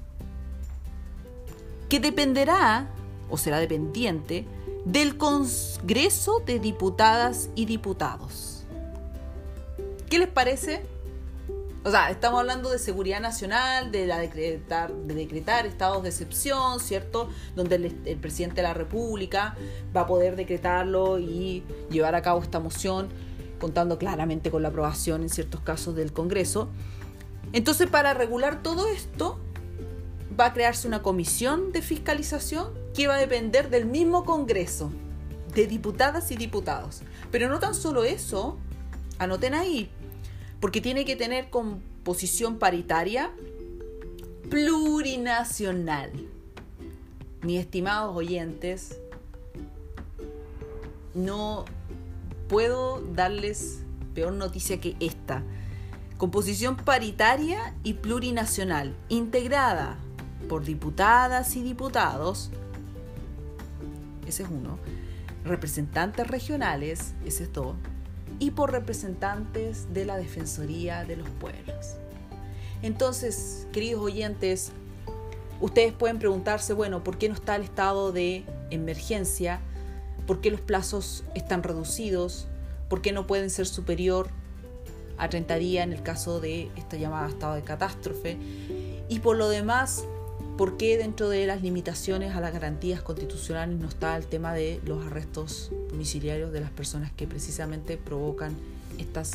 que 1.89 2.01
dependerá, 2.01 2.89
o 3.31 3.37
será 3.37 3.59
dependiente, 3.59 4.47
del 4.85 5.17
Congreso 5.17 6.41
de 6.45 6.59
Diputadas 6.59 7.49
y 7.55 7.67
Diputados. 7.67 8.65
¿Qué 10.09 10.19
les 10.19 10.29
parece? 10.29 10.85
O 11.87 11.91
sea, 11.93 12.11
estamos 12.11 12.41
hablando 12.41 12.71
de 12.71 12.81
seguridad 12.81 13.21
nacional, 13.21 13.93
de, 13.93 14.09
la 14.09 14.19
decretar, 14.19 14.93
de 14.93 15.15
decretar 15.15 15.67
estados 15.67 16.03
de 16.03 16.09
excepción, 16.09 16.81
¿cierto? 16.81 17.29
Donde 17.55 17.77
el, 17.77 18.17
presidente 18.17 18.57
de 18.57 18.63
la 18.65 18.75
República 18.75 19.57
va 19.97 20.01
a 20.01 20.07
poder 20.09 20.35
decretarlo 20.35 21.21
y 21.21 21.63
llevar 21.89 22.17
a 22.17 22.23
cabo 22.23 22.43
esta 22.43 22.59
moción, 22.59 23.09
contando 23.61 23.99
claramente 23.99 24.51
con 24.51 24.63
la 24.63 24.71
aprobación 24.71 25.23
en 25.23 25.29
ciertos 25.29 25.61
casos 25.61 25.95
del 25.95 26.13
Congreso. 26.13 26.71
Entonces, 27.53 27.89
para 27.89 28.15
regular 28.15 28.65
todo 28.65 28.89
esto, 28.89 29.39
va 30.39 30.47
a 30.47 30.53
crearse 30.55 30.89
una 30.89 31.03
comisión 31.03 31.71
de 31.71 31.83
fiscalización 31.83 32.67
que 32.95 33.07
va 33.07 33.15
a 33.15 33.19
depender 33.19 33.71
del 33.71 33.87
mismo 33.87 34.25
Congreso, 34.25 34.91
de 35.55 35.69
diputadas 35.69 36.33
y 36.33 36.37
diputados. 36.37 37.03
Pero 37.31 37.49
no 37.49 37.61
tan 37.61 37.77
solo 37.77 38.03
eso, 38.03 38.59
anoten 39.21 39.55
ahí, 39.55 39.89
porque 40.67 40.81
tiene 40.81 41.05
que 41.05 41.15
tener 41.15 41.49
composición 41.49 42.59
paritaria 42.59 43.31
plurinacional. 44.51 46.11
Mis 47.43 47.61
estimados 47.61 48.17
oyentes, 48.17 48.99
no 51.15 51.67
puedo 52.49 53.01
darles 53.01 53.85
peor 54.13 54.33
noticia 54.33 54.81
que 54.81 54.97
esta. 54.99 55.45
Composición 56.17 56.75
paritaria 56.75 57.77
y 57.85 57.95
plurinacional, 57.95 58.97
integrada 59.09 59.99
por 60.49 60.65
diputadas 60.65 61.55
y 61.55 61.63
diputados, 61.63 62.51
ese 64.27 64.43
es 64.43 64.49
uno, 64.49 64.81
representantes 65.45 66.27
regionales, 66.27 67.15
ese 67.25 67.45
es 67.45 67.53
dos, 67.53 67.77
y 68.39 68.51
por 68.51 68.73
representantes 68.73 69.93
de 69.93 70.05
la 70.05 70.17
Defensoría 70.17 71.05
de 71.05 71.17
los 71.17 71.29
Pueblos. 71.31 71.97
Entonces, 72.83 73.67
queridos 73.73 74.03
oyentes, 74.03 74.73
ustedes 75.61 75.93
pueden 75.93 76.19
preguntarse, 76.19 76.73
bueno, 76.73 77.03
¿por 77.03 77.19
qué 77.19 77.29
no 77.29 77.35
está 77.35 77.57
el 77.57 77.63
estado 77.63 78.13
de 78.13 78.45
emergencia? 78.71 79.61
¿Por 80.27 80.41
qué 80.41 80.51
los 80.51 80.61
plazos 80.61 81.25
están 81.35 81.63
reducidos? 81.63 82.49
¿Por 82.89 83.01
qué 83.01 83.13
no 83.13 83.27
pueden 83.27 83.51
ser 83.51 83.67
superior 83.67 84.29
a 85.19 85.29
30 85.29 85.57
días 85.57 85.85
en 85.85 85.93
el 85.93 86.03
caso 86.03 86.41
de 86.41 86.71
esta 86.77 86.97
llamada 86.97 87.29
estado 87.29 87.55
de 87.55 87.63
catástrofe? 87.63 88.37
Y 89.09 89.21
por 89.21 89.37
lo 89.37 89.49
demás, 89.49 90.05
¿Por 90.57 90.79
qué 90.79 90.97
dentro 90.97 91.29
de 91.29 91.47
las 91.47 91.61
limitaciones 91.61 92.35
a 92.35 92.41
las 92.41 92.51
garantías 92.51 93.03
constitucionales 93.03 93.79
no 93.79 93.89
está 93.89 94.17
el 94.17 94.27
tema 94.27 94.55
de 94.55 94.81
los 94.87 95.05
arrestos 95.05 95.71
domiciliarios 95.91 96.51
de 96.51 96.61
las 96.63 96.71
personas 96.71 97.13
que 97.13 97.27
precisamente 97.27 97.99
provocan 97.99 98.55
estas 98.97 99.33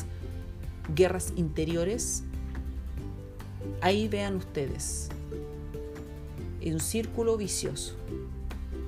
guerras 0.96 1.32
interiores? 1.36 2.24
Ahí 3.82 4.08
vean 4.08 4.34
ustedes, 4.34 5.10
en 6.60 6.74
un 6.74 6.80
círculo 6.80 7.36
vicioso, 7.36 7.94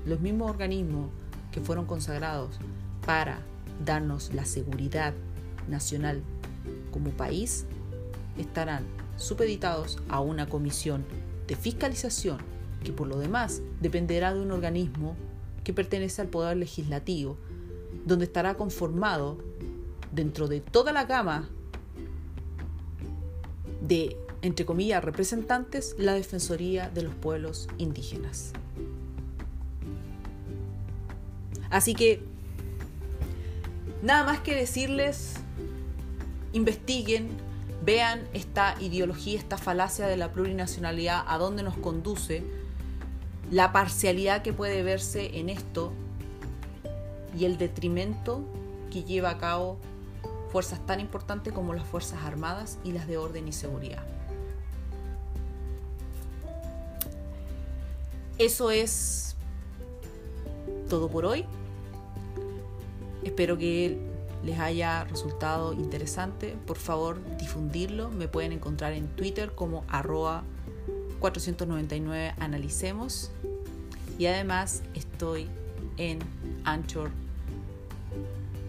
los 0.04 0.18
mismos 0.18 0.50
organismos 0.50 1.10
que 1.52 1.60
fueron 1.60 1.86
consagrados 1.86 2.58
para 3.06 3.38
darnos 3.84 4.34
la 4.34 4.44
seguridad 4.44 5.14
nacional 5.68 6.20
como 6.90 7.10
país 7.10 7.64
estarán 8.36 8.84
supeditados 9.16 9.98
a 10.08 10.18
una 10.18 10.48
comisión 10.48 11.04
de 11.46 11.56
fiscalización, 11.56 12.38
que 12.82 12.92
por 12.92 13.06
lo 13.06 13.18
demás 13.18 13.62
dependerá 13.80 14.34
de 14.34 14.40
un 14.40 14.52
organismo 14.52 15.16
que 15.62 15.72
pertenece 15.72 16.22
al 16.22 16.28
Poder 16.28 16.56
Legislativo, 16.56 17.38
donde 18.04 18.26
estará 18.26 18.54
conformado 18.54 19.38
dentro 20.12 20.46
de 20.48 20.60
toda 20.60 20.92
la 20.92 21.04
gama 21.04 21.48
de, 23.80 24.16
entre 24.42 24.64
comillas, 24.64 25.02
representantes, 25.02 25.94
la 25.98 26.14
Defensoría 26.14 26.90
de 26.90 27.02
los 27.02 27.14
Pueblos 27.14 27.68
Indígenas. 27.78 28.52
Así 31.70 31.94
que, 31.94 32.20
nada 34.02 34.24
más 34.24 34.40
que 34.40 34.54
decirles, 34.54 35.34
investiguen, 36.52 37.30
vean 37.84 38.26
esta 38.32 38.76
ideología, 38.80 39.38
esta 39.38 39.58
falacia 39.58 40.06
de 40.06 40.16
la 40.16 40.32
plurinacionalidad, 40.32 41.24
a 41.26 41.38
dónde 41.38 41.62
nos 41.62 41.76
conduce, 41.76 42.44
la 43.50 43.72
parcialidad 43.72 44.42
que 44.42 44.52
puede 44.52 44.82
verse 44.82 45.38
en 45.38 45.48
esto 45.48 45.92
y 47.38 47.44
el 47.44 47.58
detrimento 47.58 48.42
que 48.90 49.04
lleva 49.04 49.30
a 49.30 49.38
cabo 49.38 49.78
fuerzas 50.50 50.84
tan 50.86 51.00
importantes 51.00 51.52
como 51.52 51.74
las 51.74 51.84
Fuerzas 51.84 52.22
Armadas 52.22 52.78
y 52.84 52.92
las 52.92 53.06
de 53.08 53.18
orden 53.18 53.48
y 53.48 53.52
seguridad. 53.52 54.04
Eso 58.38 58.70
es 58.70 59.36
todo 60.88 61.08
por 61.08 61.26
hoy. 61.26 61.44
Espero 63.24 63.58
que 63.58 64.13
les 64.44 64.58
haya 64.58 65.04
resultado 65.04 65.72
interesante. 65.72 66.56
Por 66.66 66.76
favor, 66.76 67.18
difundirlo. 67.38 68.10
Me 68.10 68.28
pueden 68.28 68.52
encontrar 68.52 68.92
en 68.92 69.08
Twitter 69.08 69.54
como 69.54 69.84
arroba 69.88 70.44
499 71.20 72.34
analicemos. 72.38 73.30
Y 74.18 74.26
además 74.26 74.82
estoy 74.94 75.48
en 75.96 76.18
Anchor, 76.64 77.10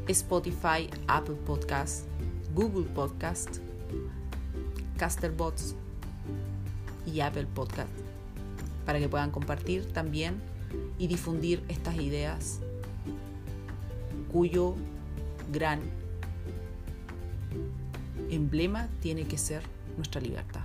Spotify, 0.07 0.89
Apple 1.07 1.35
Podcast, 1.45 2.05
Google 2.53 2.85
Podcast, 2.85 3.57
Casterbots 4.97 5.75
y 7.05 7.19
Apple 7.19 7.47
Podcast 7.53 7.89
para 8.85 8.99
que 8.99 9.09
puedan 9.09 9.31
compartir 9.31 9.91
también 9.91 10.39
y 10.97 11.07
difundir 11.07 11.63
estas 11.67 11.95
ideas 11.95 12.59
cuyo 14.31 14.75
gran 15.51 15.81
emblema 18.29 18.89
tiene 19.01 19.25
que 19.25 19.37
ser 19.37 19.63
nuestra 19.97 20.21
libertad. 20.21 20.61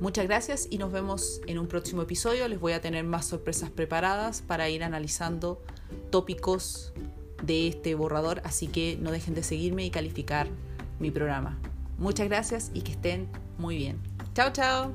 Muchas 0.00 0.26
gracias 0.26 0.66
y 0.70 0.78
nos 0.78 0.92
vemos 0.92 1.42
en 1.46 1.58
un 1.58 1.66
próximo 1.66 2.02
episodio. 2.02 2.48
Les 2.48 2.58
voy 2.58 2.72
a 2.72 2.80
tener 2.80 3.04
más 3.04 3.26
sorpresas 3.26 3.68
preparadas 3.68 4.40
para 4.40 4.68
ir 4.70 4.82
analizando 4.82 5.62
tópicos 6.10 6.94
de 7.42 7.68
este 7.68 7.94
borrador, 7.94 8.40
así 8.44 8.66
que 8.66 8.96
no 9.00 9.10
dejen 9.10 9.34
de 9.34 9.42
seguirme 9.42 9.84
y 9.84 9.90
calificar 9.90 10.48
mi 10.98 11.10
programa. 11.10 11.58
Muchas 11.98 12.28
gracias 12.28 12.70
y 12.72 12.80
que 12.80 12.92
estén 12.92 13.28
muy 13.58 13.76
bien. 13.76 13.98
Chao, 14.34 14.50
chao. 14.52 14.94